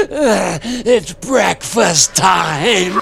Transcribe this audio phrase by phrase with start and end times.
[0.62, 2.99] It's breakfast time.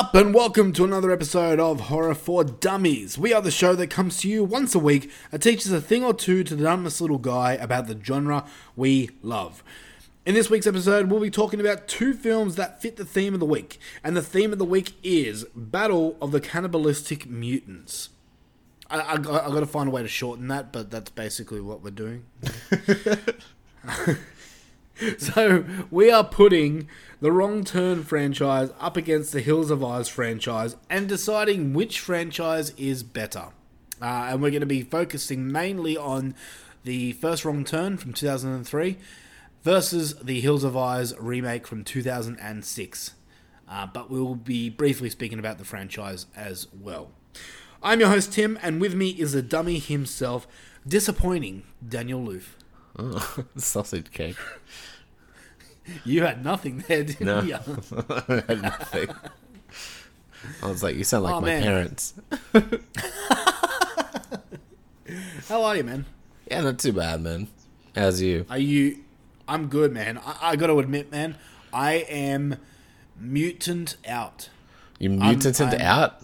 [0.00, 3.18] Up, and welcome to another episode of Horror for Dummies.
[3.18, 6.02] We are the show that comes to you once a week and teaches a thing
[6.02, 9.62] or two to the dumbest little guy about the genre we love.
[10.24, 13.40] In this week's episode, we'll be talking about two films that fit the theme of
[13.40, 18.08] the week, and the theme of the week is Battle of the Cannibalistic Mutants.
[18.88, 21.82] I, I, I got to find a way to shorten that, but that's basically what
[21.82, 22.24] we're doing.
[25.18, 26.88] So we are putting
[27.20, 32.70] the Wrong Turn franchise up against the Hills Have Eyes franchise and deciding which franchise
[32.76, 33.48] is better.
[34.00, 36.34] Uh, and we're going to be focusing mainly on
[36.84, 38.96] the first Wrong Turn from 2003
[39.62, 43.14] versus the Hills Have Eyes remake from 2006.
[43.68, 47.12] Uh, but we will be briefly speaking about the franchise as well.
[47.82, 50.46] I'm your host Tim, and with me is the dummy himself,
[50.86, 52.56] disappointing Daniel Loof.
[52.98, 54.36] Oh, sausage cake.
[56.04, 57.42] You had nothing there, didn't No.
[57.42, 57.54] you?
[58.08, 59.08] I had nothing.
[60.62, 61.62] I was like, you sound like Oh, my man.
[61.62, 62.14] parents.
[65.48, 66.06] How are you, man?
[66.50, 67.48] Yeah, not too bad, man.
[67.94, 68.46] How's you?
[68.48, 68.98] Are you?
[69.48, 70.18] I'm good, man.
[70.18, 71.36] I, I got to admit, man,
[71.72, 72.56] I am
[73.18, 74.48] mutant out.
[74.98, 76.22] You I'm- I'm- out?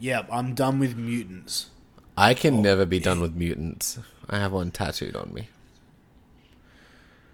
[0.00, 1.66] Yeah, I'm done with mutants.
[2.16, 3.98] I Oh, can never be done with mutants.
[4.30, 5.48] I have one tattooed on me.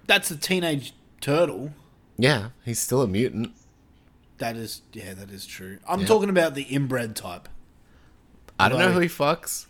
[0.06, 0.92] That's a teenage
[1.24, 1.72] turtle.
[2.18, 3.52] Yeah, he's still a mutant.
[4.38, 5.78] That is, yeah, that is true.
[5.88, 7.48] I'm talking about the inbred type.
[8.60, 9.66] I don't know who he fucks.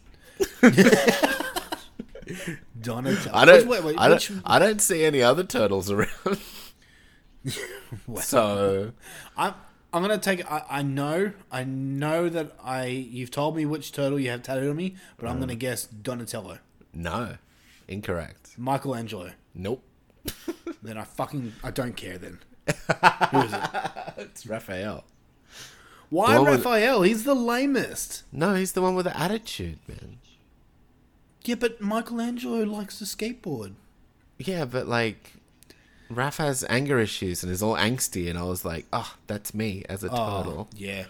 [2.81, 3.37] Donatello.
[3.37, 3.69] I don't.
[3.69, 6.39] Wait, wait, I, don't I don't see any other turtles around.
[8.21, 8.93] so
[9.37, 9.55] I'm,
[9.93, 10.51] I'm gonna take.
[10.51, 12.87] I, I know, I know that I.
[12.87, 15.41] You've told me which turtle you have tattooed on me, but I'm mm.
[15.41, 16.59] gonna guess Donatello,
[16.93, 17.37] no,
[17.87, 18.59] incorrect.
[18.59, 19.33] Michelangelo.
[19.55, 19.83] Nope.
[20.83, 22.19] Then I fucking I don't care.
[22.19, 22.39] Then
[23.31, 23.61] who is it?
[24.17, 25.05] It's Raphael.
[26.11, 27.03] Why The with- Raphael?
[27.03, 28.23] He's the lamest.
[28.33, 30.19] No, he's the one with the attitude, man.
[31.43, 33.75] Yeah, but Michelangelo likes to skateboard.
[34.39, 35.33] Yeah, but like,
[36.11, 39.85] Raph has anger issues and is all angsty, and I was like, oh, that's me
[39.89, 40.69] as a oh, turtle.
[40.77, 41.05] yeah,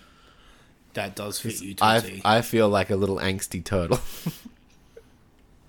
[0.94, 2.22] that does fit you to a T.
[2.24, 4.00] I I feel like a little angsty turtle.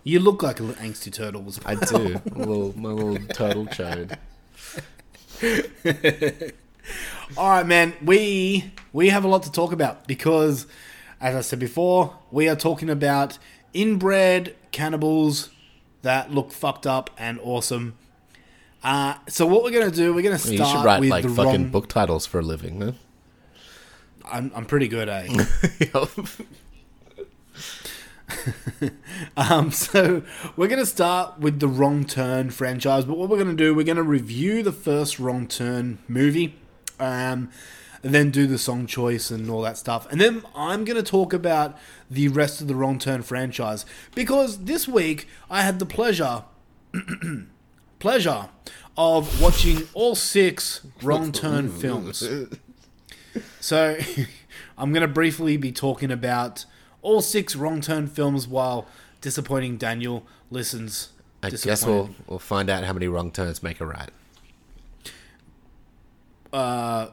[0.07, 1.55] You look like a little angsty turtle well.
[1.65, 4.15] I do, a little my little turtle chode.
[7.37, 7.93] All right, man.
[8.03, 10.67] We we have a lot to talk about because,
[11.19, 13.39] as I said before, we are talking about
[13.73, 15.49] inbred cannibals
[16.03, 17.95] that look fucked up and awesome.
[18.83, 20.13] Uh, so what we're gonna do?
[20.13, 21.69] We're gonna start You should write with like fucking wrong.
[21.69, 22.95] book titles for a living, man.
[24.23, 25.27] I'm, I'm pretty good, eh?
[29.37, 30.23] Um, so
[30.55, 33.73] we're going to start with the Wrong Turn franchise, but what we're going to do,
[33.75, 36.55] we're going to review the first Wrong Turn movie,
[36.99, 37.49] um,
[38.01, 41.03] and then do the song choice and all that stuff, and then I'm going to
[41.03, 41.77] talk about
[42.09, 46.43] the rest of the Wrong Turn franchise because this week I had the pleasure,
[47.99, 48.49] pleasure
[48.97, 52.27] of watching all six Wrong Turn films.
[53.59, 53.97] So,
[54.77, 56.65] I'm going to briefly be talking about
[57.05, 58.87] all six wrong turn films while
[59.21, 61.09] disappointing Daniel listens.
[61.43, 64.09] I guess we'll we'll find out how many wrong turns make a right.
[66.51, 67.07] Uh,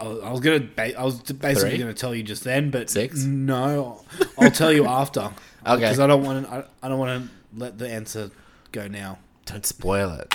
[0.00, 0.60] I I was gonna.
[0.60, 1.78] ba- I was basically Three?
[1.78, 3.22] gonna tell you just then, but Six?
[3.24, 4.04] No,
[4.38, 5.30] I'll tell you after.
[5.66, 5.76] Okay.
[5.76, 6.52] Because I don't want to.
[6.52, 7.28] I, I don't want to
[7.58, 8.30] let the answer
[8.72, 9.18] go now.
[9.46, 10.34] Don't spoil it.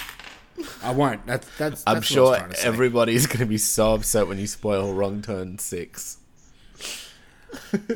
[0.82, 1.26] I won't.
[1.26, 1.84] That's that's.
[1.86, 2.68] I'm that's what I was sure trying to say.
[2.68, 6.18] everybody's going to be so upset when you spoil Wrong Turn 6.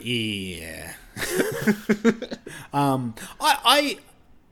[0.02, 0.94] Yeah.
[2.74, 3.98] um, I, I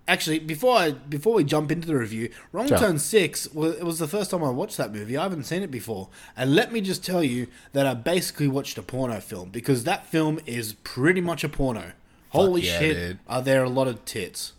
[0.08, 2.68] actually before I before we jump into the review, Wrong.
[2.68, 5.16] Turn Six was it was the first time I watched that movie.
[5.16, 8.78] I haven't seen it before, and let me just tell you that I basically watched
[8.78, 11.94] a porno film because that film is pretty much a porno.
[12.30, 12.98] Holy yeah, shit!
[12.98, 13.20] dude.
[13.28, 14.54] Are there a lot of tits?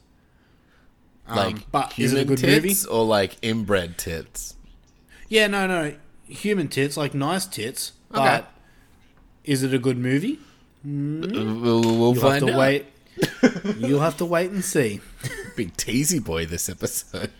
[1.26, 2.68] Um, Like, but is it a human good movie?
[2.68, 4.56] tits or like inbred tits?
[5.28, 5.94] Yeah, no, no,
[6.26, 7.92] human tits, like nice tits.
[8.12, 8.24] Okay.
[8.24, 8.52] But
[9.44, 10.38] is it a good movie?
[10.84, 11.20] We'll,
[11.60, 12.58] we'll You'll have find to out.
[12.58, 12.86] wait.
[13.76, 15.00] You'll have to wait and see.
[15.56, 17.30] Big teasy boy this episode.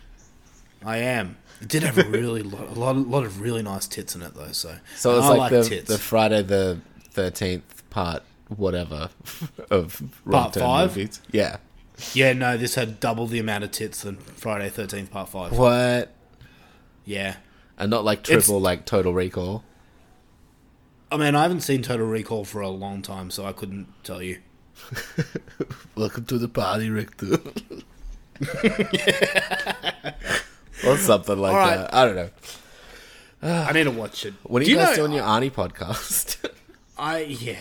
[0.85, 1.37] I am.
[1.61, 4.21] It did have a really lot, a lot, a lot of really nice tits in
[4.21, 4.51] it though.
[4.51, 5.87] So, So it's I like, the, tits.
[5.87, 6.79] the Friday the
[7.13, 9.09] 13th part, whatever,
[9.71, 10.89] of Wrong Part Turn five?
[10.89, 11.21] movies.
[11.31, 11.57] Yeah.
[12.13, 15.55] Yeah, no, this had double the amount of tits than Friday Thirteenth Part Five.
[15.55, 16.11] What?
[17.05, 17.35] Yeah,
[17.77, 19.63] And not like triple, like Total Recall.
[21.11, 24.21] I mean, I haven't seen Total Recall for a long time, so I couldn't tell
[24.21, 24.37] you.
[25.95, 27.33] Welcome to the party, Richter.
[30.87, 31.75] or something like right.
[31.75, 31.93] that.
[31.93, 32.29] I don't know.
[33.43, 34.33] I need to watch it.
[34.43, 36.49] When are Do you, guys know- doing your Arnie podcast?
[36.97, 37.57] I yeah,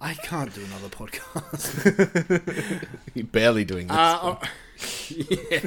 [0.00, 2.86] I can't do another podcast.
[3.14, 3.96] You're barely doing this.
[3.96, 4.36] Uh,
[5.08, 5.60] yeah.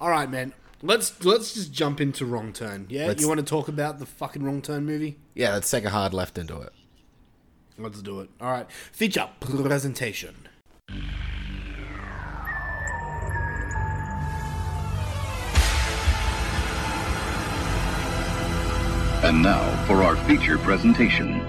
[0.00, 0.52] All right, man.
[0.82, 2.86] Let's let's just jump into Wrong Turn.
[2.88, 5.18] Yeah, Let's- you want to talk about the fucking Wrong Turn movie?
[5.34, 6.72] yeah, let's take a hard left into it.
[7.78, 8.30] Let's do it.
[8.40, 8.70] All right.
[8.92, 10.34] Feature presentation.
[19.22, 21.40] And now for our feature presentation.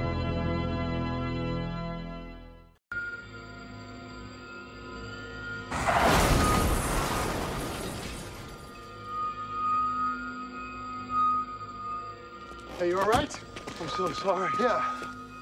[14.12, 14.52] I'm sorry.
[14.60, 14.84] Yeah.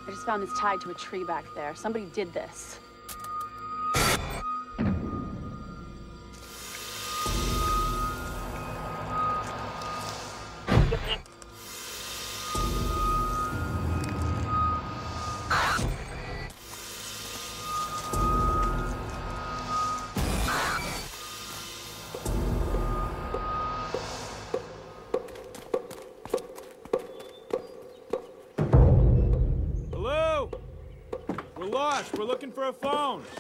[0.08, 1.74] I just found this tied to a tree back there.
[1.74, 2.80] Somebody did this.
[32.50, 33.39] Looking for a phone.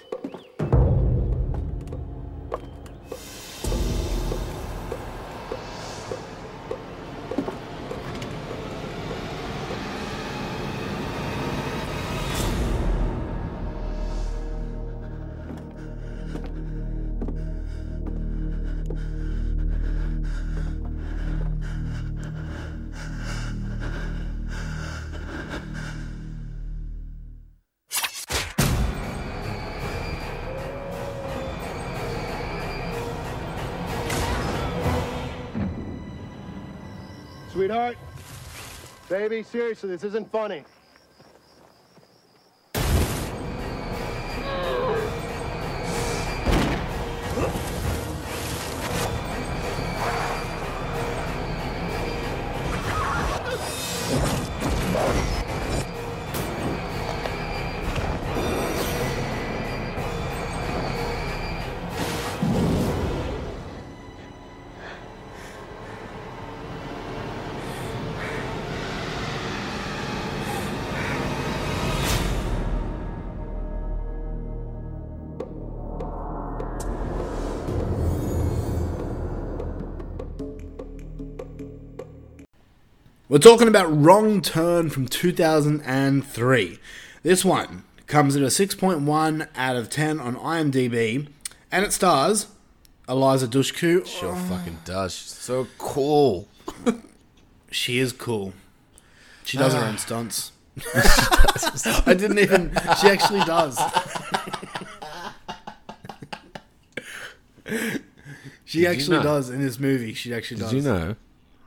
[39.09, 40.63] Baby, seriously, this isn't funny.
[83.29, 86.79] We're talking about Wrong Turn from 2003.
[87.21, 91.27] This one comes at a 6.1 out of 10 on IMDb,
[91.71, 92.47] and it stars
[93.07, 94.03] Eliza Dushku.
[94.07, 95.13] Sure fucking does.
[95.13, 96.47] She's so cool.
[97.71, 98.53] She is cool.
[99.43, 99.97] She does her own ah.
[99.97, 100.53] stunts.
[102.07, 102.71] I didn't even.
[102.99, 103.79] She actually does.
[108.65, 109.23] she actually know?
[109.23, 110.15] does in this movie.
[110.15, 110.73] She actually Did does.
[110.73, 111.15] you know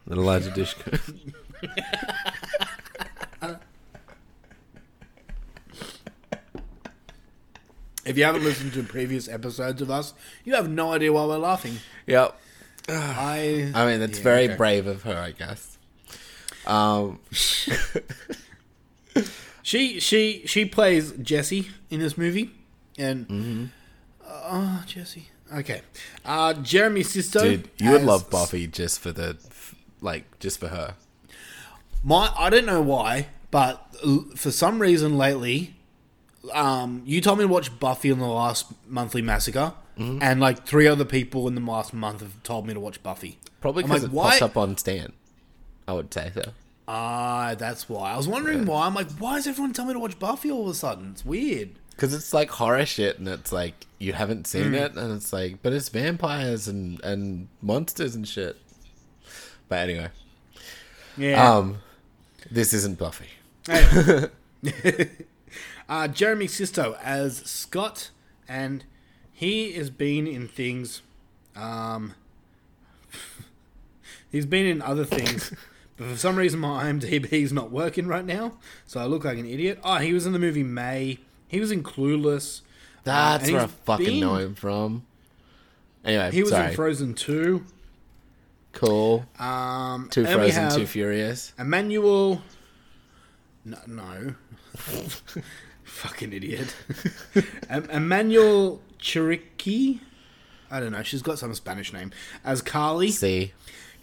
[0.08, 1.32] that Elijah Dishko?
[8.04, 10.12] If you haven't listened to previous episodes of us,
[10.44, 11.76] you have no idea why we're laughing.
[12.06, 12.36] yep.
[12.88, 13.70] I.
[13.74, 14.56] I mean, that's Yeah, very okay.
[14.56, 15.78] brave of her, I guess.
[16.66, 17.20] Um,
[19.64, 22.50] She she she plays Jessie in this movie,
[22.98, 23.64] and Mm-hmm.
[24.28, 25.28] oh Jessie.
[25.54, 25.82] Okay,
[26.24, 27.40] uh, Jeremy Sisto.
[27.42, 29.36] dude, you would love Buffy just for the,
[30.00, 30.96] like, just for her.
[32.02, 33.94] My I don't know why, but
[34.36, 35.76] for some reason lately,
[36.52, 40.22] um, you told me to watch Buffy in the last monthly massacre, Mm-hmm.
[40.22, 43.38] and like three other people in the last month have told me to watch Buffy.
[43.60, 44.30] Probably because like, it why?
[44.30, 45.12] pops up on Stan.
[45.86, 46.52] I would say so.
[46.88, 48.12] Ah, that's why.
[48.12, 48.86] I was wondering why.
[48.86, 51.10] I'm like, why is everyone telling me to watch Buffy all of a sudden?
[51.12, 51.72] It's weird.
[51.90, 54.74] Because it's like horror shit, and it's like you haven't seen Hmm.
[54.76, 58.56] it, and it's like, but it's vampires and and monsters and shit.
[59.68, 60.08] But anyway,
[61.18, 61.50] Yeah.
[61.56, 61.78] um,
[62.50, 63.28] this isn't Buffy.
[65.88, 68.10] uh, Jeremy Sisto as Scott,
[68.48, 68.84] and
[69.32, 71.02] he has been in things.
[71.56, 72.14] Um,
[74.30, 75.52] he's been in other things,
[75.96, 78.54] but for some reason my IMDb is not working right now,
[78.86, 79.78] so I look like an idiot.
[79.84, 81.18] Oh, he was in the movie May.
[81.48, 82.60] He was in Clueless.
[82.60, 85.04] Uh, That's and where I fucking been- know him from.
[86.04, 86.70] Anyway, He was sorry.
[86.70, 87.64] in Frozen 2.
[88.72, 89.24] Cool.
[89.38, 91.52] Um, Too frozen, too furious.
[91.58, 92.42] Emmanuel.
[93.64, 93.78] No.
[93.86, 94.34] no.
[95.84, 96.74] Fucking idiot.
[97.68, 100.00] em- Emmanuelle Chriqui.
[100.70, 101.02] I don't know.
[101.02, 102.12] She's got some Spanish name.
[102.44, 103.10] As Carly.
[103.10, 103.52] See,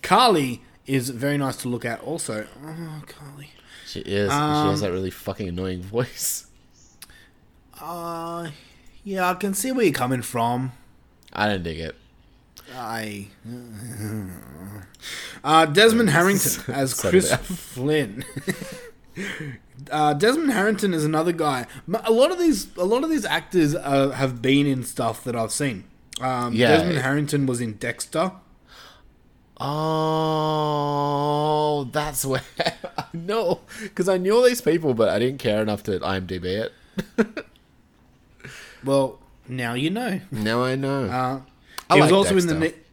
[0.03, 2.45] Carly is very nice to look at also.
[2.63, 3.49] Oh, Carly.
[3.87, 4.29] she is.
[4.31, 6.45] she Um, has that really fucking annoying voice.
[7.81, 8.51] Uh,
[9.03, 10.73] yeah, I can see where you're coming from.
[11.33, 11.95] I don't dig it.
[12.75, 13.27] I.
[15.43, 18.23] Uh, Desmond Harrington as Chris Flynn.
[19.91, 21.65] uh, Desmond Harrington is another guy.
[22.03, 25.35] A lot of these, a lot of these actors uh, have been in stuff that
[25.35, 25.83] I've seen.
[26.21, 26.69] Um, Yeah.
[26.77, 28.31] Desmond Harrington was in Dexter.
[30.21, 32.41] Oh, that's where
[32.97, 36.45] I know because I knew all these people, but I didn't care enough to IMDb
[36.45, 36.73] it.
[38.81, 40.21] Well, now you know.
[40.31, 41.03] Now I know.
[41.07, 41.41] Uh,
[41.89, 42.53] I he was like also in the.
[42.55, 42.77] Dexter.
[42.77, 42.83] Ne-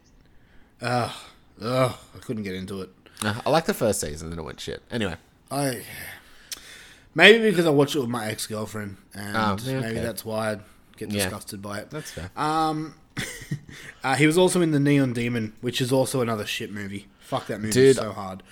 [0.87, 1.11] Ugh,
[1.61, 2.89] ugh, I couldn't get into it.
[3.23, 4.81] Uh, I like the first season, then it went shit.
[4.91, 5.15] Anyway,
[5.49, 5.81] I
[7.15, 10.51] maybe because I watched it with my ex girlfriend, and Oh, yeah, maybe that's why
[10.53, 10.59] I
[10.97, 11.23] get Yeah.
[11.23, 11.89] disgusted by it.
[11.89, 12.29] that's fair.
[12.35, 12.93] Um,
[14.03, 17.07] uh, he was also in the Neon Demon, which is also another shit movie.
[17.19, 18.43] Fuck that movie Dude, so hard.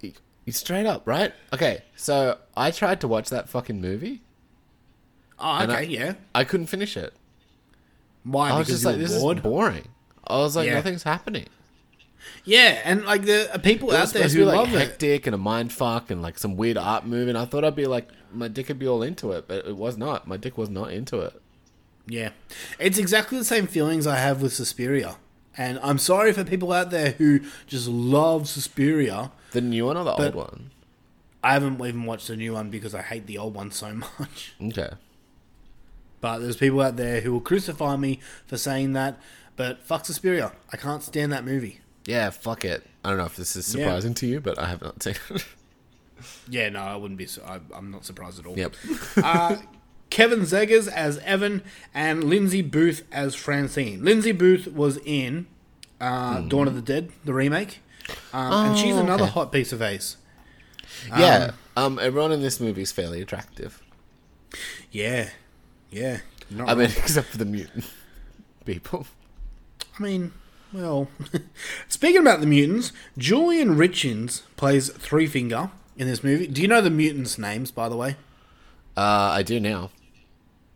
[0.00, 0.14] Th-
[0.48, 1.34] straight up, right?
[1.52, 4.22] Okay, so I tried to watch that fucking movie.
[5.38, 6.14] Oh, okay, I- yeah.
[6.34, 7.12] I couldn't finish it.
[8.26, 8.50] Why?
[8.50, 9.36] I was because just like, this bored.
[9.38, 9.88] is boring.
[10.26, 10.74] I was like, Yeah.
[10.74, 11.46] nothing's happening.
[12.44, 14.78] Yeah, and like uh, there are people It out there who be like love it.
[14.78, 17.30] hectic and a mind fuck and like some weird art movie.
[17.30, 19.76] And I thought I'd be like, my dick would be all into it, but it
[19.76, 20.26] was not.
[20.26, 21.40] My dick was not into it.
[22.08, 22.30] Yeah,
[22.78, 25.16] it's exactly the same feelings I have with Suspiria,
[25.56, 29.32] and I'm sorry for people out there who just love Suspiria.
[29.52, 30.70] The new one or the old one?
[31.42, 34.54] I haven't even watched the new one because I hate the old one so much.
[34.62, 34.90] Okay.
[36.20, 39.18] But there's people out there who will crucify me for saying that.
[39.56, 40.52] But fuck Suspiria.
[40.72, 41.80] I can't stand that movie.
[42.06, 42.86] Yeah, fuck it.
[43.04, 43.84] I don't know if this is Yeah.
[43.84, 45.44] surprising to you, but I have not seen it.
[46.48, 47.26] Yeah, no, I wouldn't be.
[47.26, 48.56] su- I, I'm not surprised at all.
[48.58, 48.74] yep.
[49.22, 49.56] Uh,
[50.08, 54.02] Kevin Zegers as Evan and Lindsy Booth as Francine.
[54.02, 55.46] Lindsy Booth was in
[56.00, 57.80] uh, Dawn of the Dead, the remake,
[58.32, 58.94] um, and she's.
[58.96, 59.32] Oh, another okay.
[59.32, 60.16] hot piece of ace.
[61.08, 61.50] yeah.
[61.76, 63.82] Um, everyone in this movie is fairly attractive.
[64.90, 65.28] Yeah,
[65.90, 66.18] yeah.
[66.50, 67.90] Not I mean, except for the mutant
[68.64, 69.06] people.
[69.98, 70.32] I mean,
[70.72, 71.08] well,
[71.88, 76.46] speaking about the mutants, Julian Richings plays Three Finger in this movie.
[76.46, 78.16] Do you know the mutants' names, by the way?
[78.96, 79.90] Uh, I do now.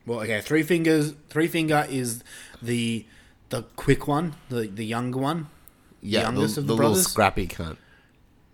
[0.06, 1.14] Well, okay, Three Fingers.
[1.28, 2.24] Three Finger is
[2.60, 3.06] the
[3.50, 5.48] the quick one, the the younger one.
[6.00, 7.76] Yeah, the, youngest of the the little scrappy cunt.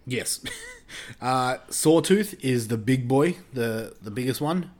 [0.06, 0.40] Yes.
[1.20, 4.70] uh, Sawtooth is the big boy, the the biggest one,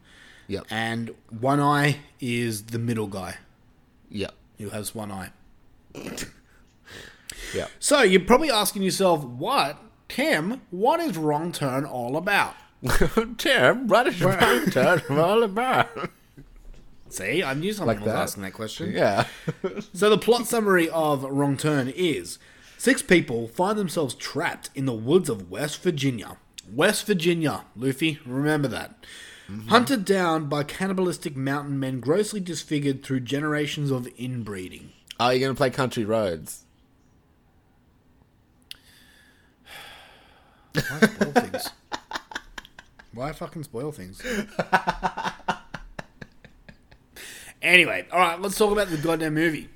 [0.49, 0.65] Yep.
[0.71, 1.11] and
[1.41, 3.37] One Eye is the middle guy
[4.11, 4.33] Yep.
[4.59, 5.31] who has one eye.
[7.55, 7.67] yeah.
[7.79, 10.61] So you're probably asking yourself, what, Tim?
[10.71, 12.55] What is Wrong Turn all about?
[13.39, 15.89] Tim, what is Wrong turn all about?
[17.09, 18.21] See, I knew someone Like was that?
[18.23, 18.93] asking that question.
[18.93, 19.27] Yeah.
[19.95, 22.39] So the plot summary of Wrong Turn is
[22.79, 26.37] six people find themselves trapped in the woods of West Virginia.
[26.73, 29.05] West Virginia, Luffy, remember that.
[29.51, 29.69] Mm-hmm.
[29.69, 34.93] Hunted down by cannibalistic mountain men grossly disfigured through generations of inbreeding.
[35.21, 36.65] Oh, Are you going to play Country Roads?
[40.75, 41.71] Why spoil things?
[43.15, 44.21] Why fucking spoil things?
[47.63, 49.69] anyway, alright, let's talk about the goddamn movie.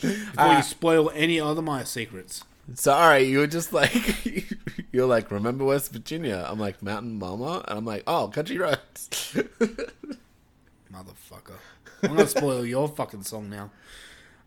[0.00, 2.44] Before uh, you spoil any other my secrets.
[2.74, 4.52] Sorry, you were just like,
[4.92, 6.44] you're like, remember West Virginia?
[6.48, 7.64] I'm like, Mountain Mama?
[7.66, 9.08] And I'm like, oh, Country Roads.
[10.92, 11.56] Motherfucker.
[12.02, 13.70] I'm gonna spoil your fucking song now.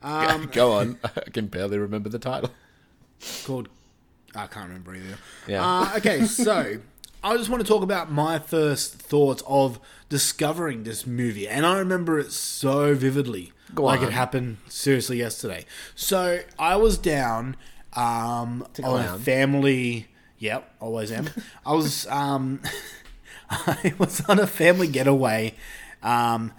[0.01, 0.97] Um, Go on.
[1.03, 2.51] I can barely remember the title.
[3.43, 3.69] called
[4.35, 5.17] I can't remember either.
[5.47, 5.65] Yeah.
[5.65, 6.77] Uh, okay, so
[7.23, 11.77] I just want to talk about my first thoughts of discovering this movie, and I
[11.79, 14.07] remember it so vividly, Go like on.
[14.07, 15.65] it happened seriously yesterday.
[15.95, 17.57] So I was down
[17.95, 20.07] um, on a family.
[20.39, 21.29] Yep, always am.
[21.65, 22.61] I was um,
[23.49, 25.55] I was on a family getaway
[26.01, 26.51] um,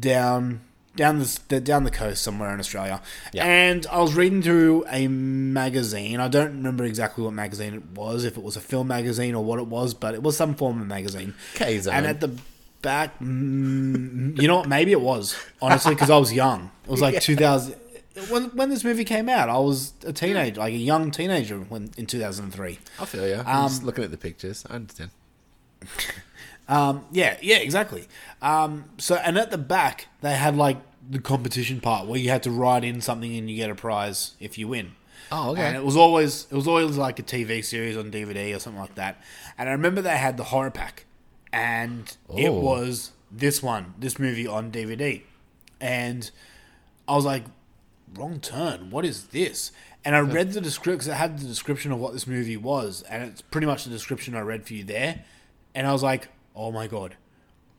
[0.00, 0.60] down
[0.96, 3.00] down the down the coast somewhere in Australia,
[3.32, 3.44] Yeah.
[3.46, 6.18] and I was reading through a magazine.
[6.20, 9.44] I don't remember exactly what magazine it was, if it was a film magazine or
[9.44, 11.34] what it was, but it was some form of magazine.
[11.54, 11.94] K-Zone.
[11.94, 12.36] And at the
[12.82, 14.68] back, mm, you know what?
[14.68, 16.70] Maybe it was honestly because I was young.
[16.84, 17.74] It was like 2000
[18.30, 19.48] when when this movie came out.
[19.48, 22.78] I was a teenager, like a young teenager when in 2003.
[23.00, 23.42] I feel you.
[23.46, 24.64] I'm just looking at the pictures.
[24.68, 25.10] I understand.
[26.68, 28.06] Um, yeah, yeah, exactly.
[28.42, 30.76] Um, so, and at the back, they had like
[31.08, 34.34] the competition part where you had to write in something and you get a prize
[34.38, 34.92] if you win.
[35.32, 35.62] Oh, okay.
[35.62, 38.80] And it was always it was always like a TV series on DVD or something
[38.80, 39.18] like that.
[39.56, 41.06] And I remember they had the horror pack,
[41.54, 42.60] and it Oh.
[42.60, 45.22] was this one, this movie on DVD,
[45.80, 46.30] and
[47.06, 47.44] I was like,
[48.14, 48.90] wrong turn.
[48.90, 49.72] What is this?
[50.04, 50.98] And I read the description.
[50.98, 53.90] Cause it had the description of what this movie was, and it's pretty much the
[53.90, 55.24] description I read for you there.
[55.74, 57.16] And I was like, oh my god,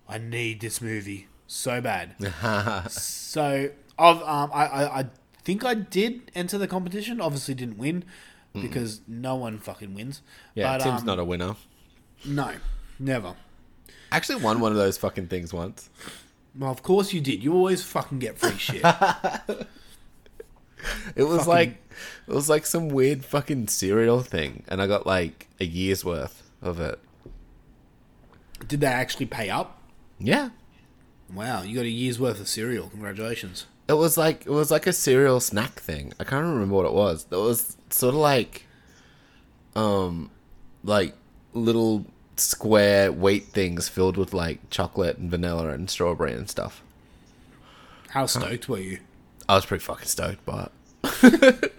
[0.07, 2.15] I need this movie so bad.
[2.91, 5.05] so I've, um, I, I, I
[5.43, 7.19] think I did enter the competition.
[7.19, 8.05] Obviously, didn't win
[8.53, 10.21] because no one fucking wins.
[10.55, 11.55] Yeah, but, Tim's um, not a winner.
[12.25, 12.53] No,
[12.99, 13.35] never.
[14.11, 15.89] Actually, won one of those fucking things once.
[16.57, 17.43] Well, of course you did.
[17.43, 18.83] You always fucking get free shit.
[21.15, 21.69] It was Fucking- like
[22.27, 26.49] it was like some weird fucking cereal thing, and I got like a year's worth
[26.61, 26.99] of it.
[28.67, 29.81] did they actually pay up?
[30.19, 30.49] Yeah,
[31.33, 32.89] Wow, you got a year's worth of cereal.
[32.89, 33.65] Congratulations.
[33.87, 36.13] it was like it was like a cereal snack thing.
[36.19, 37.25] I can't remember what it was.
[37.31, 38.65] It was sort of like,
[39.75, 40.31] um,
[40.83, 41.13] like
[41.53, 42.05] little
[42.37, 46.81] square wheat things filled with like chocolate and vanilla and strawberry and stuff.
[48.09, 48.99] How stoked were you?
[49.49, 50.71] I was pretty fucking stoked, but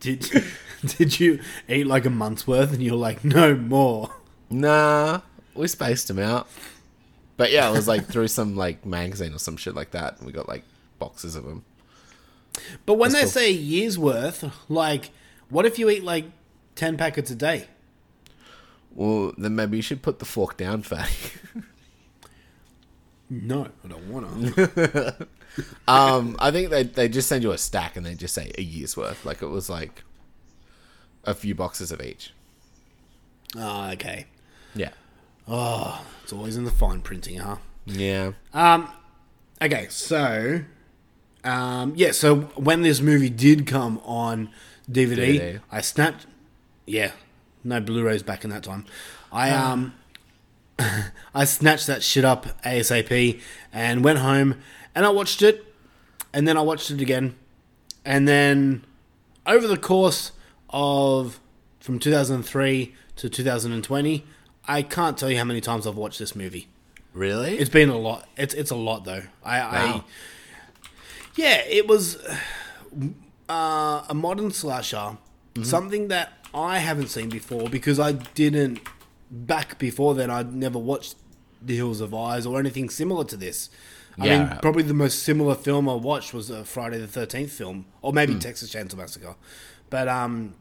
[0.00, 0.30] Did
[0.84, 4.10] did you eat like a month's worth and you're like, no more?
[4.48, 5.22] nah,
[5.54, 6.46] we spaced them out.
[7.36, 10.18] But yeah, it was like through some like magazine or some shit like that.
[10.18, 10.62] And we got like
[11.00, 11.64] boxes of them.
[12.86, 13.48] But when That's they cool.
[13.48, 15.10] say year's worth, like,
[15.48, 16.26] what if you eat like
[16.76, 17.66] 10 packets a day?
[18.94, 21.12] Well, then maybe you should put the fork down, fatty.
[23.28, 25.26] No, I don't want to.
[25.88, 28.62] um, I think they they just send you a stack and they just say a
[28.62, 29.24] year's worth.
[29.24, 30.02] Like it was like
[31.24, 32.32] a few boxes of each.
[33.56, 34.26] oh, okay.
[34.74, 34.90] Yeah.
[35.48, 37.56] Oh, it's always in the fine printing, huh?
[37.86, 38.32] Yeah.
[38.52, 38.88] Um,
[39.62, 40.62] okay, so,
[41.44, 44.50] um, yeah, so when this movie did come on
[44.90, 45.60] DVD, DVD.
[45.70, 46.26] I snapped.
[46.84, 47.12] Yeah,
[47.64, 48.86] no Blu-rays back in that time.
[49.32, 49.94] I um,
[51.34, 53.40] I snatched that shit up ASAP
[53.72, 54.60] and went home
[54.96, 55.64] and I watched it,
[56.32, 57.36] and then I watched it again,
[58.04, 58.84] and then
[59.46, 60.32] over the course
[60.70, 61.38] of
[61.78, 64.24] from 2003 to 2020,
[64.66, 66.66] I can't tell you how many times I've watched this movie.
[67.14, 67.56] Really?
[67.58, 68.28] It's been a lot.
[68.36, 69.22] It's it's a lot though.
[69.44, 70.04] I, I Wow.
[71.36, 72.16] yeah, it was
[73.48, 75.18] uh, a modern slasher,
[75.54, 75.62] Mm-hmm.
[75.64, 78.78] something that I haven't seen before because I didn't
[79.30, 80.30] back before then.
[80.30, 81.14] I'd never watched
[81.62, 83.70] The Hills Have Eyes or anything similar to this.
[84.18, 84.38] I Yeah.
[84.48, 88.12] mean, probably the most similar film I watched was a Friday the Thirteenth film, or
[88.12, 88.38] maybe Hmm.
[88.38, 89.34] Texas Chainsaw Massacre.
[89.90, 90.54] But um,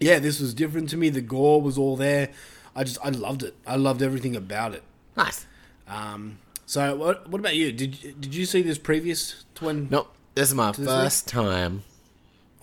[0.00, 1.08] yeah, this was different to me.
[1.08, 2.30] The gore was all there.
[2.76, 3.54] I just I loved it.
[3.66, 4.82] I loved everything about it.
[5.16, 5.46] nice.
[5.88, 7.72] Um, so what what about you?
[7.72, 9.88] Did did you see this previous to when?
[9.90, 10.14] Nope.
[10.34, 11.82] This is my this first time.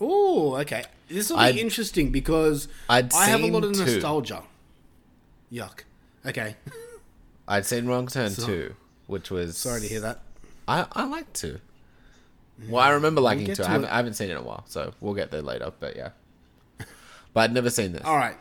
[0.00, 0.84] Oh, okay.
[1.08, 3.92] This will be I'd- interesting because I'd I have a lot seen of two.
[3.94, 4.42] nostalgia.
[5.52, 5.80] Yuck.
[6.24, 6.56] Okay.
[7.48, 8.74] I'd seen Wrong Turn So- 2,
[9.06, 9.56] which was.
[9.56, 10.20] Sorry to hear that.
[10.68, 11.60] I, I liked to.
[12.68, 13.88] Well, I remember liking to I, haven't.
[13.90, 15.72] I haven't seen it in a while, so we'll get there later.
[15.78, 16.10] But yeah,
[17.32, 18.02] but I'd never seen this.
[18.02, 18.36] All right.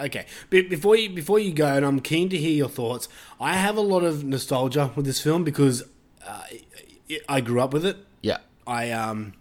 [0.00, 0.26] Okay.
[0.50, 3.08] Be- before you before you go, and I'm keen to hear your thoughts.
[3.40, 5.82] I have a lot of nostalgia with this film because
[6.26, 6.42] uh,
[7.10, 7.96] I- I grew up with it.
[8.20, 9.32] Yeah, I um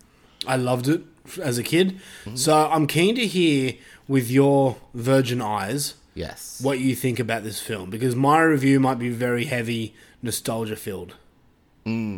[0.48, 1.04] I loved it
[1.42, 2.00] as a kid.
[2.24, 2.36] Mm-hmm.
[2.38, 3.74] So I'm keen to hear
[4.08, 6.62] with your virgin eyes yes.
[6.62, 11.16] what you think about this film because my review might be very heavy nostalgia filled.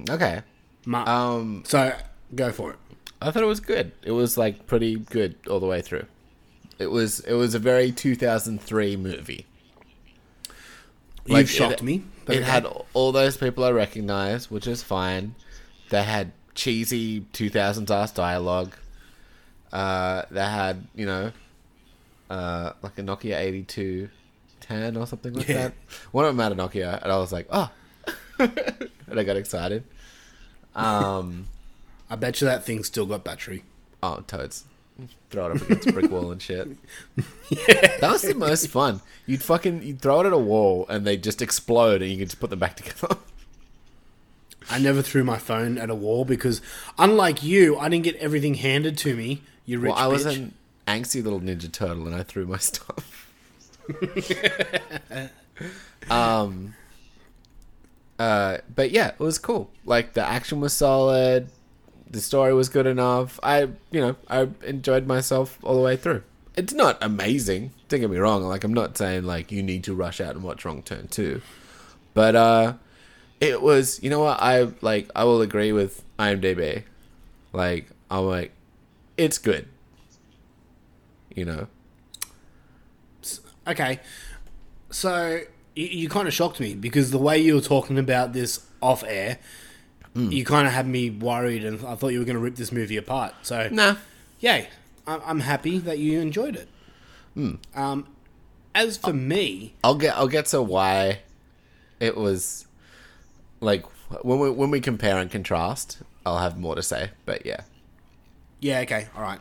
[0.09, 0.41] Okay.
[0.85, 1.95] Ma- Um, so
[2.35, 2.77] go for it.
[3.21, 3.91] I thought it was good.
[4.03, 6.05] It was like pretty good all the way through.
[6.79, 9.45] It was it was a very 2003 movie.
[11.27, 12.03] Like, You've shocked it- me.
[12.25, 12.49] but It okay.
[12.51, 15.35] had all those people I recognize, which is fine.
[15.89, 18.75] They had cheesy 2000s ass dialogue.
[19.71, 21.31] Uh, they had, you know,
[22.29, 25.55] uh, like a Nokia 8210 or something like Yeah.
[25.69, 25.73] that.
[26.11, 27.69] One of them had a Nokia, and I was like, oh.
[29.09, 29.83] and I got excited.
[30.75, 31.47] Um,
[32.09, 33.63] I bet you that thing still got battery.
[34.01, 34.63] oh, toads.
[35.29, 36.67] Throw it up against a brick wall and shit.
[37.99, 39.01] That was the most fun.
[39.25, 42.29] You'd fucking you'd throw it at a wall and they just explode and you could
[42.29, 43.17] just put them back together.
[44.69, 46.61] I never threw my phone at a wall because,
[46.97, 49.41] unlike you, I didn't get everything handed to me.
[49.65, 50.35] You rich well, I was bitch.
[50.35, 50.53] an
[50.87, 53.31] angsty little ninja turtle and I threw my stuff.
[56.09, 56.75] um
[58.19, 59.71] uh but yeah, it was cool.
[59.85, 61.49] Like the action was solid,
[62.09, 63.39] the story was good enough.
[63.41, 66.23] I you know, I enjoyed myself all the way through.
[66.55, 68.43] It's not amazing, don't get me wrong.
[68.43, 71.41] Like I'm not saying like you need to rush out and watch Wrong Turn 2.
[72.13, 72.73] But uh
[73.39, 76.83] it was you know what I like I will agree with IMDb.
[77.53, 78.51] Like I'm like
[79.17, 79.67] it's good.
[81.33, 81.67] You know.
[83.67, 83.99] Okay,
[84.89, 85.41] so
[85.75, 89.03] you, you kind of shocked me because the way you were talking about this off
[89.07, 89.37] air,
[90.13, 90.31] Hmm.
[90.31, 92.71] you kind of had me worried, and I thought you were going to rip this
[92.71, 93.35] movie apart.
[93.43, 93.97] So Nah.
[94.39, 94.67] yay,
[95.05, 96.67] I- I'm happy that you enjoyed it.
[97.35, 97.55] Hmm.
[97.75, 98.07] Um,
[98.73, 101.19] as for me, I'll get I'll get to why
[101.99, 102.65] it was
[103.61, 103.85] like
[104.23, 107.11] when we when we compare and contrast, I'll have more to say.
[107.25, 107.61] But yeah.
[108.61, 109.39] Yeah, okay, all right.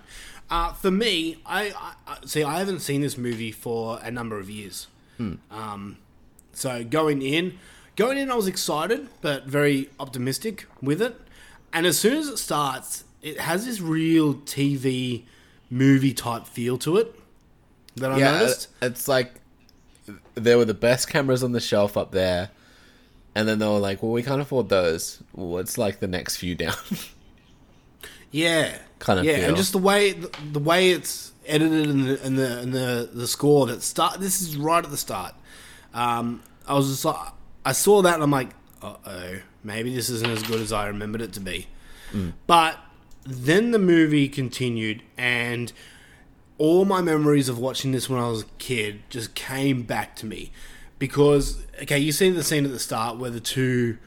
[0.50, 1.72] Uh, for me, I,
[2.06, 2.42] I see.
[2.44, 4.86] I haven't seen this movie for a number of years.
[5.50, 5.96] Um,
[6.58, 7.58] so going in,
[7.96, 11.16] going in, I was excited but very optimistic with it.
[11.72, 15.24] And as soon as it starts, it has this real TV
[15.70, 17.14] movie type feel to it
[17.96, 18.68] that I yeah, noticed.
[18.80, 19.34] it's like
[20.34, 22.50] there were the best cameras on the shelf up there,
[23.34, 25.22] and then they were like, "Well, we can't afford those.
[25.32, 26.74] What's like the next few down?"
[28.30, 29.48] Yeah, Kind of yeah, feel.
[29.48, 33.10] and just the way the, the way it's edited and the and the and the,
[33.12, 34.20] the score that start.
[34.20, 35.34] This is right at the start.
[35.94, 37.16] Um, I was just like,
[37.64, 38.50] I saw that and I'm like,
[38.82, 41.66] uh oh, maybe this isn't as good as I remembered it to be.
[42.46, 42.78] But
[43.24, 45.70] then the movie continued, and
[46.56, 50.26] all my memories of watching this when I was a kid just came back to
[50.26, 50.50] me.
[50.98, 53.98] Because, okay, you see the scene at the start where the two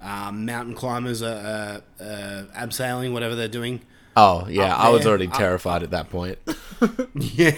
[0.00, 3.82] um, mountain climbers are uh, uh, abseiling, whatever they're doing.
[4.16, 6.38] oh yeah, I was already up- terrified at that point.
[7.14, 7.52] Yeah.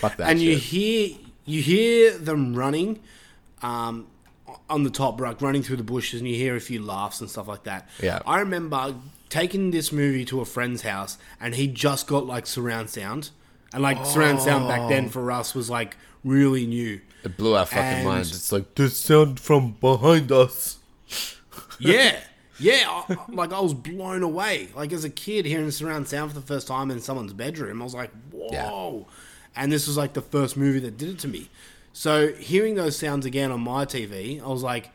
[0.00, 3.00] Fuck that and you hear you hear them running
[3.62, 4.06] um,
[4.68, 7.28] on the top, like running through the bushes, and you hear a few laughs and
[7.30, 7.88] stuff like that.
[8.02, 8.20] Yeah.
[8.26, 8.94] I remember
[9.28, 13.30] taking this movie to a friend's house, and he just got like surround sound,
[13.72, 17.00] and like surround sound back then for us was like really new.
[17.22, 18.30] It blew our fucking And- minds.
[18.34, 20.78] It's like the sound from behind us.
[21.82, 22.18] Yeah.
[22.58, 24.68] Yeah, I, I- like I was blown away.
[24.74, 27.84] Like as a kid, hearing surround sound for the first time in someone's bedroom, I
[27.84, 29.06] was like, "Whoa!"
[29.56, 31.50] And this was like the first movie that did it to me.
[31.92, 34.90] So hearing those sounds again on my TV, I was like,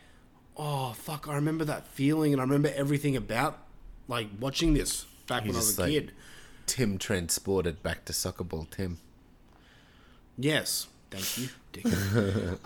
[0.55, 3.59] "Oh fuck!" I remember that feeling, and I remember everything about
[4.07, 6.11] like watching this back when I was a like- kid.
[6.65, 8.67] Tim transported back to soccer ball.
[8.71, 8.97] Tim.
[10.37, 11.85] Yes, thank you, Dick.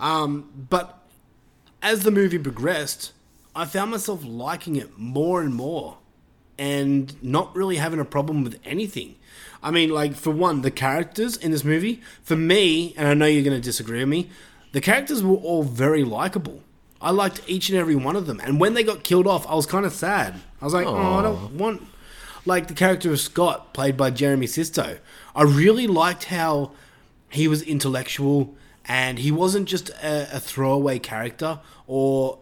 [0.00, 1.06] um, but
[1.82, 3.12] as the movie progressed,
[3.54, 5.98] I found myself liking it more and more,
[6.58, 9.16] and not really having a problem with anything.
[9.62, 13.26] I mean, like for one, the characters in this movie, for me, and I know
[13.26, 14.30] you're going to disagree with me,
[14.72, 16.62] the characters were all very likable.
[17.00, 19.54] I liked each and every one of them, and when they got killed off, I
[19.54, 20.34] was kind of sad.
[20.60, 21.82] I was like, oh, I don't want
[22.46, 24.98] like the character of Scott, played by Jeremy Sisto.
[25.34, 26.72] I really liked how
[27.28, 28.54] he was intellectual
[28.86, 31.60] and he wasn't just a, a throwaway character.
[31.86, 32.38] Or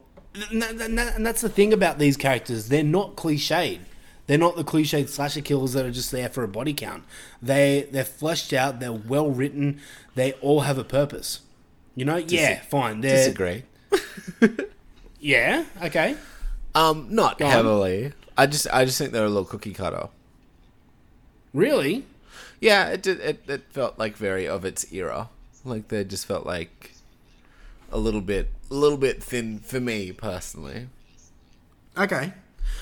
[0.50, 3.80] and, that- and that- and that's the thing about these characters; they're not cliched.
[4.28, 7.02] They're not the cliched slasher killers that are just there for a body count.
[7.42, 8.78] They they're fleshed out.
[8.78, 9.80] They're well written.
[10.14, 11.40] They all have a purpose.
[11.96, 12.16] You know?
[12.16, 13.00] yeah, fine.
[13.00, 13.64] They're, Disagree.
[15.20, 15.64] Yeah.
[15.82, 16.16] Okay.
[16.74, 17.50] Um, not Go on.
[17.50, 18.12] heavily.
[18.36, 20.08] I just I just think they're a little cookie cutter.
[21.52, 22.06] Really?
[22.60, 23.20] Yeah, it did.
[23.20, 25.28] It, it felt like very of its era.
[25.64, 26.92] Like they just felt like
[27.90, 30.88] a little bit, a little bit thin for me personally.
[31.96, 32.32] Okay.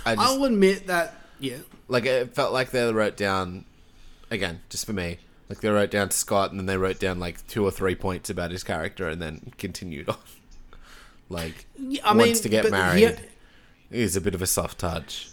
[0.05, 1.15] I just I'll admit that.
[1.39, 1.59] Yeah.
[1.89, 3.65] like it felt like they wrote down
[4.31, 5.19] again, just for me.
[5.49, 7.95] Like they wrote down to Scott, and then they wrote down like two or three
[7.95, 10.17] points about his character, and then continued on.
[11.29, 13.19] like Yeah, I wants mean, to get married.
[13.91, 15.29] he- He's a bit of a soft touch.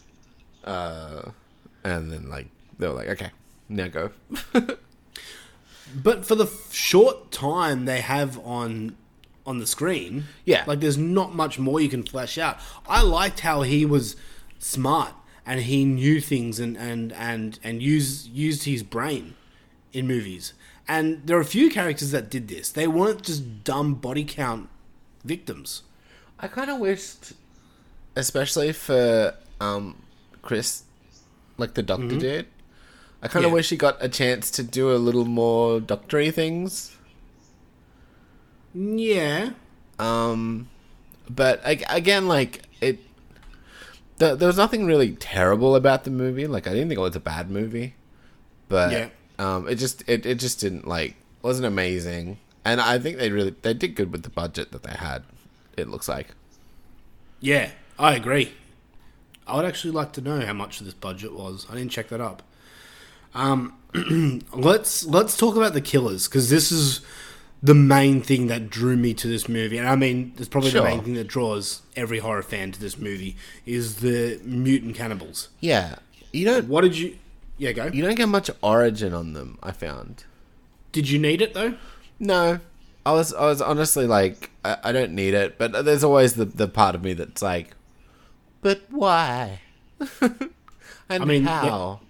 [0.63, 1.31] Uh,
[1.83, 3.31] and then like they were like, okay,
[3.67, 4.11] now go.
[5.95, 8.95] But for the f- short time they have on
[9.45, 10.63] on the screen, Yeah.
[10.65, 12.57] like there's not much more you can flesh out.
[12.87, 14.15] I liked how he was
[14.59, 15.13] smart
[15.45, 19.35] and he knew things and and and and used used his brain
[19.91, 20.53] in movies.
[20.87, 22.69] And there are a few characters that did this.
[22.69, 24.69] They weren't just dumb body count
[25.23, 25.83] victims.
[26.39, 27.33] I kind of wished,
[28.17, 30.01] especially for um,
[30.41, 30.83] Chris,
[31.57, 32.47] like the doctor did.
[33.21, 33.55] I kind of Yeah.
[33.55, 36.97] wish he got a chance to do a little more doctory things.
[38.73, 39.51] Yeah.
[39.99, 40.69] Um,
[41.29, 42.99] but again, like it,
[44.23, 46.47] th- there was nothing really terrible about the movie.
[46.47, 47.95] Like I didn't think it was a bad movie,
[48.69, 49.09] but Yeah.
[49.39, 52.37] um, it just it, it just didn't like wasn't amazing.
[52.65, 55.23] And I think they really they did good with the budget that they had.
[55.75, 56.27] It looks like.
[57.39, 58.53] Yeah, I agree.
[59.45, 61.67] I would actually like to know how much this budget was.
[61.69, 62.41] I didn't check that up.
[63.35, 63.73] Um,
[64.53, 67.01] let's let's talk about the killers because this is
[67.63, 70.81] the main thing that drew me to this movie, and I mean, it's probably Sure.
[70.81, 75.47] the main thing that draws every horror fan to this movie, is the mutant cannibals.
[75.61, 75.95] Yeah,
[76.33, 77.17] you don't What did you?
[77.57, 77.85] Yeah, go.
[77.85, 79.57] you don't get much origin on them.
[79.63, 80.25] I found.
[80.91, 81.75] Did you need it though?
[82.19, 82.59] No,
[83.05, 86.45] I was I was honestly like I, I don't need it, but there's always the
[86.45, 87.75] the part of me that's like,
[88.61, 89.61] but why?
[90.21, 90.43] and
[91.09, 92.01] I mean, how?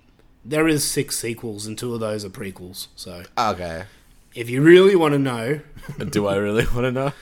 [0.46, 2.88] There is six sequels, and two of those are prequels.
[2.96, 3.84] So, Okay.
[4.36, 5.62] If you really want to know,
[6.10, 7.13] Do I really want to know?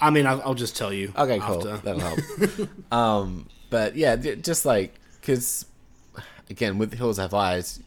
[0.00, 1.12] I mean, I'll, I'll just tell you.
[1.16, 1.68] Okay, cool.
[1.68, 1.76] after.
[1.78, 2.68] That'll help.
[2.92, 5.66] um, but yeah, just like because
[6.48, 7.80] again, with Hills Have Eyes,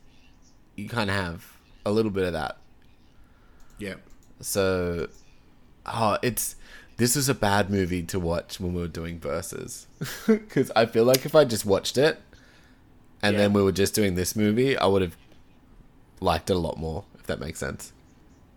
[0.75, 2.57] you kind of have a little bit of that.
[3.77, 3.95] Yeah.
[4.41, 5.07] So,
[5.85, 6.55] oh, it's
[6.97, 9.87] this is a bad movie to watch when we were doing verses
[10.27, 12.21] because I feel like if I just watched it
[13.23, 15.15] and then we were just doing this movie, I would have
[16.19, 17.05] liked it a lot more.
[17.15, 17.93] If that makes sense.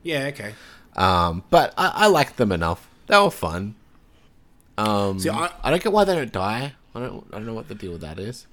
[0.05, 0.27] Yeah.
[0.27, 0.55] Okay.
[0.95, 2.87] Um, but I, I liked them enough.
[3.09, 3.75] They were fun.
[4.79, 6.75] Um, See, I- I don't get why they don't die.
[6.95, 7.27] I don't.
[7.33, 8.47] I don't know what the deal with that is.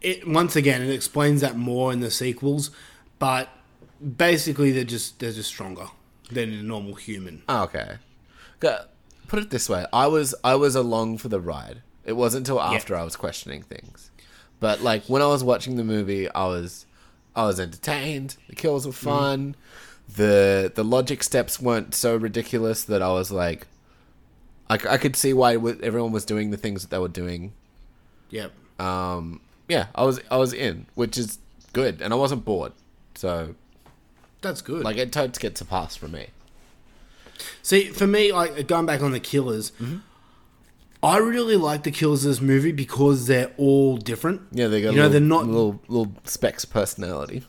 [0.00, 2.70] It once again, it explains that more in the sequels,
[3.18, 3.48] but
[4.16, 5.86] basically, they're just they're just stronger
[6.30, 7.42] than a normal human.
[7.48, 7.96] Oh, okay.
[8.60, 8.84] Go-
[9.28, 11.82] Put it this way: I was I was along for the ride.
[12.04, 14.10] It wasn't until after I was questioning things.
[14.58, 16.86] But like when I was watching the movie, I was
[17.36, 18.36] I was entertained.
[18.48, 19.54] The kills were fun.
[20.16, 23.66] The the logic steps weren't so ridiculous that I was like,
[24.68, 27.52] I, I could see why everyone was doing the things that they were doing.
[28.30, 28.52] Yep.
[28.80, 31.38] Um, yeah, I was I was in, which is
[31.72, 32.72] good, and I wasn't bored.
[33.14, 33.54] So
[34.40, 34.84] That's good.
[34.84, 36.28] like it totes gets a pass from me.
[37.62, 39.98] See, for me, like going back on the killers, Mm-hmm.
[41.02, 44.42] I really like the killers of this movie because they're all different.
[44.52, 45.46] Yeah, they got you know little, they're not.
[45.46, 47.42] little little specks of personality.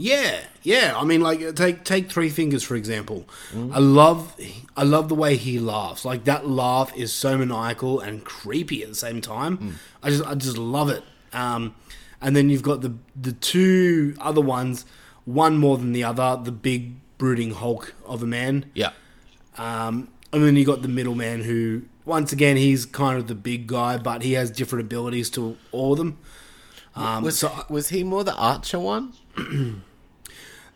[0.00, 0.94] Yeah, yeah.
[0.96, 3.28] I mean, like take take Three Fingers for example.
[3.52, 3.74] Mm.
[3.74, 4.40] I love
[4.76, 6.04] I love the way he laughs.
[6.04, 9.58] Like that laugh is so maniacal and creepy at the same time.
[9.58, 9.72] Mm.
[10.04, 11.02] I just I just love it.
[11.32, 11.74] Um,
[12.20, 14.84] and then you've got the the two other ones,
[15.24, 16.40] one more than the other.
[16.40, 18.66] The big brooding Hulk of a man.
[18.74, 18.90] Yeah.
[19.56, 23.66] Um, and then you got the middleman who, once again, he's kind of the big
[23.66, 26.18] guy, but he has different abilities to all of them.
[26.94, 29.14] Um, Was so was he more the archer one?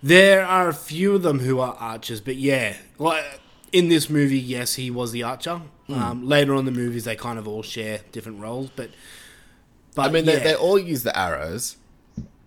[0.03, 3.25] there are a few of them who are archers, but yeah, like
[3.73, 5.61] in this movie, yes, he was the archer.
[5.87, 5.95] Hmm.
[5.95, 8.91] Um, later on in the movies, they kind of all share different roles, but
[9.95, 11.77] but I mean, yeah, they, they all use the arrows,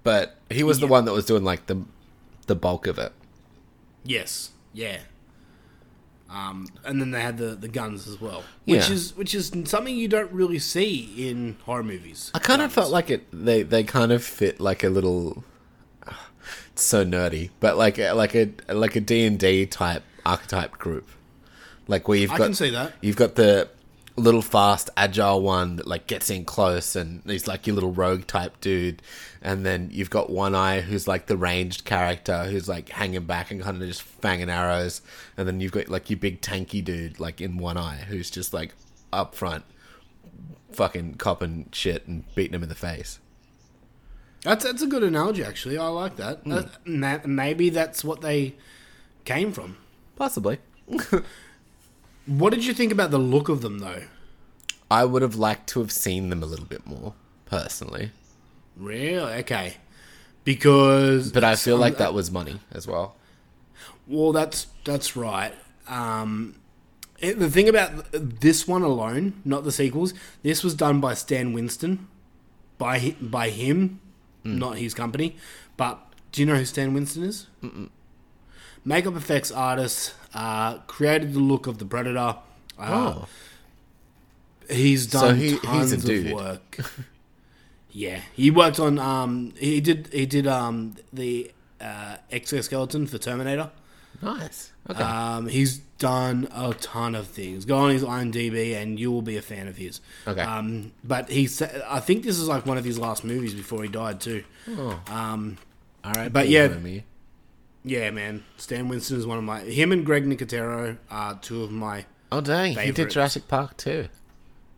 [0.03, 1.83] but he was the one that was doing like the
[2.47, 3.11] the bulk of it.
[4.03, 4.99] yes, yeah.
[6.29, 8.95] Um, and then they had the, the guns as well, which Yeah.
[8.95, 12.31] is which is something you don't really see in horror movies.
[12.33, 13.27] I kind of felt like it.
[13.31, 15.43] They they kind of fit like a little.
[16.75, 21.09] So nerdy, but like a- like a like a D and D type archetype group,
[21.87, 22.93] like where you've I got can see that.
[23.01, 23.69] you've got the
[24.17, 28.25] little fast agile one that like gets in close and he's like your little rogue
[28.27, 29.01] type dude.
[29.41, 33.51] And then you've got one eye who's like the ranged character who's like hanging back
[33.51, 35.01] and kind of just fanging arrows.
[35.37, 38.53] And then you've got like your big tanky dude like in one eye who's just
[38.53, 38.73] like
[39.11, 39.65] up front
[40.71, 43.19] fucking copping shit and beating him in the face
[44.45, 45.77] That's that's a good analogy, actually.
[45.77, 46.37] I like that.
[46.39, 46.49] Hmm.
[46.51, 48.55] That- ma- maybe that's what they
[49.25, 49.75] came from.
[50.15, 50.59] possibly
[52.27, 54.03] What did you think about the look of them, though?
[54.91, 57.13] i would have liked to have seen them a little bit more
[57.47, 58.11] personally
[58.77, 59.33] Really?
[59.41, 59.77] Okay.
[60.43, 63.15] Because, but i feel like that was money as well
[64.07, 65.53] well, that's that's right.
[65.87, 66.55] Um,
[67.19, 71.53] it- the thing about this one alone, not the sequels, this was done by Stan
[71.53, 72.07] Winston,
[72.77, 73.99] by by him,
[74.45, 74.59] Hmm.
[74.59, 75.35] not his company.
[75.77, 75.99] But
[76.31, 77.47] do you know who Stan Winston is?
[77.63, 77.89] Mm-mm.
[78.83, 82.35] Makeup effects artist, uh, created the look of the Predator.
[82.77, 83.27] Uh, oh
[84.69, 86.77] He's So done he- he's a tons of work.
[87.91, 88.97] yeah, he worked on.
[88.99, 90.09] Um, he did.
[90.11, 93.69] He did um the uh, exoskeleton for Terminator.
[94.21, 97.63] Nice okay Um, he's done a ton of things.
[97.65, 100.01] Go on his IMDb, and you will be a fan of his.
[100.27, 100.41] Okay.
[100.41, 103.81] Um, but he, sa- I think this is like one of his last movies before
[103.81, 104.43] he died too.
[105.09, 105.57] Um
[106.03, 106.67] All right but yeah.
[106.67, 107.03] homie.
[107.83, 108.43] Yeah, man.
[108.57, 109.59] Stan Winston is one of my.
[109.61, 112.05] Him and Greg Nicotero are two of my.
[112.31, 114.07] oh dang he did jurassic park too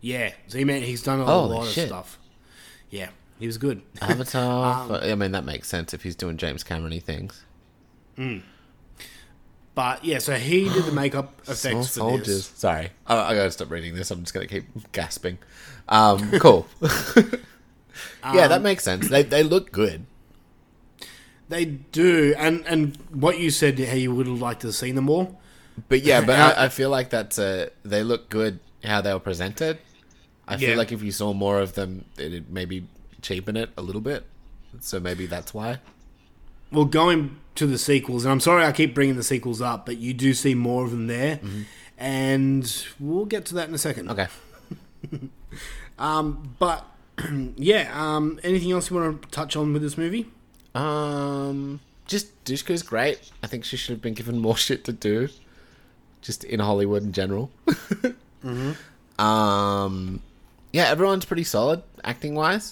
[0.00, 1.84] Yeah, so he man, he's done a Holy lot shit.
[1.84, 2.18] of stuff.
[2.90, 3.08] Yeah,
[3.40, 3.82] he was good.
[4.00, 4.84] Avatar.
[4.84, 7.42] Um, I mean, that makes sense if he's doing James Cameron things.
[9.78, 12.26] But yeah, so he did the makeup effects for soldiers.
[12.26, 12.46] this.
[12.48, 14.10] Sorry, I, I gotta stop reading this.
[14.10, 15.38] I'm just gonna keep gasping.
[15.88, 16.66] Um, cool.
[16.82, 17.20] yeah,
[18.24, 19.08] Um, that makes sense.
[19.08, 20.04] They they look good.
[21.48, 24.96] They do, and and what you said, how you would have liked to have seen
[24.96, 25.40] them all.
[25.88, 29.20] But yeah, but I, I feel like that's uh they look good how they were
[29.20, 29.78] presented.
[30.48, 30.70] I Yeah.
[30.70, 32.88] feel like if you saw more of them, it'd maybe
[33.22, 34.24] cheapen it a little bit.
[34.80, 35.78] So maybe that's why.
[36.70, 39.96] Well, going to the sequels, and I'm sorry I keep bringing the sequels up, but
[39.98, 41.40] you do see more of them there,
[41.98, 44.10] and we'll get to that in a second.
[44.10, 44.26] Okay.
[45.98, 46.84] um, But
[47.56, 50.30] yeah, um, anything else you want to touch on with this movie?
[50.74, 53.30] Um, just Dushku's great.
[53.42, 55.28] I think she should have been given more shit to do,
[56.22, 57.50] just in Hollywood in general.
[59.18, 60.22] Um,
[60.72, 62.70] yeah, everyone's pretty solid acting wise.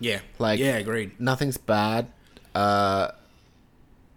[0.00, 1.20] Yeah, Like- yeah, agreed.
[1.20, 2.06] Nothing's bad.
[2.58, 3.12] Uh,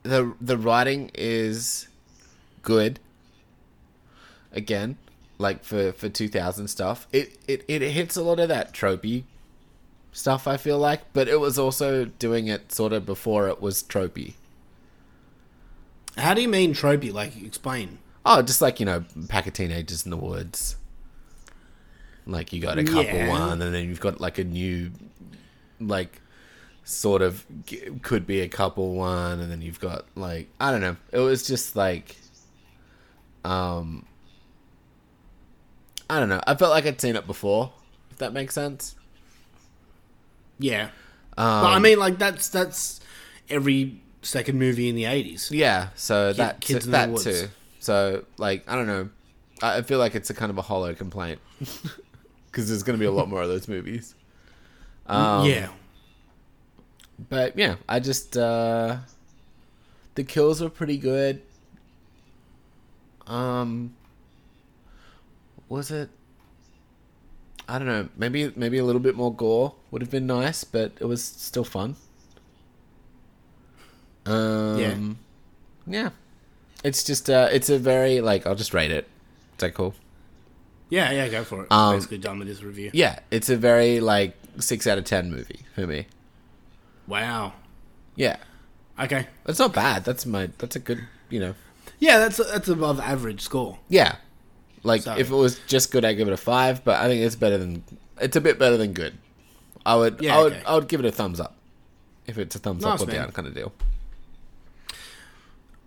[0.04, 1.88] the the writing is
[2.64, 3.00] good.
[4.52, 4.98] Again,
[5.38, 9.24] like for for two thousand stuff, it, it it hits a lot of that tropey
[10.12, 10.48] stuff.
[10.48, 14.34] I feel like, but it was also doing it sort of before it was tropey.
[16.18, 17.14] How do you mean tropey?
[17.14, 18.00] Like, explain.
[18.26, 20.76] Oh, just like you know, pack of teenagers in the woods.
[22.26, 23.30] Like you got a couple Yeah.
[23.30, 24.92] one, and then you've got like a new,
[25.80, 26.21] like,
[26.92, 27.46] sort of
[28.02, 30.98] could be a couple one, and then you've got like I don't know.
[31.12, 32.16] It was just like,
[33.44, 34.06] um,
[36.10, 36.42] I don't know.
[36.46, 37.72] I felt like I'd seen it before.
[38.12, 38.96] If that makes sense.
[40.60, 40.90] Yeah,
[41.36, 43.00] but Um, I mean, like that's that's
[43.50, 45.50] every second movie in the '80s.
[45.52, 47.48] Yeah, so that Kids the that too.
[47.80, 49.10] So like I don't know,
[49.64, 51.40] I I feel like it's a kind of a hollow complaint
[52.46, 54.16] because there's going to be a lot more of those movies.
[55.08, 55.68] Um, yeah,
[57.30, 58.98] but yeah, I just uh,
[60.16, 61.42] the kills were pretty good.
[63.28, 63.94] Um,
[65.70, 66.10] was it?
[67.68, 68.10] I don't know.
[68.18, 71.64] Maybe maybe a little bit more gore would have been nice, but it was still
[71.64, 71.96] fun.
[74.26, 75.18] Um,
[75.88, 76.10] yeah.
[76.84, 79.08] It's just uh, it's a very like I'll just rate it.
[79.54, 79.94] Is that cool?
[80.90, 81.28] yeah, yeah.
[81.30, 81.72] Go for it.
[81.72, 82.92] Um, Basically done with this review.
[82.94, 86.08] Yeah, it's a very like six out of ten movie for me.
[87.08, 87.54] Wow.
[88.16, 88.38] Yeah,
[89.00, 89.28] Okay.
[89.46, 90.04] That's not bad.
[90.06, 91.56] That's my that's a good you know.
[92.00, 93.80] Yeah, that's that's above average score.
[93.90, 94.16] Yeah,
[94.84, 96.84] like So- if it was just good, I'd give it a five.
[96.84, 97.84] But I think it's better than
[98.20, 99.18] it's a bit better than good.
[99.86, 100.64] I would Yeah, I would okay.
[100.66, 101.56] I would give it a thumbs up
[102.28, 103.72] if it's a thumbs Nice, up or down kind of deal.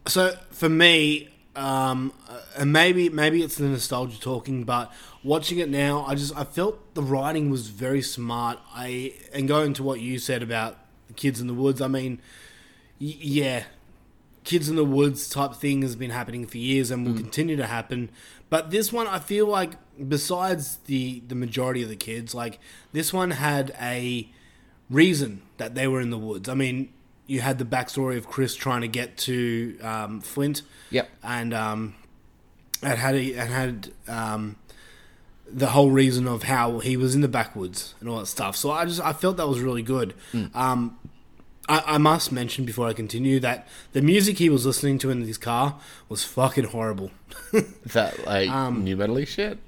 [0.07, 5.68] So for me, um, uh, and maybe maybe it's the nostalgia talking, but watching it
[5.68, 8.59] now, I just I felt the writing was very smart.
[8.74, 10.79] I and going to what you said about
[11.16, 11.81] kids in the woods.
[11.81, 12.20] I mean,
[13.00, 13.64] y- yeah,
[14.44, 17.66] kids in the woods type thing has been happening for years and will continue to
[17.66, 18.11] happen.
[18.50, 19.72] But this one, I feel like
[20.09, 22.59] besides the the majority of the kids, like
[22.92, 24.29] this one had a
[24.90, 26.48] reason that they were in the woods.
[26.48, 26.92] I mean,
[27.27, 30.62] you had the backstory of Chris trying to get to um, Flint.
[30.90, 31.09] Yep.
[31.22, 31.94] And um,
[32.83, 34.57] it had a, it had um,
[35.50, 38.57] the whole reason of how he was in the backwoods and all that stuff.
[38.57, 40.14] So I just I felt that was really good.
[40.55, 40.98] Um,
[41.68, 45.22] I, I must mention before I continue that the music he was listening to in
[45.22, 47.11] his car was fucking horrible.
[47.87, 49.59] That like Um, new metally shit?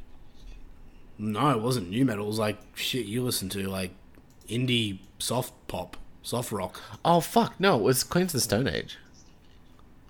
[1.18, 2.24] no, it wasn't new metal.
[2.24, 3.92] It was like shit you listen to, like
[4.48, 6.80] indie soft pop, soft rock.
[7.04, 7.76] Oh fuck no!
[7.78, 8.98] It was Queens of the Stone Age.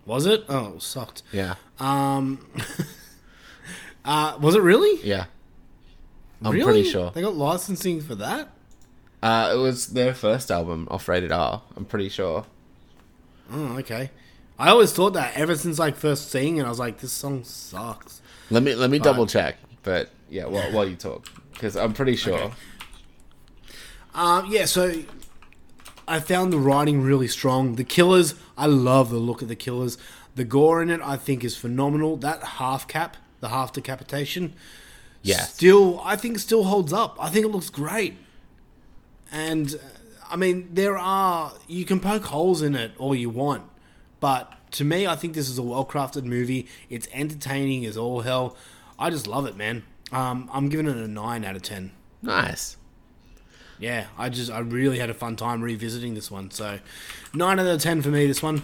[0.05, 0.45] Was it?
[0.49, 1.23] Oh, it sucked.
[1.33, 2.45] Yeah, Um,
[4.05, 5.01] uh, was it really?
[5.07, 5.27] yeah.
[6.43, 6.65] I'm really?
[6.65, 7.11] pretty sure.
[7.13, 8.51] they got licensing for that.
[9.27, 11.61] Uh, it was their first album off Rated R.
[11.77, 12.47] I'm pretty sure.
[13.53, 14.11] Oh, okay.
[14.57, 17.43] I always thought that ever since like first seeing it, I was like, this song
[17.43, 18.23] sucks.
[18.51, 19.57] Let me let me double check.
[19.83, 22.39] But yeah, while, while you talk, because I'm pretty sure.
[22.39, 22.55] Okay.
[24.15, 25.03] Um, yeah, so
[26.07, 27.75] I found the writing really strong.
[27.75, 29.99] The killers, I love the look of the killers.
[30.37, 32.17] The gore in it, I think, is phenomenal.
[32.17, 34.53] That half cap, the half decapitation,
[35.23, 35.41] Yeah.
[35.41, 37.17] still, I think, still holds up.
[37.21, 38.17] I think it looks great.
[39.33, 39.79] And uh,
[40.31, 43.65] I mean, there are you can poke holes in it all you want,
[44.21, 46.67] but to me, I think this is a well crafted movie.
[46.91, 48.57] It's entertaining as all hell.
[48.99, 49.85] I just love it, man.
[50.13, 51.93] Um, I'm giving it a nine out of ten.
[52.23, 52.77] Nice.
[53.79, 56.51] Yeah, I just I really had a fun time revisiting this one.
[56.51, 56.79] So
[57.35, 58.27] nine out of ten for me.
[58.27, 58.63] This one.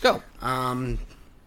[0.00, 0.22] Go.
[0.42, 0.98] Um,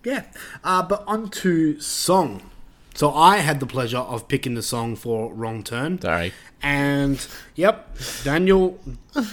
[0.03, 0.23] yeah.
[0.63, 2.49] Uh, but on to song.
[2.97, 6.01] So I had the pleasure of picking the song for Wrong Turn.
[6.01, 6.33] Sorry.
[6.63, 7.23] And
[7.53, 8.79] yep, Daniel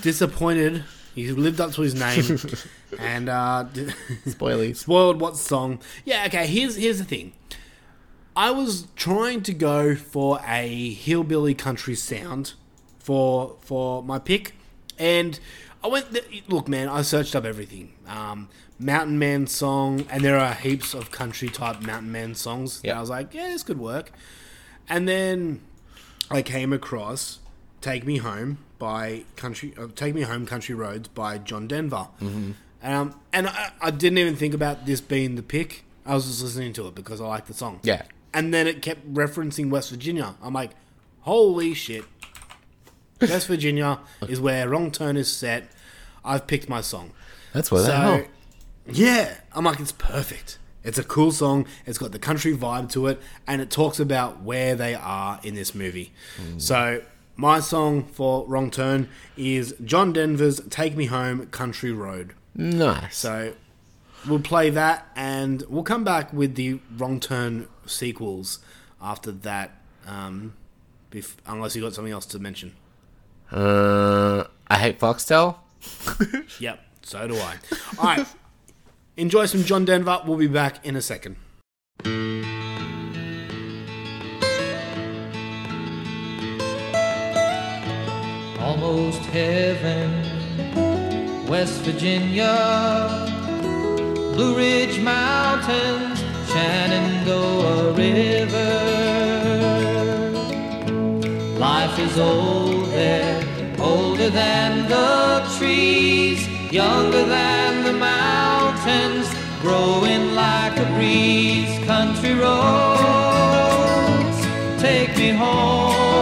[0.03, 0.85] disappointed.
[1.15, 2.39] He lived up to his name
[2.99, 3.65] and uh,
[4.27, 5.81] spoiled what song.
[6.05, 6.47] Yeah, okay.
[6.47, 7.33] Here's here's the thing.
[8.37, 12.53] I was trying to go for a hillbilly country sound
[12.99, 14.57] for for my pick,
[14.99, 15.41] and
[15.83, 16.09] I went.
[16.51, 17.95] Look, man, I searched up everything.
[18.07, 22.81] Um, Mountain Man song, and there are heaps of country type Mountain Man songs.
[22.81, 22.99] that Yeah.
[22.99, 24.13] I was like, yeah, this could work.
[24.89, 25.61] And then
[26.31, 27.39] I came across
[27.81, 32.09] "Take Me Home" by Country, uh, "Take Me Home, Country Roads" by John Denver.
[32.21, 32.53] Mm-hmm.
[32.83, 35.85] Um, and I, I didn't even think about this being the pick.
[36.05, 37.81] I was just listening to it because I like the song.
[37.83, 38.03] Yeah.
[38.35, 40.35] And then it kept referencing West Virginia.
[40.43, 40.73] I'm like,
[41.23, 42.05] holy shit.
[43.23, 45.71] West Virginia is where Wrong Turn is set.
[46.25, 47.13] I've picked my song.
[47.55, 48.27] That's where So.
[48.87, 50.59] Yeah, I'm like, it's perfect.
[50.83, 51.67] It's a cool song.
[51.87, 55.55] It's got the country vibe to it, and it talks about where they are in
[55.55, 56.13] this movie.
[56.59, 57.01] So,
[57.37, 63.17] my song for Wrong Turn is John Denver's "Take Me Home, Country Road." Nice.
[63.17, 63.55] So,
[64.29, 68.59] we'll play that, and we'll come back with the Wrong Turn sequels
[69.01, 69.71] after that.
[70.07, 70.53] Um,
[71.11, 72.75] bef- unless you got something else to mention.
[73.51, 75.57] Uh, I hate Foxtel.
[76.61, 77.57] Yep, so do I.
[77.99, 78.27] All right.
[79.17, 80.23] Enjoy some John Denver.
[80.27, 81.37] We'll be back in a second.
[88.85, 90.11] almost heaven,
[91.47, 92.55] West Virginia,
[94.35, 98.75] Blue Ridge Mountains, Shenandoah River.
[101.59, 103.43] Life is old there,
[103.79, 108.64] older than the trees, younger than the mountains,
[109.61, 111.73] growing like a breeze.
[111.87, 112.59] Country roads,
[114.81, 116.15] take me home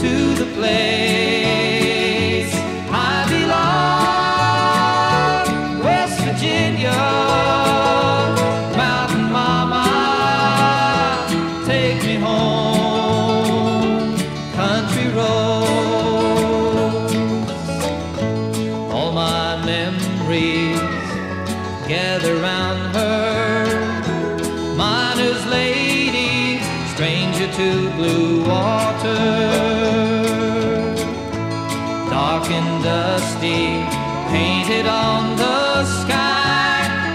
[0.00, 1.01] to the place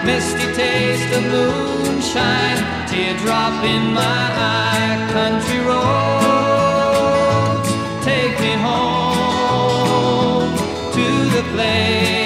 [0.07, 5.09] Misty taste of moonshine, teardrop in my eye.
[5.11, 7.69] Country roads,
[8.05, 10.51] take me home
[10.93, 11.05] to
[11.35, 12.16] the place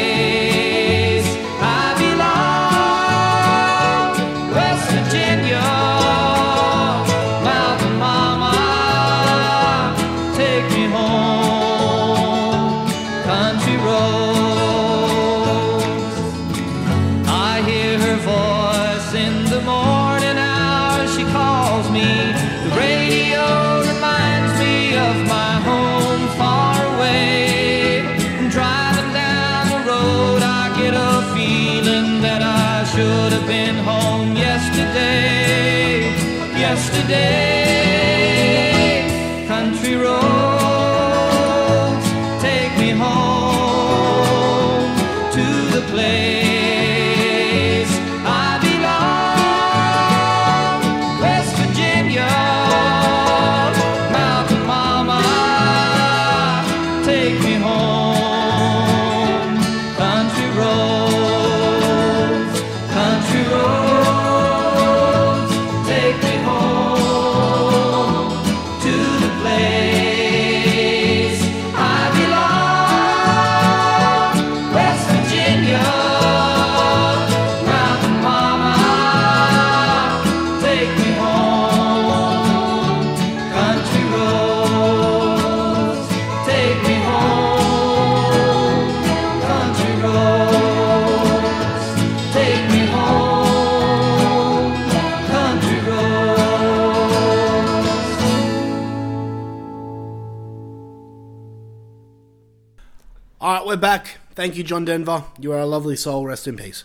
[104.41, 105.25] Thank you, John Denver.
[105.39, 106.25] You are a lovely soul.
[106.25, 106.83] Rest in peace.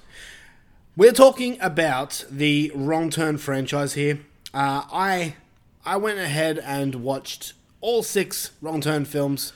[0.94, 4.18] We're talking about the Wrong Turn franchise here.
[4.52, 5.36] Uh, I
[5.82, 9.54] I went ahead and watched all six Wrong Turn films.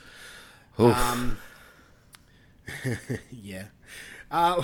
[0.79, 1.37] Um,
[3.31, 3.65] yeah.
[4.31, 4.63] Uh,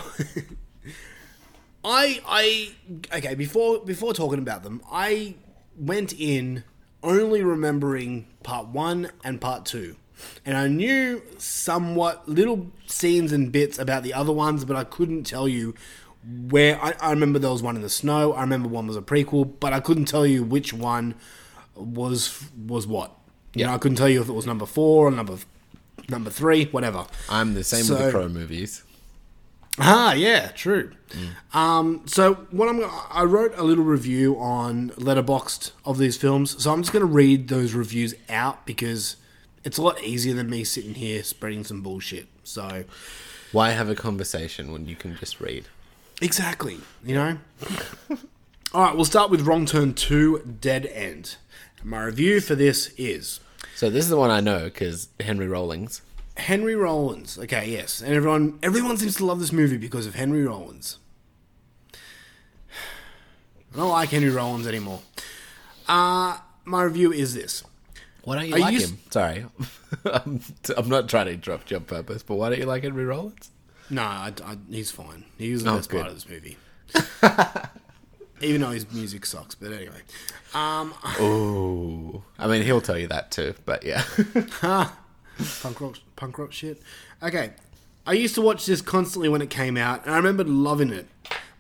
[1.85, 2.71] I I
[3.17, 5.35] okay before before talking about them, I
[5.77, 6.63] went in
[7.03, 9.95] only remembering part one and part two,
[10.45, 15.23] and I knew somewhat little scenes and bits about the other ones, but I couldn't
[15.23, 15.75] tell you
[16.23, 16.81] where.
[16.81, 18.33] I, I remember there was one in the snow.
[18.33, 21.15] I remember one was a prequel, but I couldn't tell you which one
[21.75, 23.11] was was what.
[23.53, 25.37] You know, I couldn't tell you if it was number four or number
[26.09, 27.05] number three, whatever.
[27.29, 28.83] I'm the same with the Crow movies.
[29.79, 30.91] Ah, yeah, true.
[31.53, 36.73] Um, so what I'm I wrote a little review on Letterboxd of these films, so
[36.73, 39.17] I'm just going to read those reviews out because
[39.67, 42.27] it's a lot easier than me sitting here spreading some bullshit.
[42.45, 42.85] So
[43.51, 45.65] Why have a conversation when you can just read?
[46.21, 47.37] exactly, you know.
[48.73, 51.35] All right, we'll start with Wrong Turn Two: Dead End.
[51.83, 53.39] My review for this is
[53.75, 56.01] So this is the one I know because Henry Rollins.
[56.37, 57.37] Henry Rollins.
[57.37, 60.97] Okay, yes, and everyone everyone seems to love this movie because of Henry Rollins.
[63.73, 65.01] I don't like Henry Rollins anymore.
[65.87, 67.63] Uh, my review is this.
[68.27, 68.97] Why don't you Are like you him?
[69.09, 69.45] Sorry,
[70.05, 70.41] I'm,
[70.75, 73.51] I'm not trying to interrupt you on purpose, but why don't you like Henry Rollins?
[73.89, 75.23] No, I, I- he's fine.
[75.37, 76.01] He was the Oh, best good.
[76.01, 76.57] part of this movie.
[78.41, 80.01] Even though his music sucks, but anyway.
[80.53, 84.03] Um, Oh, I mean he'll tell you that too, but yeah.
[85.61, 86.81] punk rock, punk rock shit.
[87.23, 87.51] Okay,
[88.05, 91.07] I used to watch this constantly when it came out, and I remember loving it.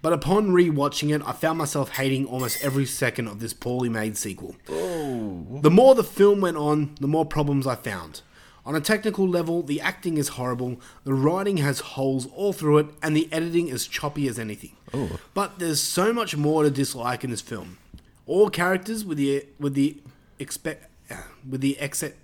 [0.01, 4.15] But upon rewatching it, I found myself hating almost every second of this poorly made
[4.17, 4.55] sequel.
[4.69, 5.59] Oh.
[5.61, 8.21] The more the film went on, the more problems I found.
[8.65, 12.87] On a technical level, the acting is horrible, the writing has holes all through it,
[13.01, 14.75] and the editing is choppy as anything.
[14.93, 15.19] Oh.
[15.33, 17.77] But there's so much more to dislike in this film.
[18.25, 19.97] All characters, with the with the
[20.37, 21.15] expect uh,
[21.49, 22.17] with the except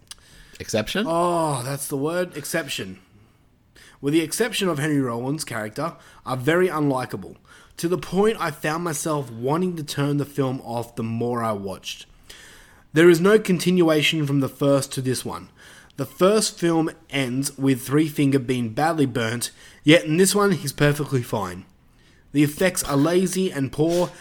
[0.59, 1.05] Exception?
[1.07, 2.38] Oh, that's the word.
[2.38, 2.99] Exception.
[4.01, 5.95] With the exception of Henry Rollins' character,
[6.26, 7.38] are very unlikable.
[7.78, 11.51] To the point I found myself wanting to turn the film off the more I
[11.53, 12.05] watched.
[12.93, 15.49] There is no continuation from the first to this one.
[15.97, 19.51] The first film ends with Three Finger being badly burnt,
[19.84, 21.65] yet in this one he's perfectly fine.
[22.32, 24.11] The effects are lazy and poor.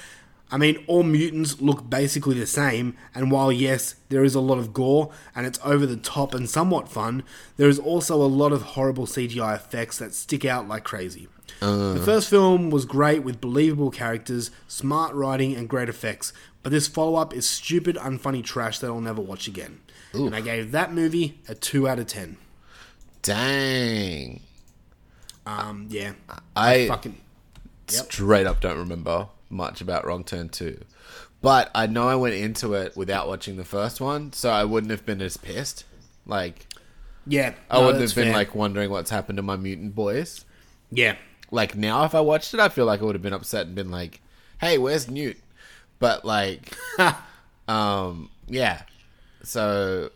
[0.51, 4.59] I mean, all mutants look basically the same, and while yes, there is a lot
[4.59, 7.23] of gore and it's over the top and somewhat fun,
[7.57, 11.29] there is also a lot of horrible CGI effects that stick out like crazy.
[11.63, 16.33] The first film was great with believable characters, smart writing, and great effects,
[16.63, 19.81] but this follow up is stupid, unfunny trash that I'll never watch again.
[20.13, 22.37] And I gave that movie a 2 out of 10.
[23.23, 24.41] Dang.
[25.47, 26.13] Um, yeah.
[26.55, 27.19] I Fucking.
[27.91, 28.05] Yep.
[28.13, 30.81] straight up don't remember much about Wrong Turn 2.
[31.41, 34.91] But I know I went into it without watching the first one, so I wouldn't
[34.91, 35.85] have been as pissed.
[36.27, 36.67] Like,
[37.27, 37.55] Yeah.
[37.71, 38.33] I no, wouldn't have been fair.
[38.35, 40.45] like wondering what's happened to my mutant boys.
[40.91, 41.17] Yeah.
[41.53, 43.75] Like now, if I watched it, I feel like I would have been upset and
[43.75, 44.21] been like,
[44.59, 45.37] "Hey, where's Newt?"
[45.99, 46.75] But like,
[47.69, 48.83] um, yeah.
[49.45, 50.11] So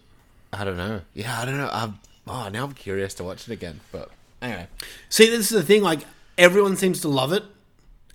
[0.52, 1.02] I don't know.
[1.12, 1.68] Yeah, I don't know.
[1.70, 3.80] I'm, oh, now I'm curious to watch it again.
[3.92, 4.10] But
[4.40, 4.66] anyway,
[5.10, 5.82] See, this is the thing.
[5.82, 6.00] Like
[6.38, 7.44] everyone seems to love it,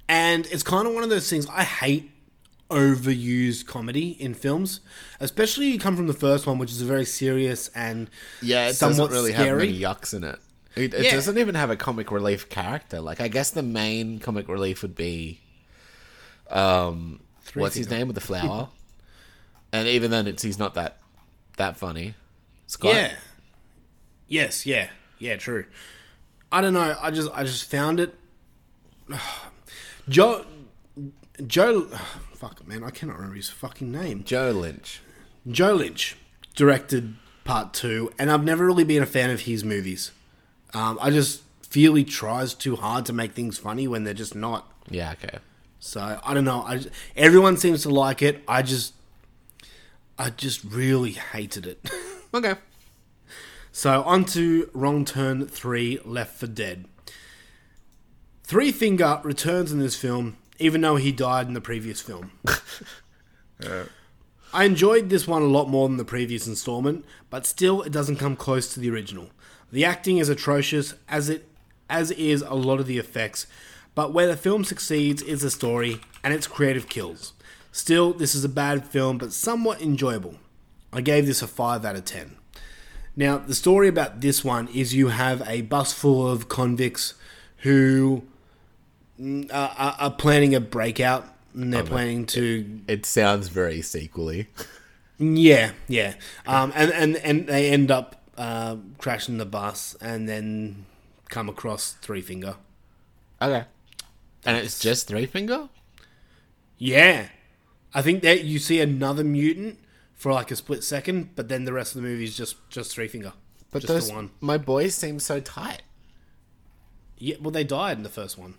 [0.10, 1.48] and it's kind of one of those things.
[1.48, 2.10] I hate
[2.72, 4.80] overused comedy in films,
[5.20, 8.10] especially you come from the first one, which is a very serious and
[8.42, 9.68] yeah, it somewhat doesn't really have scary.
[9.68, 10.40] many yucks in it.
[10.76, 11.12] It, it Yeah.
[11.12, 13.02] doesn't even have a comic relief character.
[13.02, 15.42] Like, I guess the main comic relief would be,
[16.50, 17.20] um,
[17.54, 18.70] what's his name with the flower?
[19.74, 20.98] and even then, it's he's not that
[21.58, 22.16] that funny.
[22.68, 22.94] Scott.
[22.96, 23.14] Yeah.
[24.28, 24.66] Yes.
[24.66, 24.90] Yeah.
[25.20, 25.36] Yeah.
[25.36, 25.66] True.
[26.52, 26.96] I don't know.
[27.02, 28.14] I just I just found it.
[30.10, 30.46] Joe.
[31.46, 31.82] Joe.
[32.36, 34.24] Fuck man, I cannot remember his fucking name.
[34.24, 35.02] Joe Lynch.
[35.48, 36.16] Joe Lynch
[36.56, 40.12] directed part two, and I've never really been a fan of his movies.
[40.74, 44.36] Um, I just feel he tries too hard to make things funny when they're just
[44.36, 44.72] not.
[44.90, 45.14] Yeah.
[45.14, 45.40] Okay.
[45.80, 46.64] So I don't know.
[46.64, 48.44] I just- everyone seems to like it.
[48.48, 48.94] I just,
[50.18, 51.90] I just really hated it.
[52.34, 52.54] Okay.
[53.74, 56.86] so on to Wrong Turn Three: Left for Dead.
[58.46, 62.32] Three Finger returns in this film, even though he died in the previous film.
[64.54, 68.18] I enjoyed this one a lot more than the previous installment, but still it doesn't
[68.18, 69.30] come close to the original.
[69.72, 71.48] The acting is atrocious as it
[71.90, 73.48] as is a lot of the effects,
[73.96, 77.34] but where the film succeeds is the story and its creative kills.
[77.72, 80.36] Still, this is a bad film but somewhat enjoyable.
[80.94, 82.36] I gave this a 5 out of 10.
[83.16, 87.14] Now, the story about this one is you have a bus full of convicts
[87.58, 88.24] who
[89.20, 94.48] mm, are, are- planning a breakout and they're planning to It sounds very sequely.
[95.20, 96.16] yeah, yeah.
[96.48, 100.86] Um, and, and, and they end up uh, crashing the bus and then
[101.30, 102.56] come across Three Finger.
[103.42, 103.66] Okay.
[104.46, 105.70] And it's just three finger.
[106.78, 107.28] Yeah.
[107.94, 109.80] I think that you see another mutant
[110.16, 112.94] for like a split second, but then the rest of the movie is just, just
[112.94, 113.34] Three Finger.
[113.72, 114.32] But just those the one.
[114.40, 115.82] my boys seem so tight.
[117.18, 118.56] Yeah, well, they died in the first one.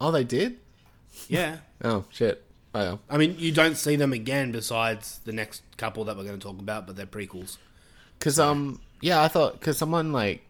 [0.00, 0.58] Oh, they did.
[1.28, 1.58] Yeah.
[1.84, 2.44] Oh shit.
[2.74, 2.96] Oh, yeah.
[3.08, 6.44] I mean, you don't see them again besides the next couple that we're going to
[6.44, 7.56] talk about, but they're prequels.
[8.20, 10.42] Cause um yeah, I thought cause someone like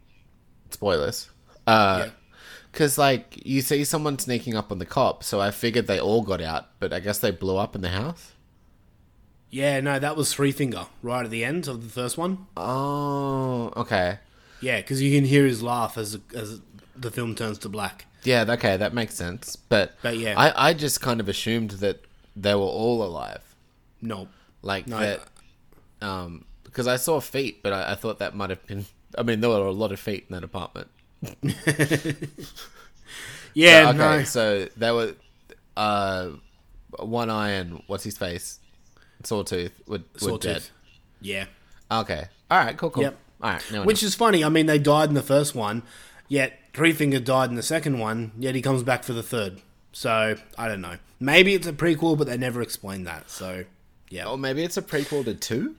[0.71, 1.29] spoilers.
[1.67, 2.09] Uh,
[2.73, 6.23] Because like you see someone sneaking up on the cop, so I figured they all
[6.23, 8.33] got out, but I guess they blew up in the house.
[9.51, 12.47] Yeah, no, that was Three Finger right at the end of the first one.
[12.57, 14.19] Oh, okay.
[14.61, 16.61] Yeah, because you can hear his laugh as as
[16.97, 18.07] the film turns to black.
[18.25, 19.57] Yeah, okay, that makes sense.
[19.57, 20.35] But But yeah.
[20.37, 22.05] I, I just kind of assumed that
[22.37, 23.43] they were all alive.
[24.03, 24.29] No,
[24.63, 25.21] Like No, that,
[26.03, 26.45] um,
[26.79, 28.87] because I saw feet, but I, I thought that might have been.
[29.17, 30.87] I mean, there were a lot of feet in that apartment.
[33.53, 35.17] yeah, okay, no, so there were,
[35.77, 36.29] uh,
[37.01, 38.61] one eye and what's his face,
[39.25, 40.21] sawtooth were, were dead.
[40.21, 40.71] Sawtooth.
[41.21, 41.47] Yeah,
[41.91, 43.03] Okay, all right, cool, cool.
[43.03, 43.17] Yep.
[43.43, 44.07] All right, now I which know.
[44.07, 44.45] is funny.
[44.45, 45.83] I mean, they died in the first one,
[46.29, 48.31] yet Three Finger died in the second one.
[48.39, 49.63] Yet he comes back for the third.
[49.91, 50.99] So I don't know.
[51.19, 53.31] Maybe it's a prequel, but they never explained that.
[53.31, 53.65] So
[54.11, 55.75] yeah, or maybe it's a prequel to two,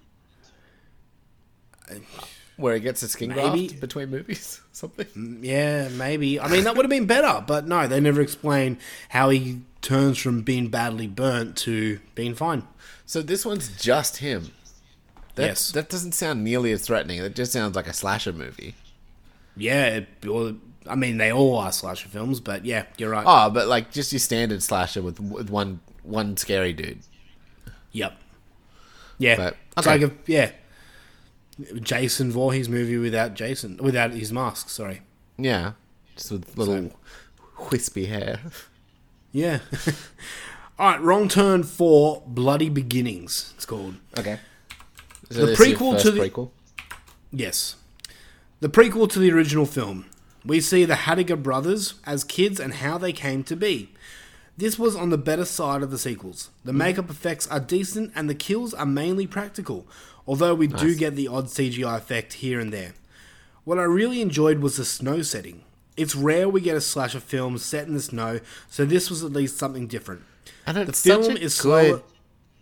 [2.58, 3.68] where he gets a skin Maybe.
[3.68, 5.06] graft between movies, something.
[5.08, 6.40] Mm, yeah, maybe.
[6.40, 8.78] I mean, that would have been better, but no, they never explain
[9.10, 12.68] how he turns from being badly burnt to being fine.
[13.06, 14.52] So this one's just him.
[15.36, 15.72] That, Yes.
[15.72, 17.20] that doesn't sound nearly as threatening.
[17.20, 18.76] It just sounds like a slasher movie.
[19.56, 20.02] Yeah,
[20.88, 23.24] I mean, they all are slasher films, but yeah, you're right.
[23.26, 27.00] Oh, but like just your standard slasher with with one one scary dude.
[27.94, 28.18] Yep.
[29.18, 29.90] Yeah, But- okay.
[30.00, 30.52] like a yeah,
[31.82, 34.70] Jason Voorhees movie without Jason, without his mask.
[34.70, 35.02] Sorry.
[35.38, 35.74] Yeah,
[36.16, 36.92] just with little
[37.72, 38.40] wispy hair.
[39.32, 39.60] Yeah.
[40.80, 43.54] all right, wrong turn for Bloody Beginnings.
[43.56, 43.96] It's called.
[44.18, 44.40] Okay.
[45.30, 46.52] The is your prequel to the- prequel.
[47.32, 47.76] Yes.
[48.60, 50.06] The prequel to the original film.
[50.46, 53.92] We see the Hattiger brothers as kids and how they came to be.
[54.58, 56.50] This was on the better side of the sequels.
[56.66, 56.78] The mm.
[56.78, 59.88] makeup effects are decent and the kills are mainly practical,
[60.28, 62.94] although we do get the odd CGI effect here and there.
[63.64, 65.64] What I really enjoyed was the snow setting.
[65.98, 68.40] It's rare we get a slasher film set in the snow,
[68.70, 70.22] so this was at least something different.
[70.66, 72.02] I know The film such a is good slower.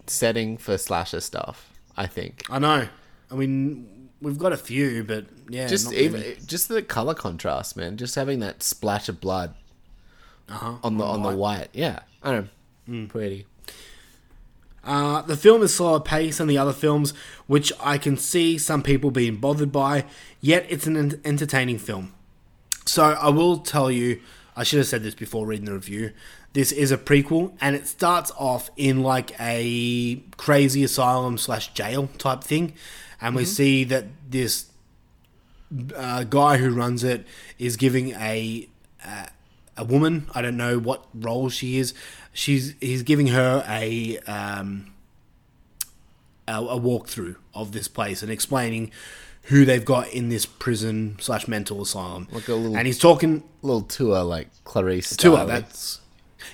[0.07, 1.69] setting for slasher stuff.
[1.95, 2.87] I think I know.
[3.31, 6.35] I mean, we've got a few, but yeah, just even many.
[6.45, 7.97] just the color contrast, man.
[7.97, 9.53] Just having that splash of blood
[10.49, 10.75] Uh-huh.
[10.83, 11.69] on the on the white.
[11.73, 12.49] Yeah, I don't
[12.87, 12.93] know.
[12.93, 13.09] Mm.
[13.09, 13.45] Pretty.
[14.87, 17.13] Uh, the film is slower pace than the other films,
[17.45, 20.05] which I can see some people being bothered by,
[20.39, 22.13] yet it's an entertaining film.
[22.85, 24.21] So I will tell you,
[24.55, 26.13] I should have said this before reading the review.
[26.53, 32.07] This is a prequel, and it starts off in like a crazy asylum slash jail
[32.17, 32.73] type thing,
[33.19, 34.67] and we see that this
[35.95, 37.27] uh, guy who runs it
[37.59, 38.69] is giving a
[39.05, 39.25] uh,
[39.75, 40.27] a woman.
[40.33, 41.93] I don't know what role she is.
[42.37, 44.93] She's he's giving her a um,
[46.47, 48.91] a, a walkthrough of this place and explaining
[49.45, 52.27] who they've got in this prison slash mental asylum.
[52.31, 55.15] Like a little- and he's talking Little tour like Clarice.
[55.17, 55.35] to her.
[55.37, 55.47] style.
[55.47, 56.01] That's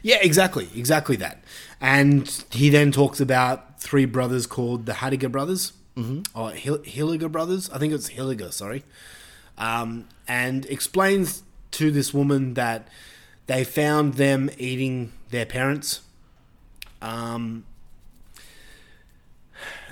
[0.01, 1.43] yeah, exactly, exactly that.
[1.81, 6.21] And he then talks about three brothers called the Hattiger brothers, mm-hmm.
[6.39, 7.69] or Hill- Hilliger brothers.
[7.71, 8.53] I think it's Hilliger.
[8.53, 8.85] Sorry,
[9.57, 12.87] um, and explains to this woman that
[13.47, 15.99] they found them eating their parents.
[17.01, 17.65] Um,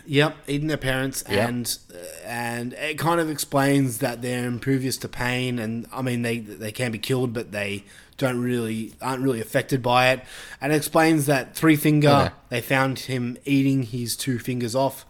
[0.07, 1.47] Yep, eating their parents, Yep.
[1.49, 1.77] and
[2.25, 6.71] and it kind of explains that they're impervious to pain, and I mean they they
[6.71, 7.83] can be killed, but they
[8.17, 10.21] don't really aren't really affected by it,
[10.59, 12.31] and it explains that Three Finger Okay.
[12.49, 15.05] they found him eating his two fingers off,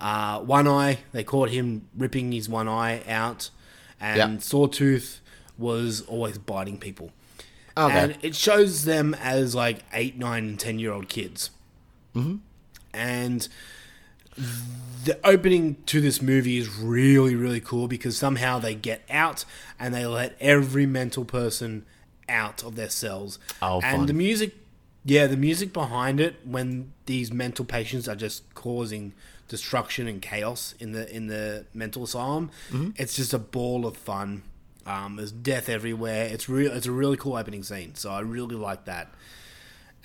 [0.00, 3.48] uh, one eye they caught him ripping his one eye out,
[4.00, 4.42] and Yep.
[4.42, 5.20] Sawtooth
[5.56, 7.12] was always biting people,
[7.76, 7.98] Okay.
[7.98, 11.50] and it shows them as like eight, nine, and ten year old kids,
[12.14, 12.36] mm-hmm.
[12.92, 13.48] and
[15.04, 19.44] the opening to this movie is really really cool because somehow they get out
[19.78, 21.84] and they let every mental person
[22.28, 24.06] out of their cells Oh, and fun.
[24.06, 24.54] the music
[25.04, 29.12] yeah the music behind it when these mental patients are just causing
[29.48, 32.50] destruction and chaos in the in the mental asylum
[32.96, 34.42] it's just a ball of fun
[34.86, 36.26] um, there's death everywhere.
[36.26, 39.12] It's real it's a really cool opening scene so i really like that.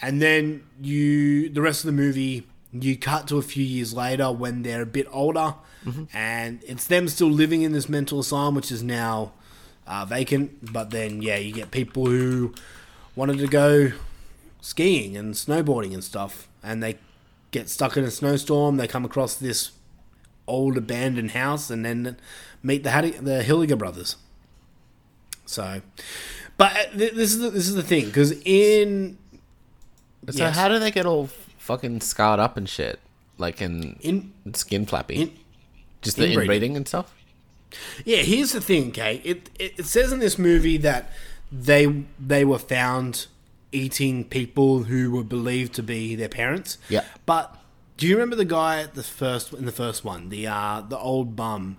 [0.01, 4.31] And then you the rest of the movie you cut to a few years later
[4.31, 5.55] when they're a bit older
[6.13, 9.31] and it's them still living in this mental asylum which is now
[9.87, 12.53] uh, vacant but then yeah you get people who
[13.15, 13.93] wanted to go
[14.59, 16.97] skiing and snowboarding and stuff and they
[17.51, 18.77] get stuck in a snowstorm.
[18.77, 19.71] They come across this
[20.47, 22.17] old abandoned house and then
[22.63, 24.15] meet the Hattie, the Hilliger brothers
[25.47, 25.81] so
[26.57, 29.17] but uh, th- this is the, this is the thing because in
[30.29, 30.55] So Yes.
[30.55, 32.99] how do they get all fucking scarred up and shit?
[33.37, 35.15] Like in, in skin flappy?
[35.21, 35.31] in
[36.01, 36.41] Just the inbreeding.
[36.41, 37.13] inbreeding and stuff?
[38.05, 39.21] Yeah, here's the thing, okay?
[39.23, 41.11] It, it it says in this movie that
[41.51, 43.27] they they were found
[43.71, 46.77] eating people who were believed to be their parents.
[46.89, 47.03] Yeah.
[47.25, 47.55] But
[47.97, 50.97] do you remember the guy at the first in the first one, the uh the
[50.97, 51.77] old bum?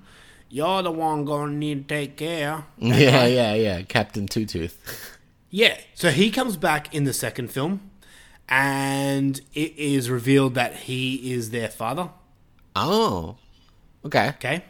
[0.51, 2.65] You're the one gonna need to take care.
[2.79, 3.83] Yeah, yeah, yeah.
[3.83, 5.19] Captain Two Tooth.
[5.51, 5.77] Yeah.
[5.95, 7.91] So he comes back in the second film,
[8.49, 12.11] and it is revealed that he is their father.
[12.75, 13.37] Oh,
[14.05, 14.29] okay.
[14.31, 14.65] Okay.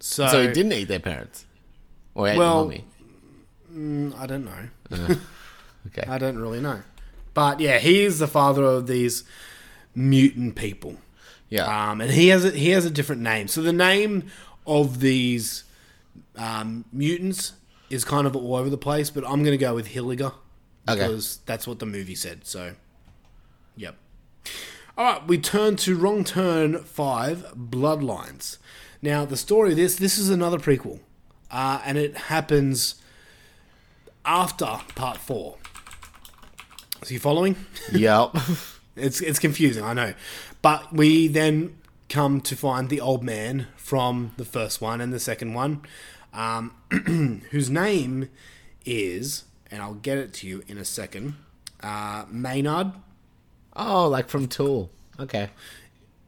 [0.00, 1.46] So, So he didn't eat their parents.
[2.14, 2.82] Or ate Well- the
[3.70, 4.14] mummy.
[4.18, 4.68] I don't know.
[5.88, 6.04] Okay.
[6.08, 6.80] I don't really know.
[7.34, 9.22] But yeah, he is the father of these
[9.94, 10.96] mutant people.
[11.50, 11.90] Yeah.
[11.90, 13.48] Um, and he has a, he has a different name.
[13.48, 14.28] So the name
[14.66, 15.64] of these
[16.36, 17.52] um, mutants
[17.90, 20.32] is kind of all over the place, but I'm going to go with Hilliger
[20.88, 20.98] Okay.
[21.00, 22.46] because that's what the movie said.
[22.46, 22.74] So,
[23.76, 23.96] yep.
[24.96, 28.58] All right, we turn to Wrong Turn Five: Bloodlines.
[29.02, 31.00] Now, the story of this this is another prequel,
[31.50, 32.96] uh, and it happens
[34.24, 35.56] after Part Four.
[37.02, 37.56] So you following?
[37.92, 38.34] yep.
[38.96, 40.14] It's it's confusing, I know.
[40.62, 41.76] But we then
[42.08, 45.82] come to find the old man from the first one and the second one,
[46.32, 46.74] um,
[47.50, 48.28] whose name
[48.84, 51.34] is, and I'll get it to you in a second,
[51.80, 52.92] uh, Maynard.
[53.76, 54.90] oh, like from Tool.
[55.18, 55.50] Okay.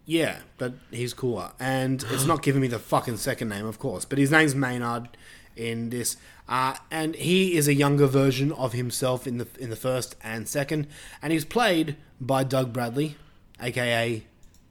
[0.05, 1.51] Yeah, but he's cooler.
[1.59, 4.05] And it's not giving me the fucking second name, of course.
[4.05, 5.09] But his name's Maynard
[5.57, 6.17] in this.
[6.49, 10.49] Uh, and he is a younger version of himself in the in the first and
[10.49, 10.87] second.
[11.21, 13.17] And he's played by Doug Bradley,
[13.61, 14.25] aka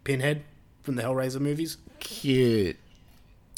[0.06, 0.44] Pinhead
[0.86, 1.78] from the Hellraiser movies.
[2.00, 2.78] Cute.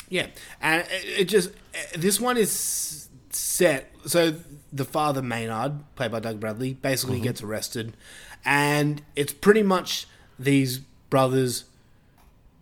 [0.10, 0.28] Yeah,
[0.62, 3.92] and it, it just uh, this one is set.
[4.06, 4.36] So
[4.72, 7.26] the father Maynard, played by Doug Bradley, basically mm-hmm.
[7.26, 7.94] gets arrested,
[8.46, 10.08] and it's pretty much
[10.40, 11.66] these brothers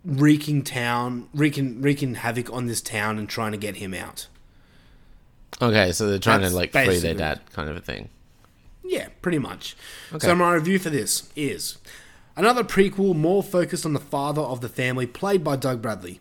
[0.04, 4.26] wreaking town, wreaking wreaking havoc on this town and trying to get him out.
[5.62, 8.08] Okay, so they're trying That's to like free their dad, kind of a thing.
[8.84, 9.76] Yeah, pretty much.
[10.12, 10.26] Okay.
[10.26, 11.78] So my review for this is
[12.36, 16.20] another prequel more focused on the father of the family, played by Doug Bradley.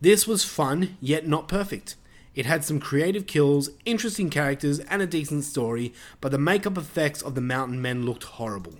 [0.00, 1.96] This was fun, yet not perfect.
[2.34, 7.22] It had some creative kills, interesting characters, and a decent story, but the makeup effects
[7.22, 8.74] of the mountain men looked horrible.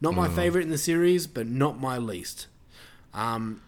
[0.00, 2.46] Not my favorite in the series, but not my least.
[3.14, 3.62] Um,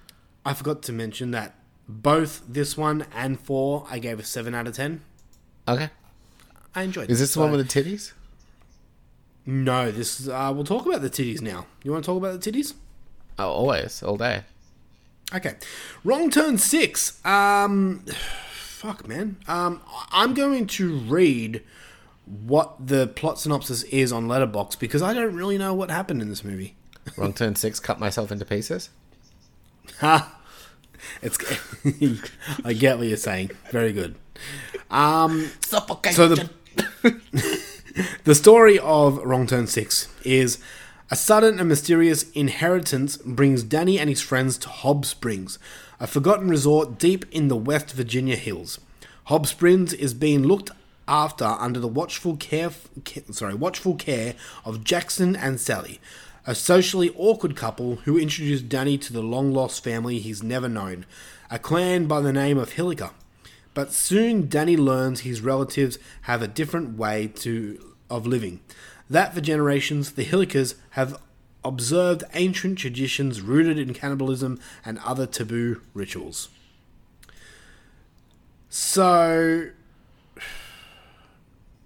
[0.45, 1.55] I forgot to mention that
[1.89, 5.03] both this one and four I gave a seven out of ten.
[5.69, 5.91] Okay.
[6.75, 7.11] I enjoyed.
[7.11, 8.13] Is this the one with the titties?
[9.47, 11.67] No, this is, uh, we'll talk about the titties now.
[11.85, 12.75] You want to talk about the titties?
[13.39, 14.43] Oh, always, all day.
[15.35, 15.55] Okay.
[16.05, 17.25] Wrong turn six.
[17.25, 18.05] Um,
[18.51, 19.37] fuck, man.
[19.47, 19.81] Um,
[20.11, 21.63] I'm going to read
[22.25, 26.29] what the plot synopsis is on Letterboxd because I don't really know what happened in
[26.29, 26.77] this movie.
[27.17, 27.79] Wrong turn six.
[27.79, 28.91] Cut myself into pieces.
[30.01, 30.41] Ha!
[31.23, 31.39] It's.
[32.65, 33.53] I get what you're saying.
[33.71, 34.17] Very good.
[34.91, 35.79] Um, so
[36.29, 36.51] the
[38.25, 40.59] the story of Wrong Turn Six is
[41.11, 45.59] a sudden and mysterious inheritance brings Danny and his friends to Hob Springs,
[45.99, 48.81] a forgotten resort deep in the West Virginia hills.
[49.25, 50.71] Hob Springs is being looked
[51.09, 52.71] after under the watchful care,
[53.05, 54.35] ca- sorry, watchful care
[54.65, 56.01] of Jackson and Sally,
[56.47, 61.07] a socially awkward couple who introduce Danny to the long lost family he's never known,
[61.51, 63.13] a clan by the name of Hilliker.
[63.77, 68.61] But soon Danny learns his relatives have a different way to of living.
[69.11, 71.21] That for generations the Hillikers have
[71.63, 76.49] observed ancient traditions rooted in cannibalism and other taboo rituals.
[78.71, 79.73] So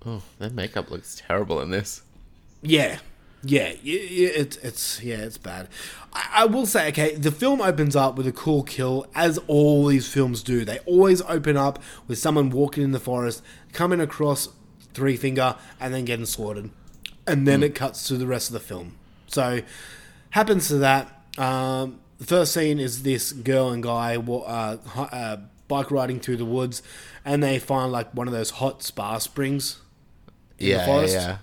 [0.07, 2.03] Oh, their makeup looks terrible in this.
[2.63, 3.01] Yeah,
[3.43, 5.69] yeah, it's it's yeah, it's bad.
[6.13, 9.87] I, I will say, okay, the film opens up with a cool kill, as all
[9.87, 10.65] these films do.
[10.65, 14.49] They always open up with someone walking in the forest, coming across
[14.93, 16.71] Three Finger, and then getting slaughtered,
[17.27, 18.97] and then it cuts to the rest of the film.
[19.27, 19.63] So,
[20.31, 21.23] happens to that.
[21.39, 25.37] Um, the first scene is this girl and guy uh, uh,
[25.69, 26.83] bike riding through the woods,
[27.25, 29.81] and they find like one of those hot spa springs
[30.59, 31.15] in yeah, the forest.
[31.15, 31.39] yeah.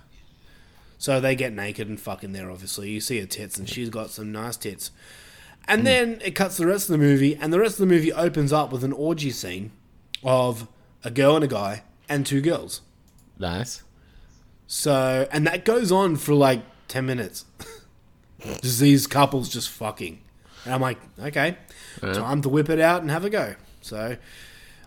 [0.98, 2.90] So they get naked and fuck in there, obviously.
[2.90, 4.90] You see her tits, and she's got some nice tits.
[5.66, 5.84] And hmm.
[5.84, 8.52] then it cuts the rest of the movie, and the rest of the movie opens
[8.52, 9.70] up with an orgy scene
[10.24, 10.66] of
[11.04, 12.80] a girl and a guy and two girls.
[13.38, 13.82] Nice.
[14.66, 17.44] So, and that goes on for like 10 minutes.
[18.60, 20.20] just these couples just fucking.
[20.64, 21.56] And I'm like, okay,
[22.02, 22.14] uh-huh.
[22.14, 23.54] time to whip it out and have a go.
[23.80, 24.16] So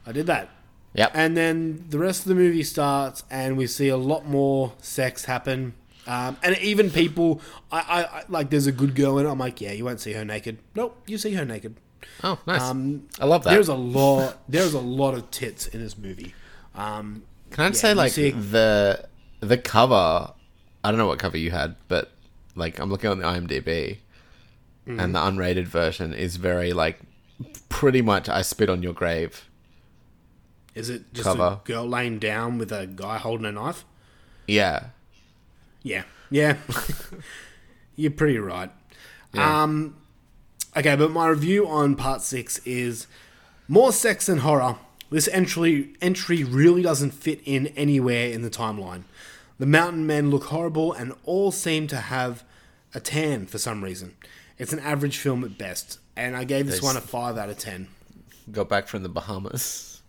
[0.06, 0.50] I did that.
[0.94, 1.12] Yep.
[1.14, 5.26] And then the rest of the movie starts, and we see a lot more sex
[5.26, 5.74] happen.
[6.08, 7.42] Um, and even people,
[7.72, 8.50] I, I, I like.
[8.50, 9.30] There's a good girl in it.
[9.30, 10.58] I'm like, yeah, you won't see her naked.
[10.76, 11.76] Nope, you see her naked.
[12.24, 12.62] Oh, nice.
[12.62, 13.52] Um, I love that.
[13.52, 14.40] There's a lot.
[14.50, 16.34] There's a lot of tits in this movie.
[16.74, 19.08] Um, Can I just yeah, say, like, see- the
[19.42, 20.34] the cover.
[20.84, 22.12] I don't know what cover you had, but
[22.56, 24.00] like I'm looking on the IMDb,
[24.88, 27.00] and the unrated version is very like
[27.70, 29.48] pretty much I spit on your grave.
[30.74, 31.60] Is it just Cover.
[31.64, 33.84] a girl laying down with a guy holding a knife?
[34.48, 34.88] Yeah,
[35.84, 36.58] Yeah, yeah.
[37.96, 38.72] You're pretty right.
[39.38, 39.96] Um,
[40.76, 43.08] okay, but my review on part six is
[43.68, 44.78] more sex and horror.
[45.10, 49.04] This entry entry really doesn't fit in anywhere in the timeline.
[49.60, 52.44] The mountain men look horrible and all seem to have
[52.94, 54.16] a tan for some reason.
[54.58, 57.50] It's an average film at best, and I gave this There's- one a five out
[57.50, 57.88] of ten.
[58.52, 60.02] got back from the Bahamas.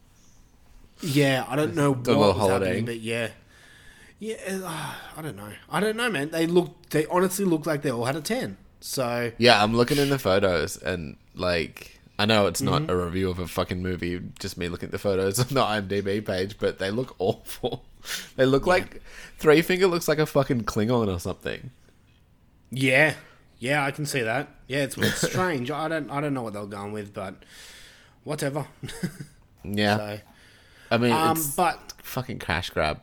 [1.01, 2.65] Yeah, I don't know what was holiday.
[2.67, 3.29] happening, but yeah,
[4.23, 5.51] yeah, uh, I don't know.
[5.69, 6.31] I don't know, man.
[6.31, 8.57] They look, they honestly look like they all had a ten.
[8.81, 12.87] So Yeah, I'm looking in the photos and like I know it's Mm-hmm.
[12.87, 15.61] not a review of a fucking movie, just me looking at the photos on the
[15.63, 17.85] IMDb page, but they look awful.
[18.37, 19.01] They look like
[19.39, 21.71] Three Finger looks like a fucking Klingon or something.
[22.71, 23.15] yeah,
[23.61, 24.49] yeah, I can see that.
[24.67, 25.71] Yeah, it's, it's strange.
[25.71, 27.35] I don't, I don't know what they're going with, but
[28.25, 28.67] whatever.
[29.65, 30.19] Yeah, so,
[30.91, 33.01] I mean, um, it's but fucking cash grab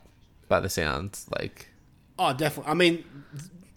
[0.49, 1.67] by the sounds like,
[2.17, 2.69] oh, definitely.
[2.71, 3.03] I mean,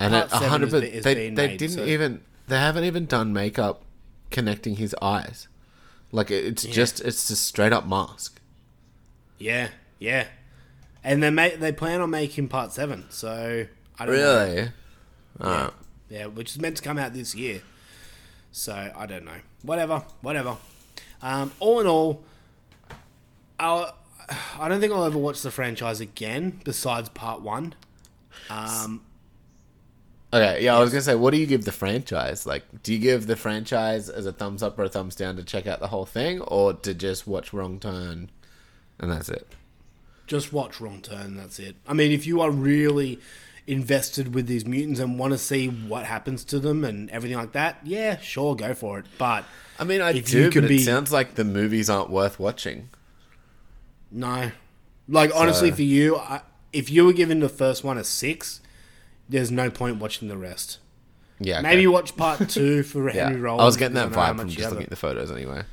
[0.01, 0.67] and Part a seven hundred.
[0.67, 3.83] is But be- is they they made, didn't so- even they haven't even done makeup
[4.31, 5.47] connecting his eyes.
[6.11, 8.41] Like it- it's just it's just straight up mask.
[9.39, 9.69] yeah,
[10.01, 10.27] yeah,
[11.05, 13.07] and they make they plan on making part seven.
[13.11, 13.67] So
[13.99, 14.45] I don't know.
[14.47, 14.69] Really?
[15.41, 15.71] Yeah.
[16.11, 17.63] yeah, which is meant to come out this year.
[18.51, 19.41] So I don't know.
[19.63, 20.57] Whatever, whatever.
[21.23, 22.23] Um, all in all,
[23.59, 23.97] I'll,
[24.59, 26.61] I don't think I'll ever watch the franchise again.
[26.65, 27.75] Besides part one,
[28.51, 29.03] Um,
[30.35, 32.47] Okay, yeah, I was gonna say, what do you give the franchise?
[32.47, 35.45] Like, do you give the franchise as a thumbs up or a thumbs down to
[35.45, 38.31] check out the whole thing, or to just watch Wrong Turn,
[38.99, 39.47] and that's it?
[40.27, 41.37] just watch Wrong Turn.
[41.37, 41.77] That's it.
[41.87, 43.19] I mean, if you are really
[43.67, 47.53] invested with these mutants and want to see what happens to them and everything like
[47.53, 49.05] that, yeah, sure, go for it.
[49.19, 49.45] But
[49.79, 52.89] I mean, I do, but be- it sounds like the movies aren't worth watching.
[54.13, 54.53] No.
[55.09, 56.43] Like, honestly, So- for you, I,
[56.73, 58.61] if you were giving the first one a six,
[59.29, 60.79] there's no point watching the rest.
[61.41, 61.63] Yeah, okay.
[61.63, 63.63] Maybe watch part two for Yeah, Henry Rollins.
[63.63, 65.31] I was getting that because I know how vibe from just looking at the photos,
[65.33, 65.63] anyway.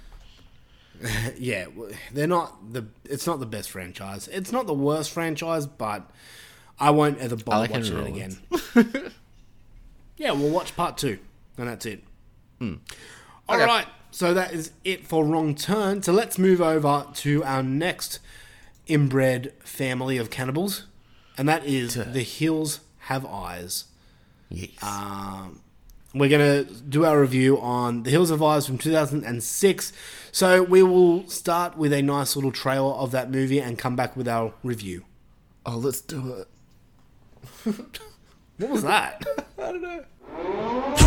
[1.38, 1.68] Yeah,
[2.12, 2.86] they're not the.
[3.06, 4.28] It's not the best franchise.
[4.28, 6.10] It's not the worst franchise, but
[6.78, 9.12] I won't ever bother like watching it Henry again.
[10.18, 11.20] yeah, we'll watch part two,
[11.58, 12.04] and that's it.
[12.62, 12.78] All right,
[13.48, 13.54] Hmm.
[13.80, 13.90] Okay.
[14.12, 16.02] So that is it for Wrong Turn.
[16.02, 18.20] So let's move over to our next
[18.88, 20.86] inbred family of cannibals,
[21.38, 23.86] and that is the Hills Have Eyes.
[24.50, 24.72] Yes.
[24.82, 25.62] Um,
[26.14, 29.94] we're going to do our review on The Hills Have Eyes from 2006.
[30.32, 34.18] So we will start with a nice little trailer of that movie and come back
[34.18, 35.06] with our review.
[35.68, 36.46] oh, let's do
[37.66, 37.76] it.
[38.60, 39.26] What was that?
[39.58, 41.06] I don't know.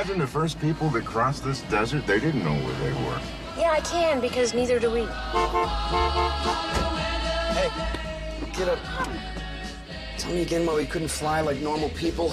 [0.00, 2.06] Imagine the first people that crossed this desert?
[2.06, 3.20] They didn't know where they were.
[3.58, 5.00] Yeah, I can because neither do we.
[7.52, 7.70] Hey,
[8.54, 8.78] get up.
[10.16, 12.32] Tell me again why we couldn't fly like normal people.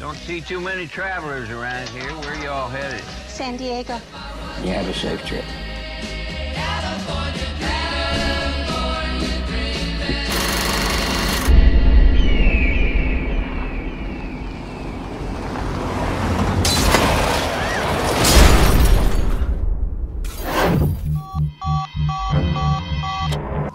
[0.00, 2.10] Don't see too many travelers around here.
[2.20, 3.04] Where you all headed?
[3.28, 4.00] San Diego.
[4.62, 5.44] You have a safe trip.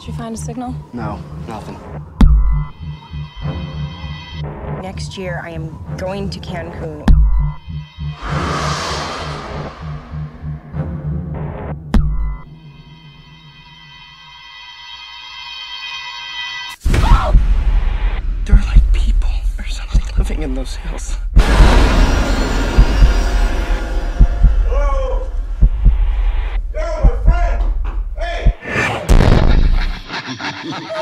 [0.08, 0.74] Did you find a signal?
[0.94, 1.78] No, nothing.
[4.82, 7.06] Next year, I am going to Cancun.
[18.46, 19.30] There are like people
[19.60, 21.18] or something living in those hills.
[30.60, 30.98] Ah!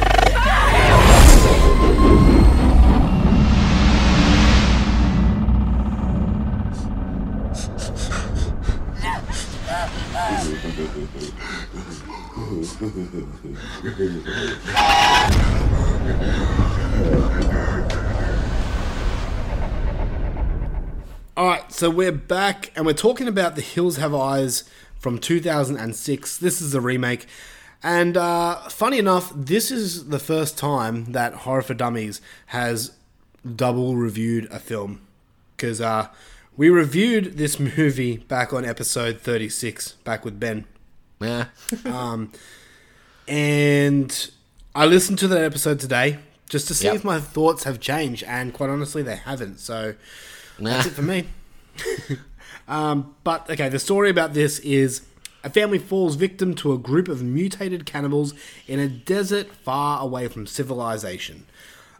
[10.08, 10.16] All
[21.46, 24.64] right, so we're back and we're talking about The Hills Have Eyes
[24.98, 26.38] from 2006.
[26.38, 27.26] This is a remake.
[27.82, 32.92] And uh, funny enough, this is the first time that Horror for Dummies has
[33.56, 35.02] double reviewed a film.
[35.56, 36.08] Because uh,
[36.58, 40.64] we reviewed this movie back on episode 36, back with Ben.
[41.20, 41.46] Yeah.
[41.86, 42.32] um,
[43.28, 44.30] and
[44.74, 46.96] I listened to that episode today just to see Yep.
[46.96, 48.24] if my thoughts have changed.
[48.24, 49.60] And quite honestly, they haven't.
[49.60, 49.94] So
[50.58, 51.28] that's it for me.
[52.68, 55.02] um, but okay, the story about this is
[55.44, 58.34] a family falls victim to a group of mutated cannibals
[58.66, 61.46] in a desert far away from civilization.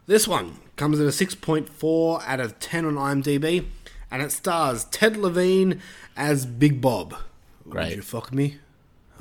[0.05, 3.65] This one comes at a 6.4 out of 10 on IMDb,
[4.11, 5.81] and it stars Ted Levine
[6.15, 7.15] as Big Bob.
[7.69, 7.89] Great.
[7.89, 8.57] Would you fuck me?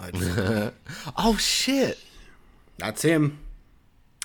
[0.00, 0.72] I'd fuck you.
[1.16, 1.98] oh shit!
[2.78, 3.38] That's him.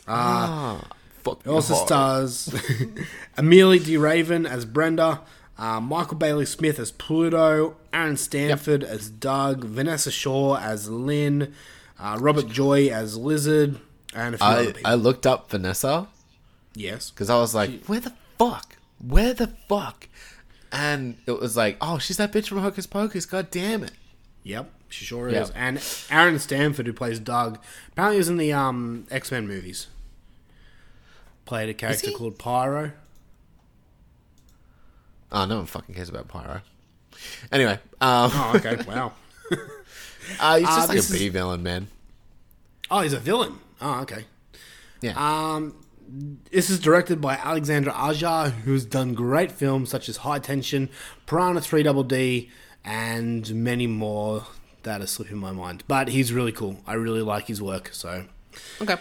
[0.07, 0.87] Uh, Ah,
[1.21, 2.53] fuck it also stars
[3.37, 5.21] Emilie de Ravin as Brenda,
[5.57, 11.53] uh, Michael Bailey Smith as Pluto, Aaron Stanford as Doug, Vinessa Shaw as Lynn,
[11.99, 13.79] uh, Robert Joy as Lizard,
[14.13, 14.81] and a few other I, people.
[14.85, 16.07] I looked up Vinessa
[16.75, 17.09] yes.
[17.11, 18.75] because I was like, where the fuck?
[18.99, 20.07] Where the fuck?
[20.73, 23.25] And it was like, oh, she's that bitch from Hocus Pocus.
[23.27, 23.91] God damn it.
[24.43, 25.43] Yep, she sure Yep.
[25.43, 25.49] is.
[25.51, 27.59] And Aaron Stanford, who plays Doug,
[27.91, 29.87] apparently was in the um, X Men movies.
[31.45, 32.91] Played a character called Pyro.
[35.31, 36.61] Oh, no one fucking cares about Pyro.
[37.51, 38.77] Anyway, um, Oh, okay.
[38.87, 39.13] wow.
[40.39, 41.87] uh, he's Uh, just like this a is- villain, man.
[42.91, 43.59] Oh, he's a villain.
[43.81, 44.25] Oh, okay.
[45.01, 45.13] Yeah.
[45.17, 45.75] Um,
[46.51, 50.89] this is directed by Alexandre Aja, who's done great films such as High Tension,
[51.25, 52.51] Piranha 3 Double D,
[52.85, 54.45] and many more
[54.83, 55.83] that are slipping my mind.
[55.87, 56.77] But he's really cool.
[56.85, 57.89] I really like his work.
[57.93, 58.25] So
[58.81, 58.97] okay.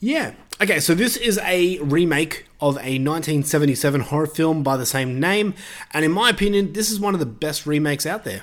[0.00, 0.32] yeah.
[0.60, 5.54] Okay, so this is a remake of a 1977 horror film by the same name,
[5.90, 8.42] and in my opinion, this is one of the best remakes out there.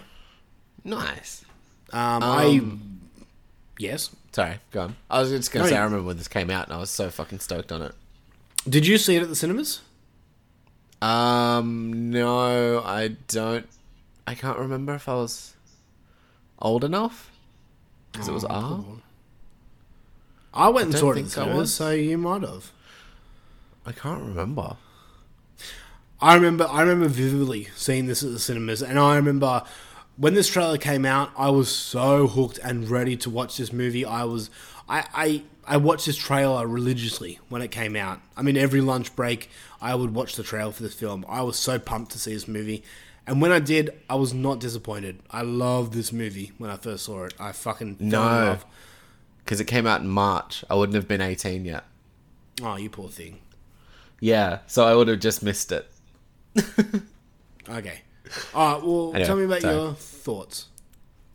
[0.83, 1.45] Nice.
[1.91, 3.01] Um, I Um,
[3.79, 4.13] yes.
[4.39, 4.95] Sorry, go on.
[5.09, 6.73] I was just going No, to say, you- I remember when this came out and
[6.73, 7.93] I was so fucking stoked on it.
[8.67, 9.81] Did you see it at the cinemas?
[11.01, 13.67] Um, no, I don't.
[14.27, 15.55] I can't remember if I was
[16.59, 17.31] old enough
[18.11, 18.61] because it was Oh, R.
[18.61, 19.01] cool.
[20.53, 21.73] I went and don't saw it at the think I cinemas, was.
[21.73, 22.71] so you might have.
[23.85, 24.75] I can't remember.
[26.21, 29.63] I remember I remember vividly seeing this at the cinemas and I remember
[30.19, 34.05] when this trailer came out I was so hooked and ready to watch this movie.
[34.05, 34.49] I was
[34.87, 38.19] I I, I watched this trailer religiously when it came out.
[38.37, 39.49] I mean every lunch break
[39.81, 41.25] I would watch the trailer for this film.
[41.27, 42.83] I was so pumped to see this movie.
[43.25, 45.19] And when I did, I was not disappointed.
[45.29, 47.33] I loved this movie when I first saw it.
[47.39, 48.57] I fucking No,
[49.43, 50.65] because it came out in March.
[50.69, 51.83] I wouldn't have been eighteen yet.
[52.61, 53.39] Oh, you poor thing.
[54.19, 55.89] Yeah, so I would have just missed it.
[57.69, 58.01] Okay.
[58.53, 58.83] All right.
[58.85, 59.75] Well, Anyway, tell me about sorry.
[59.75, 60.67] your thoughts.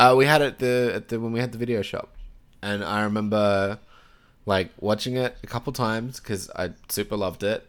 [0.01, 2.15] Uh, we had it at the at the when we had the video shop,
[2.63, 3.79] and I remember
[4.47, 7.67] like watching it a couple times because I super loved it,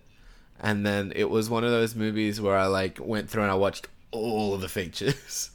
[0.60, 3.56] and then it was one of those movies where I like went through and I
[3.56, 5.52] watched all of the features.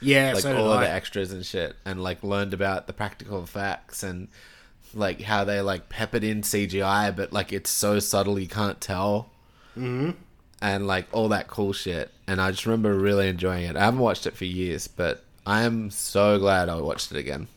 [0.00, 0.84] Yeah, like so did all of I.
[0.86, 4.28] the extras and shit, and like learned about the practical effects and
[4.94, 9.30] like how they like peppered in CGI, but like it's so subtle you can't tell,
[9.78, 10.10] Mm-hmm.
[10.62, 12.10] And like all that cool shit.
[12.26, 13.76] And I just remember really enjoying it.
[13.76, 17.48] I haven't watched it for years, but I am so glad I watched it again.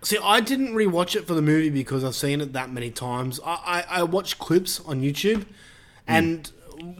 [0.00, 3.38] See, I didn't rewatch it for the movie because I've seen it that many times.
[3.44, 5.44] I, I, I watched clips on YouTube,
[6.08, 6.50] and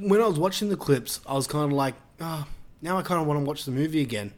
[0.00, 2.46] when I was watching the clips, I was kind of like, oh,
[2.80, 4.32] now I kind of want to watch the movie again.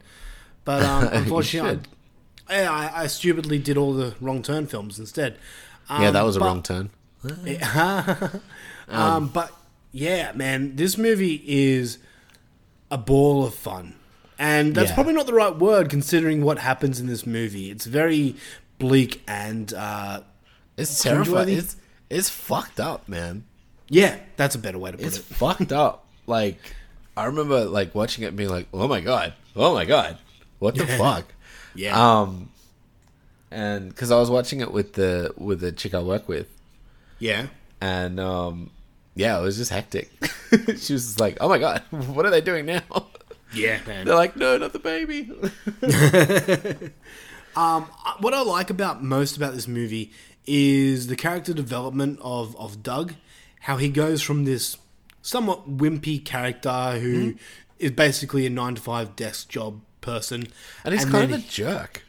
[0.63, 1.81] But um, unfortunately.
[2.47, 5.37] I, I, I stupidly did all the wrong turn films instead.
[5.89, 6.89] yeah, that Um, was a but- wrong turn.
[8.87, 9.51] um, but
[9.95, 11.99] yeah, man, this movie is
[12.91, 13.95] a ball of fun.
[14.37, 14.95] And that's Yeah.
[14.95, 17.71] probably not the right word considering what happens in this movie.
[17.71, 18.35] It's very
[18.77, 20.21] bleak and uh,
[20.75, 21.47] It's terrifying.
[21.57, 21.77] It's
[22.09, 23.45] it's fucked up, man.
[23.87, 25.25] Yeah, that's a better way to put It's it.
[25.29, 26.05] It's fucked up.
[26.27, 26.59] Like
[27.15, 29.31] I remember like watching it and being like, "Oh my god.
[29.55, 30.17] Oh my god.
[30.59, 30.97] What the Yeah.
[30.97, 31.25] fuck?"
[31.77, 31.95] Yeah.
[32.19, 32.49] Um
[33.51, 36.47] and cuz I was watching it with the with the chick I work with
[37.19, 37.47] Yeah.
[37.79, 38.71] and um
[39.15, 40.11] yeah, it was just hectic.
[40.51, 42.81] she was just like, "Oh my god, what are they doing now?"
[43.53, 44.05] Yeah, man.
[44.05, 45.31] They're like, "No, not the baby."
[47.55, 47.83] Um,
[48.19, 50.11] what I like about most about this movie
[50.45, 53.13] is the character development of, of Doug.
[53.61, 54.75] How he goes from this
[55.21, 57.35] somewhat wimpy character who
[57.79, 60.47] is basically a nine to five desk job person,
[60.83, 62.03] And he's then kind of a jerk.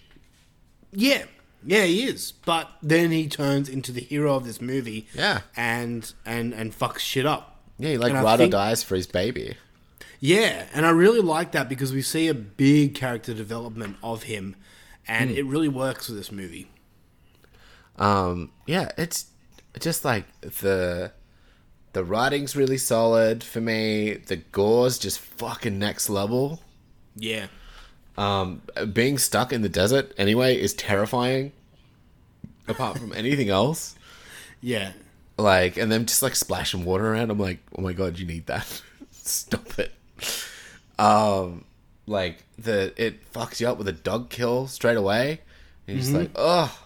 [0.92, 1.26] yeah,
[1.64, 2.32] yeah, he is.
[2.32, 5.07] But then he turns into the hero of this movie.
[5.14, 5.40] Yeah.
[5.57, 7.61] and and and fucks shit up.
[7.78, 9.57] Yeah, he like And ride think- or dies for his baby.
[10.18, 14.57] Yeah, and I really like that because we see a big character development of him,
[15.07, 15.36] and Hmm.
[15.36, 16.68] it really works for this movie.
[17.96, 19.26] Um, yeah, it's
[19.78, 21.12] just like the
[21.92, 24.14] the writing's really solid for me.
[24.14, 26.62] The gore's just fucking next level.
[27.14, 27.46] Yeah,
[28.16, 28.62] Um,
[28.92, 31.52] being stuck in the desert anyway is terrifying.
[32.68, 33.94] Apart from anything else,
[34.60, 34.92] yeah,
[35.38, 37.30] like, and then just like splashing water around.
[37.30, 38.82] I'm like, oh my god, you need that.
[39.12, 39.92] Stop it.
[40.98, 41.64] Um,
[42.06, 45.40] like the it fucks you up with a dog kill straight away.
[45.86, 46.18] And you're just Mhm.
[46.18, 46.76] like, oh,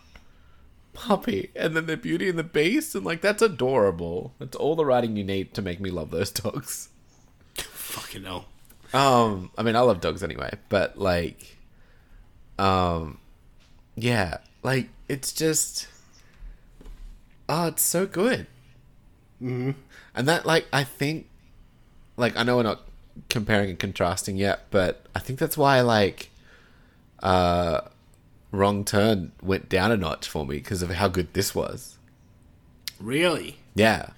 [0.92, 1.50] puppy.
[1.56, 4.34] And then the Beauty and the Beast, and like that's adorable.
[4.38, 6.88] That's all the writing you need to make me love those dogs.
[7.54, 8.46] fucking hell.
[8.92, 11.56] Um, I mean, I love dogs anyway, but like,
[12.58, 13.18] um,
[13.94, 15.88] yeah, like it's just,
[17.48, 18.46] oh, it's so good.
[19.42, 19.72] Mm-hmm.
[20.14, 21.28] And that, like, I think,
[22.16, 22.82] like, I know we're not
[23.28, 26.30] comparing and contrasting yet, but I think that's why, like,
[27.22, 27.80] uh,
[28.52, 31.98] Wrong Turn went down a notch for me because of how good this was.
[32.98, 33.58] Really?
[33.74, 34.10] Yeah.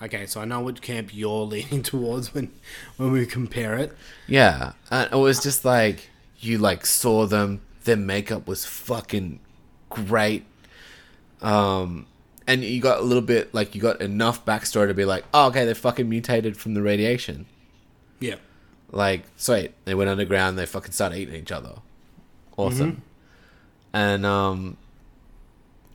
[0.00, 2.52] Okay, so I know which camp you're leaning towards when
[2.96, 3.96] when we compare it.
[4.26, 7.60] Yeah, and it was just like you like saw them.
[7.84, 9.40] Their makeup was fucking
[9.88, 10.44] great.
[11.40, 12.06] Um,
[12.46, 15.48] and you got a little bit like you got enough backstory to be like, oh,
[15.48, 17.46] okay, they're fucking mutated from the radiation.
[18.20, 18.36] Yeah.
[18.90, 20.58] Like, sweet, they went underground.
[20.58, 21.74] They fucking started eating each other.
[22.56, 22.92] Awesome.
[22.92, 23.00] Mhm.
[23.92, 24.76] And um,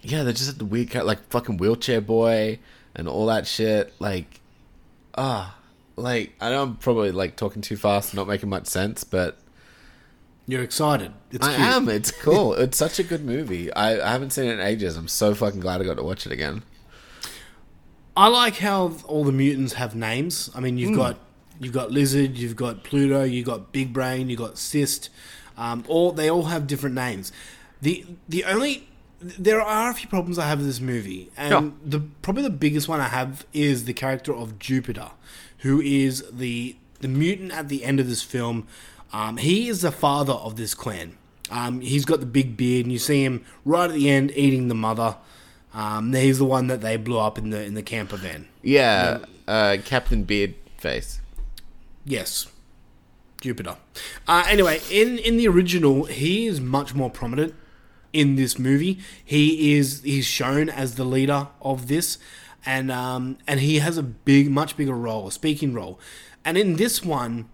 [0.01, 2.59] yeah, they just had the weird cat like fucking wheelchair boy
[2.95, 3.93] and all that shit.
[3.99, 4.39] Like,
[5.15, 5.55] ah,
[5.95, 9.37] like I know I'm probably like talking too fast, not making much sense, but
[10.47, 11.11] You're excited.
[11.31, 11.67] It's I cute.
[11.67, 11.89] am.
[11.89, 12.53] It's cool.
[12.63, 13.71] it's such a good movie.
[13.73, 14.97] I, I haven't seen it in ages.
[14.97, 16.63] I'm so fucking glad I got to watch it again.
[18.15, 20.49] I like how all the mutants have names.
[20.53, 20.95] I mean, you've Mm.
[20.97, 21.19] got
[21.59, 25.09] you've got lizard, you've got Pluto, you've got Big Brain, you've got Cyst.
[25.57, 27.31] Um, all they all have different names.
[27.81, 28.87] The the only
[29.39, 31.71] there are a few problems I have with this movie, and Sure.
[31.85, 35.11] the probably the biggest one I have is the character of Jupiter,
[35.59, 38.67] who is the the mutant at the end of this film.
[39.11, 41.17] Um, he is the father of this clan.
[41.51, 44.67] Um, he's got the big beard, and you see him right at the end eating
[44.69, 45.17] the mother.
[45.73, 48.47] Um, he's the one that they blew up in the in the camper van.
[48.61, 51.19] Yeah, uh, Captain Beard Face.
[52.05, 52.47] Yes,
[53.41, 53.77] Jupiter.
[54.27, 57.53] Uh, anyway, in in the original, he is much more prominent
[58.13, 58.99] in this movie.
[59.23, 62.17] He is he's shown as the leader of this,
[62.65, 65.99] and um, and he has a big, much bigger role, a speaking role.
[66.45, 67.49] And in this one,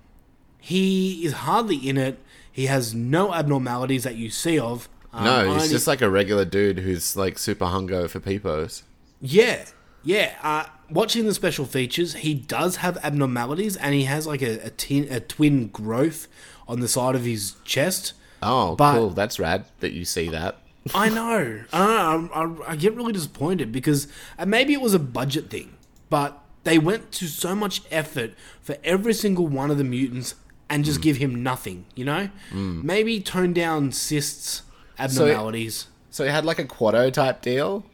[0.59, 2.19] he is hardly in it.
[2.51, 4.89] He has no abnormalities that you see of.
[5.13, 8.83] Um, no, he's only- just like a regular dude who's like super hungo for peepos.
[9.21, 9.65] Yeah,
[10.03, 10.35] yeah.
[10.43, 14.69] Uh, watching the special features, he does have abnormalities, and he has like a a,
[14.71, 16.27] tin, a twin growth
[16.67, 18.13] on the side of his chest.
[18.41, 19.09] Oh, But- cool.
[19.11, 20.57] That's rad that you see that.
[20.95, 21.61] I know.
[21.73, 22.29] I know.
[22.33, 24.07] I, I, I get really disappointed because
[24.37, 25.73] and maybe it was a budget thing,
[26.09, 30.35] but they went to so much effort for every single one of the mutants
[30.69, 31.85] and just give him nothing.
[31.95, 32.83] You know, Mm.
[32.83, 34.61] maybe tone down Cyst's
[34.97, 35.87] abnormalities.
[36.11, 37.85] So he had like a Kuato type deal,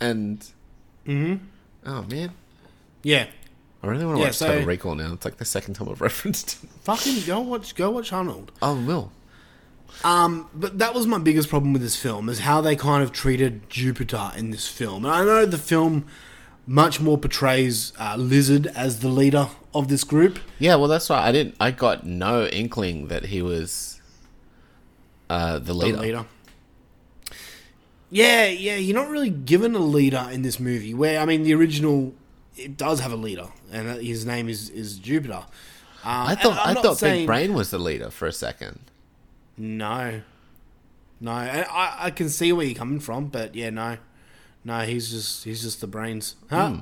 [0.00, 0.44] and
[1.06, 1.40] Mhm.
[1.86, 2.32] oh man,
[3.02, 3.26] yeah.
[3.82, 5.12] I really want to Yeah, watch so- Total Recall now.
[5.12, 6.64] It's like the second time I've referenced.
[6.64, 6.70] it.
[6.82, 7.74] Fucking go watch.
[7.76, 8.50] Go watch Arnold.
[8.60, 9.12] Oh, will.
[10.04, 13.12] Um, but that was my biggest problem with this film is how they kind of
[13.12, 15.04] treated Jupiter in this film.
[15.04, 16.06] And I know the film
[16.66, 20.38] much more portrays uh, Lizard as the leader of this group.
[20.58, 21.54] Yeah, well, that's why I didn't.
[21.60, 24.00] I got no inkling that he was
[25.30, 25.96] uh, the leader.
[25.96, 26.26] The leader.
[28.10, 30.94] Yeah, yeah, you're not really given a leader in this movie.
[30.94, 32.14] Where I mean, the original
[32.56, 35.44] it does have a leader, and his name is is Jupiter.
[36.04, 38.78] Um, I thought I thought saying- Big Brain was the leader for a second.
[39.58, 40.20] No,
[41.20, 43.96] no, and I I can see where you're coming from, but yeah, no,
[44.64, 46.78] no, he's just he's just the brains, huh?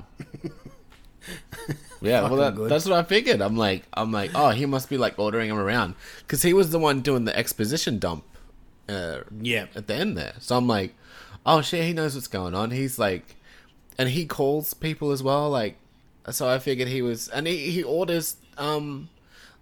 [2.01, 3.41] Yeah, well, that, that's what I figured.
[3.41, 6.69] I'm like, I'm like, oh, he must be like ordering him around because he was
[6.69, 8.23] the one doing the exposition dump.
[8.87, 9.65] Uh, Yeah.
[9.73, 10.33] at the end there.
[10.39, 10.93] So I'm like,
[11.45, 12.69] oh shit, he knows what's going on.
[12.69, 13.37] He's like,
[13.97, 15.49] and he calls people as well.
[15.49, 15.77] Like,
[16.29, 19.09] so I figured he was, and he he orders um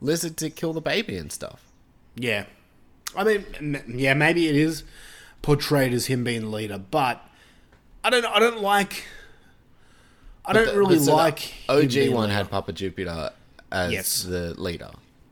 [0.01, 1.61] Lizard to kill the baby and stuff.
[2.15, 2.45] Yeah.
[3.15, 4.83] I mean, m- yeah, maybe it is
[5.41, 7.21] portrayed as him being the leader, but
[8.03, 8.25] I don't.
[8.25, 9.05] I don't like.
[10.45, 11.53] I don't the- really so like.
[11.69, 12.49] OG one had.
[12.49, 13.31] Papa Jupiter
[13.71, 14.23] as Yes.
[14.23, 14.89] the leader.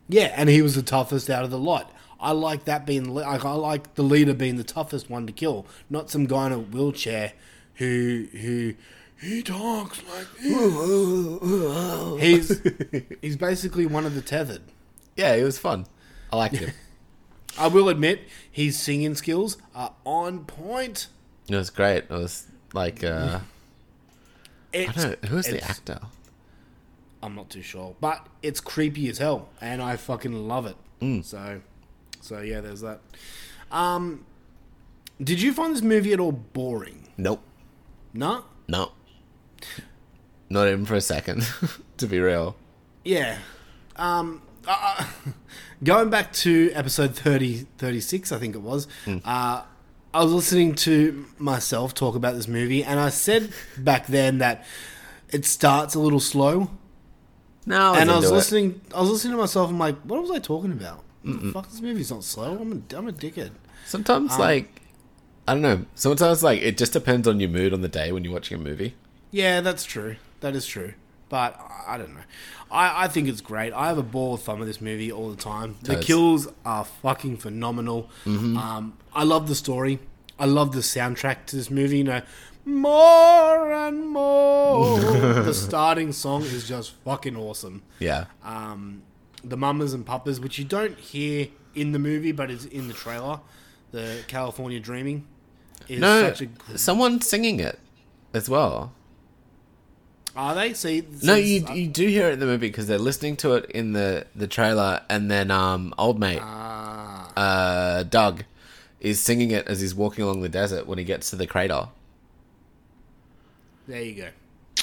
[0.09, 1.91] Yeah, and he was the toughest out of the lot.
[2.19, 5.65] I like that being like I like the leader being the toughest one to kill,
[5.89, 7.33] not some guy in a wheelchair
[7.75, 8.73] who who
[9.19, 10.27] he talks like
[12.19, 12.61] he's
[13.21, 14.61] he's basically one of the tethered.
[15.15, 15.85] Yeah, it was fun.
[16.31, 16.71] I liked him.
[17.57, 21.07] I will admit his singing skills are on point.
[21.47, 22.05] It was great.
[22.05, 23.39] It was like uh
[24.73, 25.99] I don't know who's the actor.
[27.23, 30.75] I'm not too sure, but it's creepy as hell, and I fucking love it.
[31.01, 31.23] Mm.
[31.23, 31.61] So,
[32.19, 32.99] so yeah, there's that.
[33.71, 34.25] Um,
[35.21, 37.07] did you find this movie at all boring?
[37.17, 37.43] Nope.
[38.13, 38.45] No.
[38.67, 38.91] No.
[40.49, 41.47] Not even for a second,
[41.97, 42.55] to be real.
[43.03, 43.37] Yeah.
[43.95, 45.05] Um, uh,
[45.83, 48.87] going back to episode 30, 36, I think it was.
[49.05, 49.21] Mm.
[49.25, 49.63] Uh,
[50.13, 54.65] I was listening to myself talk about this movie, and I said back then that
[55.29, 56.69] it starts a little slow.
[57.65, 58.37] No, and I was into it.
[58.37, 58.81] listening.
[58.93, 59.69] I was listening to myself.
[59.69, 61.03] I'm like, what was I talking about?
[61.53, 62.57] Fuck, this movie's not slow.
[62.59, 63.51] I'm a, I'm a dickhead.
[63.85, 64.81] Sometimes, Um, like,
[65.47, 65.85] I don't know.
[65.93, 68.61] Sometimes, like, it just depends on your mood on the day when you're watching a
[68.63, 68.95] movie.
[69.29, 70.15] Yeah, that's true.
[70.39, 70.93] That is true.
[71.31, 72.21] But I- don't know.
[72.69, 73.73] I, I think it's great.
[73.73, 75.77] I have a ball of fun with this movie all the time.
[75.81, 76.05] The Totes.
[76.05, 78.09] kills are fucking phenomenal.
[78.25, 78.55] Mhm.
[78.57, 79.99] Um, I love the story.
[80.37, 81.97] I love the soundtrack to this movie.
[81.99, 82.21] You know,
[82.65, 84.99] more and more.
[84.99, 87.81] the starting song is just fucking awesome.
[87.99, 88.25] Yeah.
[88.43, 89.03] Um,
[89.43, 92.93] the mamas and papas, which you don't hear in the movie, but is in the
[92.93, 93.39] trailer.
[93.91, 95.25] The California Dreaming
[95.89, 96.45] is no, such a.
[96.45, 97.79] gr- someone singing it
[98.33, 98.93] as well.
[100.35, 100.73] Are they?
[100.73, 103.65] See, No, you you do hear it in the movie because they're listening to it
[103.71, 107.31] in the the trailer, and then um, old mate, Ah.
[107.35, 108.43] uh, Doug,
[109.01, 111.89] is singing it as he's walking along the desert when he gets to the crater.
[113.87, 114.29] There you go.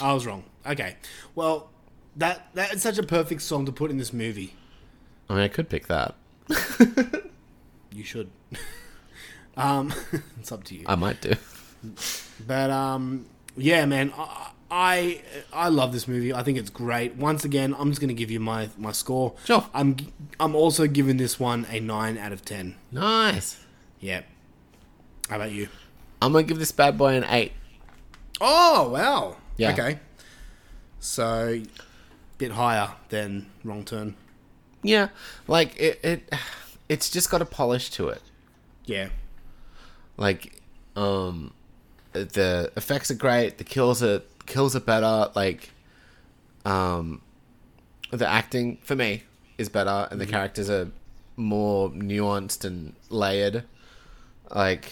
[0.03, 0.45] I was wrong.
[0.67, 0.97] Okay.
[1.35, 1.71] Well,
[2.17, 4.55] that that is such a perfect song to put in this movie.
[5.31, 6.15] I mean, I could pick that.
[7.91, 8.31] You should.
[9.57, 9.93] um,
[10.39, 10.85] it's up to you.
[10.87, 11.33] I might do.
[12.47, 13.25] But um,
[13.57, 15.23] yeah, man, I, I
[15.53, 16.33] I love this movie.
[16.33, 17.17] I think it's great.
[17.17, 19.35] Once again, I'm just gonna give you my my score.
[19.45, 19.67] Sure.
[19.73, 19.97] I'm
[20.39, 22.77] I'm also giving this one a nine out of ten.
[22.93, 23.59] Nice.
[24.01, 24.23] Yeah.
[25.29, 25.69] How about you?
[26.21, 27.53] I'm gonna give this bad boy an eight.
[28.41, 29.37] Oh wow.
[29.57, 29.73] Yeah.
[29.73, 29.99] Okay.
[31.01, 31.63] So,
[32.39, 34.17] bit higher than Wrong Turn.
[34.83, 35.09] Yeah,
[35.47, 36.35] like it, it
[36.89, 38.23] it's just got a polish to it.
[38.85, 39.09] Yeah.
[40.17, 40.61] Like,
[40.97, 41.53] um,
[42.13, 43.59] the effects are great.
[43.59, 45.31] The kills are kills are better.
[45.35, 45.71] Like,
[46.65, 47.23] um,
[48.11, 49.23] the acting for me
[49.59, 50.31] is better, and the Mhm.
[50.31, 50.91] characters are
[51.37, 53.65] more nuanced and layered.
[54.51, 54.91] Like,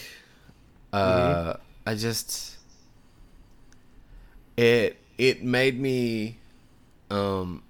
[0.92, 1.58] uh, Mhm.
[1.86, 2.56] I just
[4.56, 6.38] it it made me,
[7.10, 7.62] um,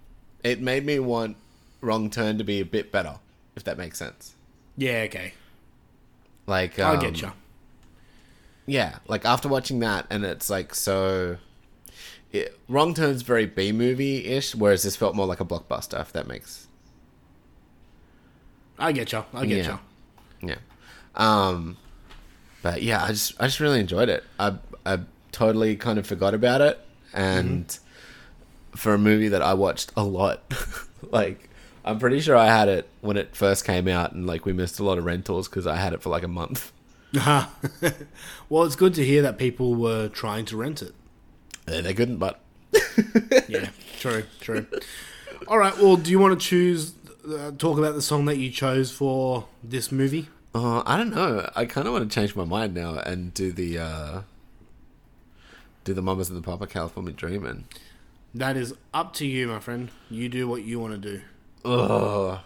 [0.43, 1.37] it made me want
[1.81, 3.19] Wrong Turn to be a bit better,
[3.55, 4.35] if that makes sense.
[4.77, 5.03] Yeah.
[5.09, 5.35] Okay.
[6.47, 7.33] Like, I um, get you.
[8.67, 11.39] yeah, like after watching that, and it's like so.
[12.33, 16.01] It, Wrong Turn's very B movie ish, whereas this felt more like a blockbuster.
[16.01, 16.67] If that makes
[18.79, 19.25] I get you.
[19.33, 19.79] I get yeah.
[20.43, 20.49] you.
[20.49, 20.57] yeah.
[21.15, 21.77] Um,
[22.63, 24.25] but yeah, I just I just really enjoyed it.
[24.39, 24.55] I
[24.85, 25.01] I
[25.33, 26.79] totally kind of forgot about it,
[27.13, 27.79] and
[28.75, 30.43] for a movie that I watched a lot,
[31.11, 31.49] like
[31.85, 34.79] I'm pretty sure I had it when it first came out, and like we missed
[34.79, 36.73] a lot of rentals because I had it for like a month.
[37.15, 40.95] well, it's good to hear that people were trying to rent it.
[41.67, 42.41] They couldn't, but
[43.49, 44.67] yeah, true, true.
[45.49, 45.77] All right.
[45.77, 46.95] Well, do you want to choose
[47.29, 50.29] uh, talk about the song that you chose for this movie?
[50.55, 51.51] Uh, I don't know.
[51.55, 54.21] I kind of want to change my mind now and do the uh,
[55.85, 57.65] do the Mamas and the Papa California Dreamin'.
[58.35, 59.91] That is up to you, my friend.
[60.11, 61.23] You do what you want to do.
[61.65, 62.41] Ugh.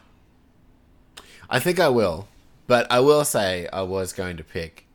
[1.48, 2.28] I think I will,
[2.66, 4.86] but I will say I was going to pick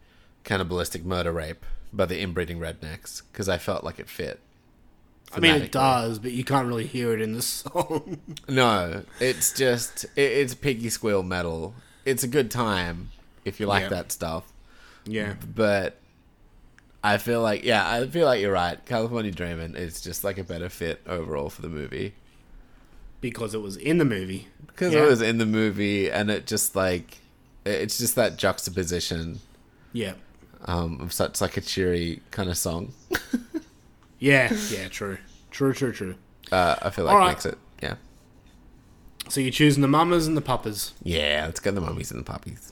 [0.43, 1.65] "Cannibalistic Murder Rape"
[1.95, 4.39] by the Inbreeding Rednecks because I felt like it fit.
[5.33, 8.19] I mean, it does, but you can't really hear it in the song.
[8.47, 11.73] No, it's just it, it's piggy squeal metal.
[12.05, 13.09] It's a good time
[13.43, 13.89] if you like Yeah.
[13.89, 14.51] that stuff.
[15.05, 15.35] Yeah.
[15.55, 15.97] but
[17.03, 18.83] I feel like yeah, I feel like you're right.
[18.85, 22.13] California Dreamin' is just like a better fit overall for the movie
[23.21, 24.47] because it was in the movie.
[24.67, 25.03] because Yeah.
[25.03, 27.17] it was in the movie and it just like
[27.65, 29.39] it's just that juxtaposition.
[29.91, 30.13] Yeah.
[30.67, 32.93] Um, of such like a cheery kind of song.
[34.19, 35.17] Yeah, yeah, true.
[35.51, 36.15] True, true, true.
[36.51, 37.27] Uh, I feel like right.
[37.27, 37.95] makes it yeah.
[39.29, 40.93] So you're choosing the mamas and the papas.
[41.03, 42.71] Yeah, let's get the mummies and the puppies.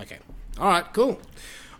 [0.00, 0.18] Okay.
[0.58, 1.20] All right, cool.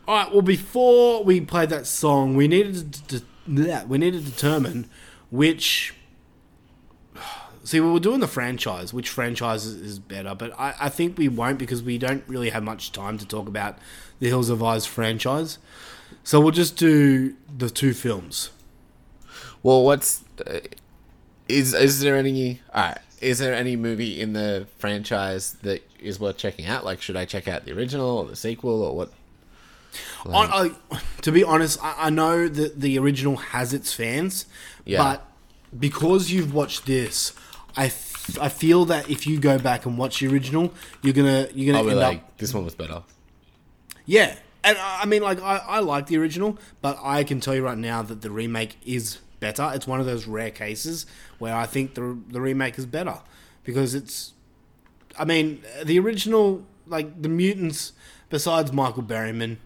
[0.06, 4.30] All right, well, before we played that song, we needed to, to, we needed to
[4.30, 4.88] determine
[5.30, 5.94] which
[7.64, 8.94] See, we were doing the franchise.
[8.94, 10.36] Which franchise is, is better?
[10.36, 13.48] But I, I think we won't because we don't really have much time to talk
[13.48, 13.78] about
[14.18, 15.58] the Hills of Eyes franchise.
[16.24, 18.50] So we'll just do the two films.
[19.62, 20.60] Well, what's uh,
[21.48, 22.60] is is there any?
[22.74, 26.84] All right, is there any movie in the franchise that is worth checking out?
[26.84, 29.12] Like, should I check out the original or the sequel or what?
[30.26, 34.44] On, I, to be honest, I, I know that the original has its fans,
[34.84, 34.98] Yeah.
[34.98, 35.26] but
[35.78, 37.32] because you've watched this,
[37.76, 41.48] I, f- I feel that if you go back and watch the original, you're gonna
[41.54, 43.02] you're I'll gonna be end like, up this one was better.
[44.06, 44.36] Yeah.
[44.64, 47.78] And I mean, like I, I like the original, but I can tell you right
[47.78, 49.70] now that the remake is better.
[49.74, 51.06] It's one of those rare cases
[51.38, 53.20] where I think the the remake is better
[53.64, 54.32] because it's.
[55.18, 57.92] I mean, the original, like the mutants,
[58.28, 59.56] besides Michael Berryman,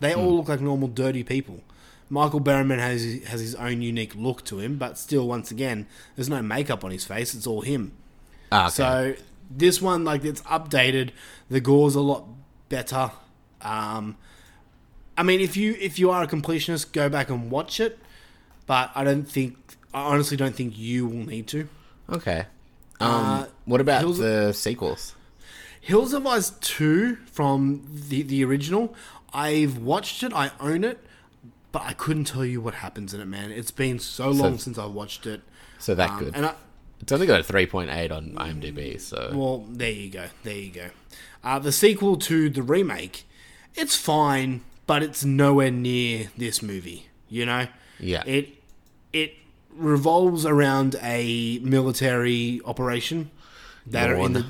[0.00, 1.62] they all look like normal dirty people.
[2.10, 6.28] Michael Berryman has has his own unique look to him, but still, once again, there's
[6.28, 7.34] no makeup on his face.
[7.34, 7.92] It's all him.
[8.50, 8.70] Ah, okay.
[8.70, 9.14] So
[9.50, 11.10] this one, like, it's updated.
[11.48, 12.26] The gore's a lot
[12.68, 13.12] better.
[13.62, 14.16] Um,
[15.16, 17.98] I mean, if you if you are a completionist, go back and watch it.
[18.66, 19.56] But I don't think,
[19.94, 21.68] I honestly don't think you will need to.
[22.10, 22.44] Okay.
[23.00, 25.14] Um, Uh, what about Hills- the sequels?
[25.80, 28.94] Hills of Ice 2 from the, the original,
[29.32, 30.98] I've watched it, I own it,
[31.72, 33.50] but I couldn't tell you what happens in it, man.
[33.52, 35.40] It's been so So- long since I watched it.
[35.78, 36.36] So that Um, good.
[36.36, 36.54] And I,
[37.00, 39.00] it's only got a three point eight on IMDb.
[39.00, 40.26] So Well, there you go.
[40.42, 40.90] There you go.
[41.42, 43.24] Uh, the sequel to the remake,
[43.78, 47.06] it's fine, but it's nowhere near this movie.
[47.28, 47.66] You know.
[48.00, 48.22] Yeah.
[48.26, 48.50] It
[49.12, 49.34] it
[49.70, 53.30] revolves around a military operation
[53.86, 54.46] that are in the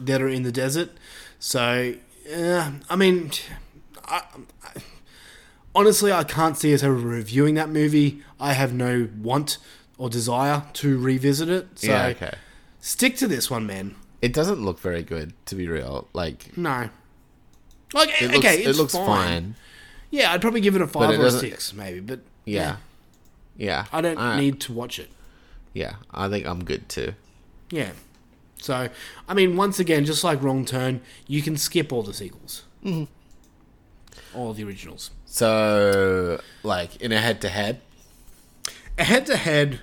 [0.00, 0.90] that are in the desert.
[1.38, 1.94] So,
[2.34, 3.30] uh, I mean,
[4.04, 4.22] I,
[4.62, 4.72] I,
[5.74, 8.22] honestly, I can't see us ever reviewing that movie.
[8.40, 9.58] I have no want
[9.98, 11.78] or desire to revisit it.
[11.78, 12.34] So, yeah, okay.
[12.80, 13.94] stick to this one, man.
[14.22, 16.08] It doesn't look very good, to be real.
[16.12, 16.88] Like No.
[17.94, 19.06] Like, it looks, okay, it it's looks fine.
[19.06, 19.54] fine.
[20.10, 22.00] Yeah, I'd probably give it a five it or a six, maybe.
[22.00, 22.76] But Yeah,
[23.56, 23.86] yeah.
[23.92, 24.38] I don't Alright.
[24.38, 25.10] need to watch it.
[25.72, 27.14] Yeah, I think I'm good too.
[27.70, 27.92] Yeah.
[28.60, 28.88] So,
[29.28, 32.64] I mean, once again, just like Wrong Turn, you can skip all the sequels.
[32.84, 33.08] Mhm.
[34.34, 35.10] All the originals.
[35.26, 37.80] So, like in a head-to-head,
[38.96, 39.80] a Head to head.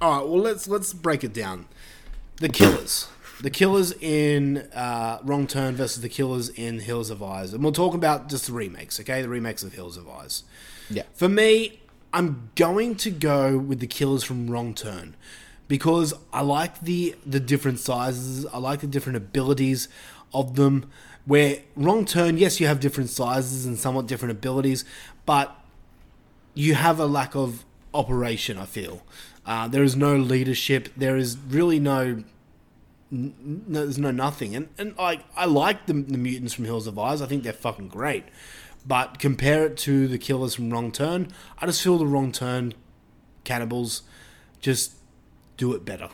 [0.00, 0.26] All right.
[0.28, 1.66] Well, let's let's break it down.
[2.36, 3.08] The killers.
[3.42, 7.72] The killers in uh, Wrong Turn versus the killers in Hills of Eyes, and we'll
[7.72, 9.00] talk about just the remakes.
[9.00, 10.44] Okay, the remakes of Hills of Eyes.
[10.90, 11.04] Yeah.
[11.14, 11.80] For me,
[12.12, 15.16] I'm going to go with the killers from Wrong Turn
[15.68, 18.44] because I like the the different sizes.
[18.46, 19.88] I like the different abilities
[20.34, 20.90] of them.
[21.24, 24.84] Where Wrong Turn, yes, you have different sizes and somewhat different abilities,
[25.26, 25.56] but
[26.54, 27.64] you have a lack of
[27.94, 28.58] operation.
[28.58, 29.02] I feel
[29.46, 30.88] uh, there is no leadership.
[30.96, 32.24] There is really no.
[33.12, 36.86] N- No, there's no nothing, and and I I like the, the mutants from Hills
[36.86, 37.20] of Eyes.
[37.22, 38.24] I think they're fucking great,
[38.86, 41.28] but compare it to the killers from Wrong Turn.
[41.58, 42.74] I just feel the Wrong Turn
[43.44, 44.02] cannibals
[44.60, 44.94] just
[45.56, 46.08] do it better.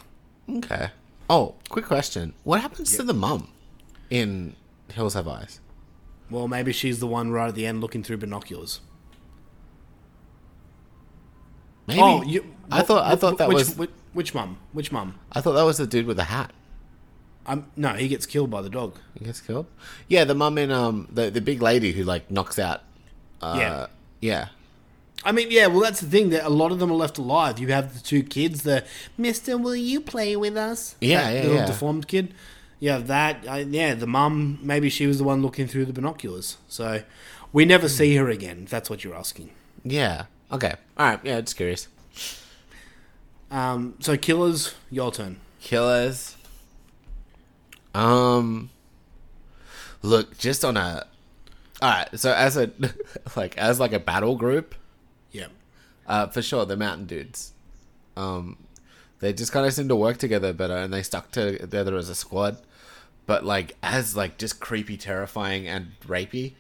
[0.49, 0.91] okay.
[1.29, 3.49] Oh, quick question: What happens to the mum
[4.11, 4.55] in
[4.93, 5.61] Hills Have Eyes?
[6.31, 8.81] Well, maybe she's the one right at the end looking through binoculars.
[11.87, 12.01] Maybe.
[12.01, 14.59] Oh, you, I thought I thought that which, was which, which mum?
[14.73, 15.19] Which mum?
[15.33, 16.53] I thought that was the dude with the hat.
[17.47, 18.97] Um, no, he gets killed by the dog.
[19.19, 19.67] He gets killed.
[20.09, 22.83] Yeah, the mum in um the the big lady who like knocks out.
[23.41, 23.87] Uh, Yeah.
[24.21, 24.49] Yeah.
[25.25, 27.59] I mean, yeah, well, that's the thing that a lot of them are left alive.
[27.59, 28.85] You have the two kids, the
[29.19, 30.95] Mister, will you play with us?
[31.01, 31.67] Yeah, That yeah, little yeah.
[31.67, 32.35] deformed kid.
[32.79, 33.45] Yeah, that.
[33.49, 34.59] Uh, yeah, the mum.
[34.63, 36.59] Maybe she was the one looking through the binoculars.
[36.69, 37.03] So
[37.53, 38.63] we never see her again.
[38.65, 39.51] If that's what you're asking.
[39.85, 40.27] Yeah.
[40.53, 40.75] Okay.
[40.99, 41.21] All right.
[41.25, 41.41] Yeah.
[41.41, 41.89] Just curious.
[43.51, 43.95] Um.
[44.01, 45.39] So killers, your turn.
[45.61, 46.36] Killers.
[47.97, 48.71] Um.
[50.03, 51.07] Look, just on a.
[51.83, 52.09] All right.
[52.19, 52.71] So as a
[53.37, 54.75] like as like a battle group,
[55.33, 55.47] Yeah.
[56.07, 57.53] uh, for sure the mountain dudes.
[58.17, 58.57] Um,
[59.21, 62.15] they just kind of seem to work together better, and they stuck together as a
[62.15, 62.59] squad.
[63.27, 66.53] But like as like just creepy, terrifying, and rapey,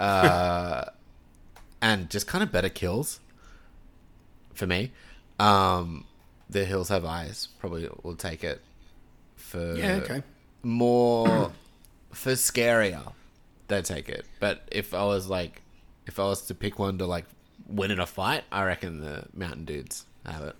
[0.00, 0.86] uh,
[1.82, 3.20] and just kind of better kills.
[4.54, 4.92] For me,
[5.38, 6.04] um,
[6.50, 7.48] the hills have eyes.
[7.58, 8.60] Probably will take it
[9.36, 10.22] for Yeah, okay.
[10.62, 11.52] More
[12.12, 13.12] for scarier.
[13.68, 14.26] They take it.
[14.40, 15.62] But if I was like,
[16.06, 17.24] if I was to pick one to like
[17.68, 20.56] win in a fight, I reckon the mountain dudes have it.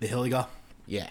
[0.00, 0.46] The Hilliger.
[0.86, 1.10] Yeah.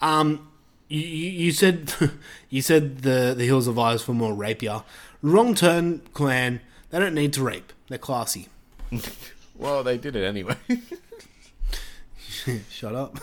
[0.00, 0.50] Um,
[0.88, 1.92] you, you you said
[2.50, 4.82] you said the the Hills of Eyes for more rapier.
[5.22, 6.60] Wrong turn, clan.
[6.90, 7.72] They don't need to rape.
[7.88, 8.48] They're classy.
[9.58, 10.56] Well, they did it anyway.
[12.70, 13.18] Shut up.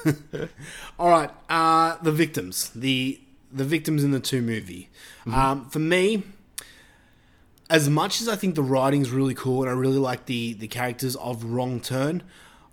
[0.99, 3.19] All right, uh, the victims, the
[3.51, 4.89] the victims in the two movie.
[5.31, 6.23] Um, for me,
[7.69, 10.67] as much as I think the writing's really cool and I really like the the
[10.67, 12.23] characters of Wrong Turn,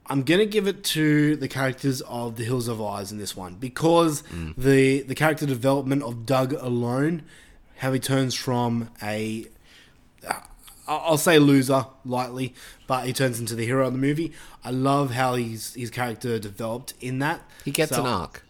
[0.06, 3.54] I'm gonna give it to the characters of The Hills of Eyes in this one
[3.54, 4.22] because
[4.56, 7.22] the the character development of Doug alone,
[7.76, 9.46] how he turns from a
[10.28, 10.42] I-
[10.98, 12.54] I'll say loser lightly,
[12.86, 14.32] but he turns into the hero of the movie.
[14.64, 17.42] I love how his his character developed in that.
[17.64, 18.44] He gets So- an arc.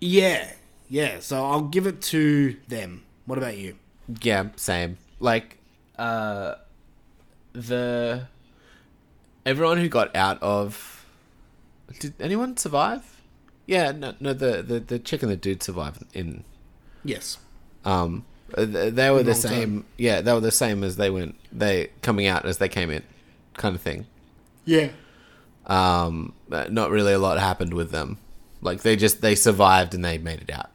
[0.00, 0.52] Yeah,
[0.88, 1.20] yeah.
[1.20, 3.04] So I'll give it to them.
[3.26, 3.76] What about you?
[4.20, 4.98] Yeah, same.
[5.20, 5.58] Like,
[5.98, 6.56] uh,
[7.52, 8.26] the
[9.46, 11.06] everyone who got out of
[12.00, 13.20] did anyone survive?
[13.66, 14.32] Yeah, no, no.
[14.34, 16.44] The the the chick and the dude survived in.
[17.04, 17.38] Yes.
[17.84, 18.24] Um,
[18.56, 19.84] they were the same.
[19.96, 21.34] Yeah, they were the same as they went.
[21.52, 23.02] They coming out as they came in,
[23.54, 24.06] kind of thing.
[24.64, 24.88] Yeah.
[25.66, 28.18] Um, not really a lot happened with them.
[28.60, 30.70] Like they just they survived and they made it out.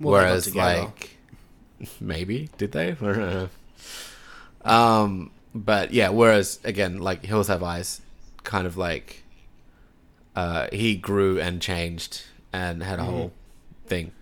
[0.00, 1.18] Well, Whereas like
[2.00, 2.90] maybe did they?
[2.92, 3.48] I don't know.
[4.64, 6.08] Um, but yeah.
[6.10, 8.00] Whereas again, like Hills Have Eyes,
[8.44, 9.22] kind of like
[10.36, 12.22] uh, he grew and changed
[12.52, 13.06] and had a Mhm.
[13.06, 13.32] whole
[13.86, 14.12] thing.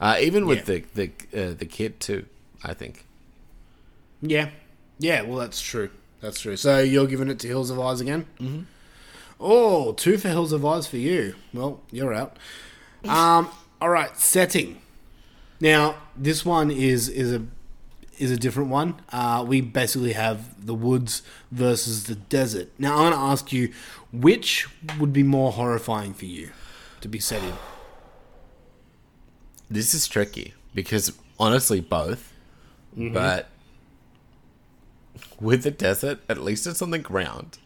[0.00, 2.26] Uh, even with the the uh, the kid too,
[2.64, 3.06] I think.
[4.20, 4.50] Yeah.
[4.98, 5.90] Yeah, well, that's true.
[6.20, 6.56] That's true.
[6.56, 8.26] So you're giving it to Hills of Eyes again?
[8.40, 8.62] Mm-hmm.
[9.40, 11.34] Oh, two for Hills of Eyes for you.
[11.52, 12.38] Well, you're out.
[13.08, 14.80] Um, all right, setting.
[15.60, 17.42] Now, this one is is a
[18.18, 19.00] is a different one.
[19.10, 22.68] Uh, we basically have the woods versus the desert.
[22.78, 23.72] Now, I'm going to ask you,
[24.12, 24.68] which
[25.00, 26.50] would be more horrifying for you
[27.00, 27.54] to be set in?
[29.70, 32.31] This is tricky because honestly, both.
[32.96, 33.12] Mhm.
[33.12, 33.48] But
[35.40, 37.58] with the desert, at least it's on the ground.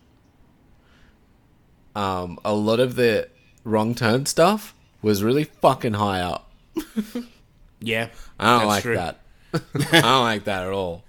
[1.95, 3.29] Um, a lot of the
[3.65, 6.51] wrong turn stuff was really fucking high up.
[7.79, 8.09] Yeah,
[8.41, 8.95] I don't like true.
[8.97, 9.21] that.
[9.53, 11.05] I don't like that at all.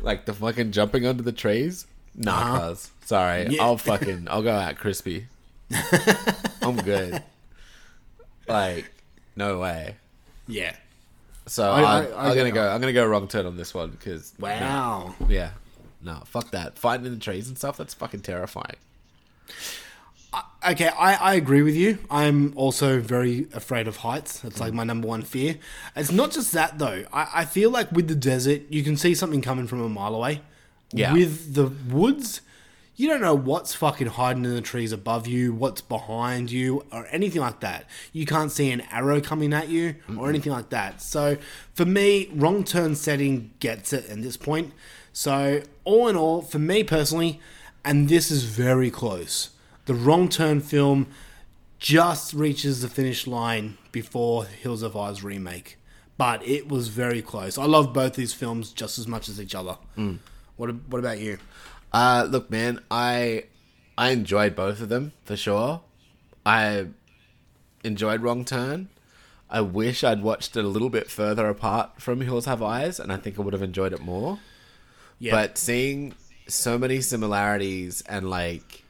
[0.00, 1.86] Like the fucking jumping onto the trees.
[2.14, 2.68] Nah, Uh-huh.
[2.70, 2.90] cuz.
[3.04, 3.46] Sorry.
[3.50, 3.62] Yeah.
[3.62, 5.26] I'll fucking I'll go out crispy.
[6.62, 7.22] I'm good.
[8.48, 8.90] Like,
[9.36, 9.96] no way.
[10.48, 10.74] Yeah.
[11.46, 12.68] So I- am gonna go.
[12.68, 15.14] I'm gonna go wrong turn on this one because Wow.
[15.20, 15.26] no.
[15.28, 15.50] yeah,
[16.02, 16.78] no, fuck that.
[16.78, 17.76] Fighting in the trees and stuff.
[17.76, 18.76] That's fucking terrifying.
[20.66, 21.98] Okay, I, I agree with you.
[22.10, 24.42] I'm also very afraid of heights.
[24.44, 25.58] It's like my number one fear.
[25.94, 27.04] It's not just that though.
[27.12, 30.14] I, I feel like with the desert, you can see something coming from a mile
[30.14, 30.40] away.
[30.90, 31.12] Yeah.
[31.12, 32.40] With the woods,
[32.96, 37.06] you don't know what's fucking hiding in the trees above you, what's behind you, or
[37.10, 37.86] anything like that.
[38.12, 41.02] You can't see an arrow coming at you or anything like that.
[41.02, 41.36] So
[41.74, 44.72] for me, wrong turn setting gets it at this point.
[45.12, 47.40] So all in all, for me personally,
[47.84, 49.50] and this is very close.
[49.86, 51.08] The wrong turn film
[51.78, 55.76] just reaches the finish line before Hills of Eyes remake,
[56.16, 57.58] but it was very close.
[57.58, 59.76] I love both these films just as much as each other.
[59.98, 60.18] Mm.
[60.56, 61.38] What What about you?
[61.94, 63.44] Uh, look, man, I
[63.96, 65.82] I enjoyed both of them for sure.
[66.44, 66.88] I
[67.84, 68.88] enjoyed Wrong Turn.
[69.48, 73.12] I wish I'd watched it a little bit further apart from Hills Have Eyes, and
[73.12, 74.40] I think I would have enjoyed it more.
[75.20, 75.30] Yeah.
[75.32, 76.14] But seeing
[76.48, 78.82] so many similarities and like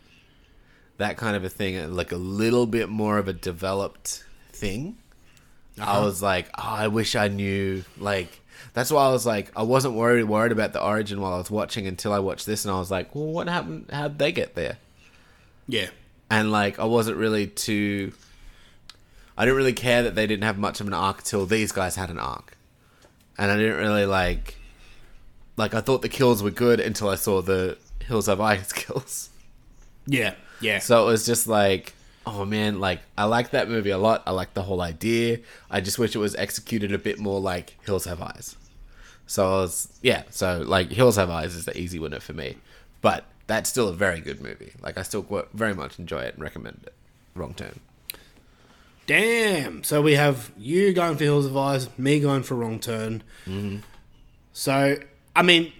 [0.96, 4.96] that kind of a thing, and like a little bit more of a developed thing,
[5.78, 6.04] I Uh-huh.
[6.06, 7.84] was like, oh, I wish I knew.
[7.98, 8.40] Like
[8.72, 11.50] that's why I was like, I wasn't worried worried about the origin while I was
[11.50, 13.90] watching until I watched this, and I was like, well, what happened?
[13.92, 14.78] How'd they get there?
[15.66, 15.88] Yeah.
[16.30, 18.12] And like, I wasn't really too.
[19.36, 21.96] I didn't really care that they didn't have much of an arc till these guys
[21.96, 22.56] had an arc,
[23.38, 24.56] and I didn't really like.
[25.56, 29.30] Like I thought the kills were good until I saw the Hills of Ice kills.
[30.06, 30.78] Yeah, yeah.
[30.80, 31.94] So it was just like,
[32.26, 34.22] oh man, like I like that movie a lot.
[34.26, 35.40] I like the whole idea.
[35.70, 38.56] I just wish it was executed a bit more like Hills Have Eyes.
[39.26, 40.24] So I was, yeah.
[40.30, 42.56] So like Hills Have Eyes is the easy winner for me,
[43.00, 44.72] but that's still a very good movie.
[44.80, 46.94] Like I still very much enjoy it and recommend it.
[47.34, 47.80] Wrong turn.
[49.06, 49.84] Damn.
[49.84, 53.22] So we have you going for Hills of Eyes, me going for Wrong Turn.
[53.46, 53.78] Mm-hmm.
[54.52, 54.96] So,
[55.36, 55.72] I mean,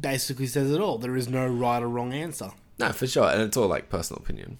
[0.00, 0.98] basically says it all.
[0.98, 2.50] There is no right or wrong answer.
[2.78, 4.58] No, for sure, and it's all like personal opinion.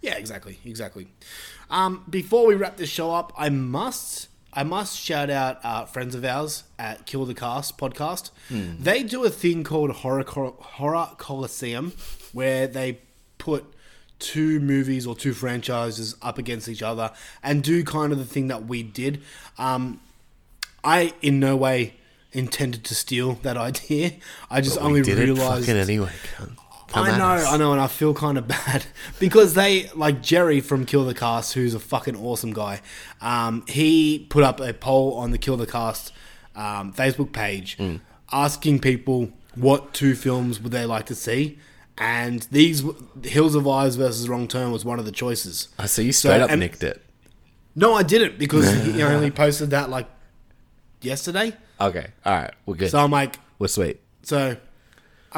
[0.00, 1.08] Yeah, exactly, exactly.
[1.70, 6.14] Um, before we wrap this show up, I must, I must shout out uh, friends
[6.14, 8.30] of ours at Kill the Cast podcast.
[8.48, 8.74] Hmm.
[8.78, 11.92] They do a thing called Horror Col- Horror Coliseum,
[12.32, 13.00] where they
[13.38, 13.64] put
[14.18, 17.12] two movies or two franchises up against each other
[17.42, 19.22] and do kind of the thing that we did.
[19.58, 20.00] Um,
[20.82, 21.94] I in no way
[22.32, 24.12] intended to steal that idea.
[24.50, 26.12] I just only realized fucking anyway.
[26.94, 27.24] I know.
[27.24, 28.86] I know, and I feel kind of bad
[29.18, 32.80] because they like Jerry from Kill the Cast, who's a fucking awesome guy.
[33.20, 36.12] Um, he put up a poll on the Kill the Cast
[36.56, 38.00] um, Facebook page Mm.
[38.32, 41.58] asking people what two films would they like to see,
[41.98, 42.82] and these
[43.24, 45.68] Hills of Eyes versus Wrong Turn was one of the choices.
[45.78, 47.02] I see you straight up and- nicked it.
[47.76, 50.08] No, I didn't because he only posted that like
[51.00, 51.54] yesterday.
[51.80, 52.90] Okay, all right, we're good.
[52.90, 54.00] So I'm like, we're sweet.
[54.22, 54.56] So,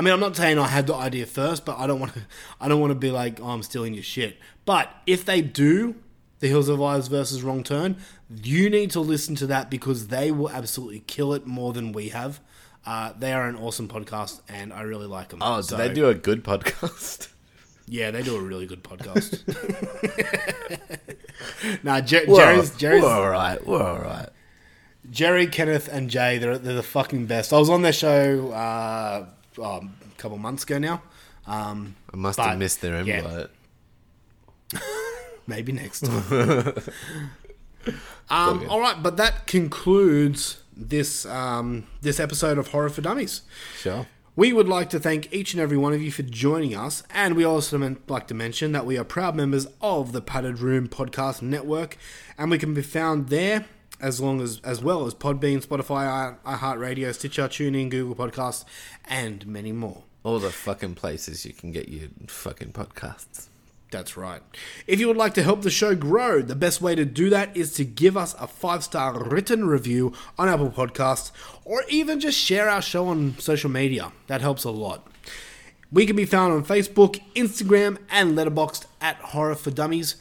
[0.01, 2.23] I mean, I'm not saying I had the idea first, but I don't want to.
[2.61, 4.39] I don't want to be like, oh, I'm stealing your shit.
[4.65, 5.95] But if they do,
[6.39, 7.99] the Hills of Eyes versus Wrong Turn,
[8.43, 12.09] you need to listen to that because they will absolutely kill it more than we
[12.09, 12.41] have.
[12.87, 15.41] Uh, they are an awesome podcast, and I really like them.
[15.43, 17.29] Oh, So- they do a good podcast?
[17.93, 19.43] Yeah, they do a really good podcast.
[21.83, 23.67] nah, Jer- We're Jerry's Jerry's we're all right.
[23.67, 24.29] We're all right.
[25.11, 27.53] Jerry, Kenneth, and Jay, they're, they're the fucking best.
[27.53, 29.27] I was on their show uh,
[29.59, 31.03] um, a couple months ago now.
[31.47, 33.47] Um, I must but, have missed their yeah,
[35.47, 36.75] maybe next time.
[38.31, 43.43] um, all right, but that concludes this um, this episode of Horror for Dummies.
[43.79, 44.07] Sure.
[44.37, 47.35] We would like to thank each and every one of you for joining us, and
[47.35, 51.43] we also like to mention that we are proud members of the Padded Room Podcast
[51.43, 51.99] Network,
[52.39, 53.67] and we can be found there
[54.01, 58.65] as long as as well as Podbean, Spotify, i- iHeartRadio, Stitcher, TuneIn, Google Podcasts,
[59.07, 60.03] and many more.
[60.23, 63.47] All the fucking places you can get your fucking podcasts.
[63.91, 64.43] That's right.
[64.87, 67.57] If you would like to help the show grow, the best way to do that
[67.57, 71.33] is to give us a five star written review on Apple Podcasts
[71.65, 74.13] or even just share our show on social media.
[74.29, 75.09] That helps a lot.
[75.91, 80.15] We can be found on Facebook, Instagram, and Letterboxd at Horror for Dummies.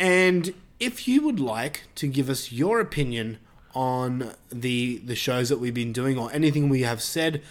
[0.00, 0.52] And
[0.88, 3.38] if you would like to give us your opinion
[3.74, 7.42] on the the shows that we've been doing or anything we have said,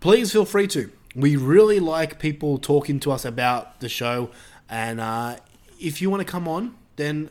[0.00, 0.90] please feel free to.
[1.16, 4.30] We really like people talking to us about the show,
[4.68, 5.36] and uh,
[5.80, 7.30] if you want to come on, then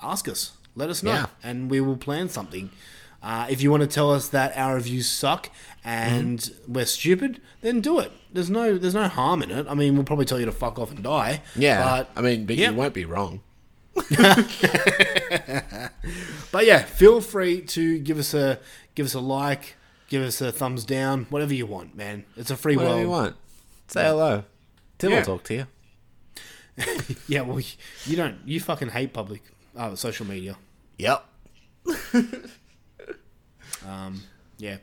[0.00, 0.52] ask us.
[0.74, 1.26] Let us know, Yeah.
[1.42, 2.70] and we will plan something.
[3.20, 5.50] Uh, if you want to tell us that our reviews suck
[5.84, 6.72] and Mm-hmm.
[6.72, 8.12] we're stupid, then do it.
[8.32, 9.66] There's no there's no harm in it.
[9.68, 11.42] I mean, we'll probably tell you to fuck off and die.
[11.56, 12.70] Yeah, but I mean, but yeah.
[12.70, 13.40] you won't be wrong.
[16.50, 18.58] But yeah, feel free to give us a
[18.94, 19.76] give us a like,
[20.08, 22.24] give us a thumbs down, whatever you want, man.
[22.36, 23.02] It's a free Whatever world.
[23.04, 23.36] you want.
[23.88, 24.44] Say hello.
[24.98, 25.18] Tim Yeah.
[25.18, 25.66] will talk to you.
[27.28, 27.60] yeah, well,
[28.06, 28.38] you don't.
[28.46, 29.42] You fucking hate public
[29.76, 30.56] uh, social media.
[30.98, 31.24] Yep.
[33.86, 34.22] Um,
[34.58, 34.78] yeah.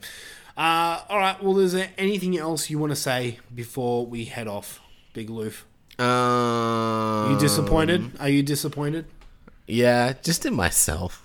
[0.55, 1.43] Uh, all right.
[1.43, 4.79] Well, is there anything else you want to say before we head off,
[5.13, 5.65] Big Loof?
[5.97, 8.11] Um, you disappointed?
[8.19, 9.05] Are you disappointed?
[9.67, 11.21] Yeah, just in myself.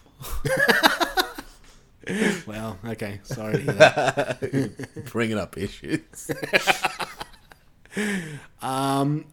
[2.47, 3.21] Well, okay.
[3.23, 3.65] Sorry.
[5.13, 6.31] Bringing up issues.
[8.63, 9.25] Um,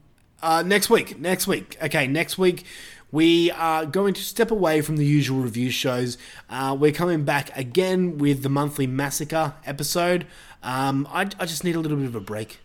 [0.41, 1.77] uh, next week, next week.
[1.81, 2.65] Okay, next week
[3.11, 6.17] we are going to step away from the usual review shows.
[6.49, 10.25] Uh, we're coming back again with the monthly massacre episode.
[10.63, 12.59] Um, I, I just need a little bit of a break,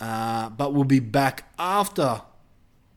[0.00, 2.22] uh, but we'll be back after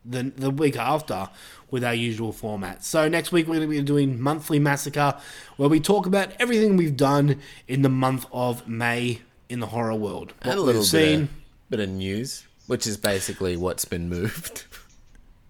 [0.04, 1.28] the the week after
[1.70, 2.84] with our usual format.
[2.84, 5.16] So next week we're going to be doing monthly massacre,
[5.56, 9.94] where we talk about everything we've done in the month of May in the horror
[9.94, 10.34] world.
[10.42, 11.28] and a little we've bit of,
[11.70, 14.64] bit of news, which is basically what's been moved.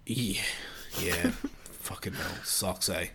[0.05, 0.41] Yeah,
[1.01, 1.31] yeah,
[1.71, 3.07] fucking hell, sucks, eh?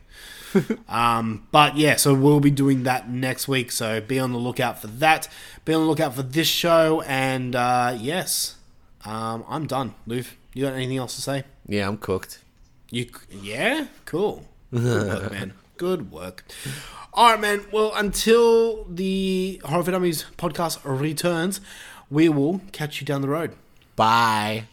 [0.88, 3.70] um, but yeah, so we'll be doing that next week.
[3.70, 5.28] So be on the lookout for that.
[5.64, 8.56] Be on the lookout for this show, and uh, yes,
[9.04, 9.94] um, I'm done.
[10.06, 11.44] Luv, you got anything else to say?
[11.66, 12.40] Yeah, I'm cooked.
[12.90, 14.44] You, yeah, cool.
[14.72, 15.52] Good work, man.
[15.76, 16.44] Good work.
[17.12, 17.64] All right, man.
[17.72, 21.60] Well, until the Horror for Dummies podcast returns,
[22.10, 23.54] we will catch you down the road.
[23.96, 24.64] Bye.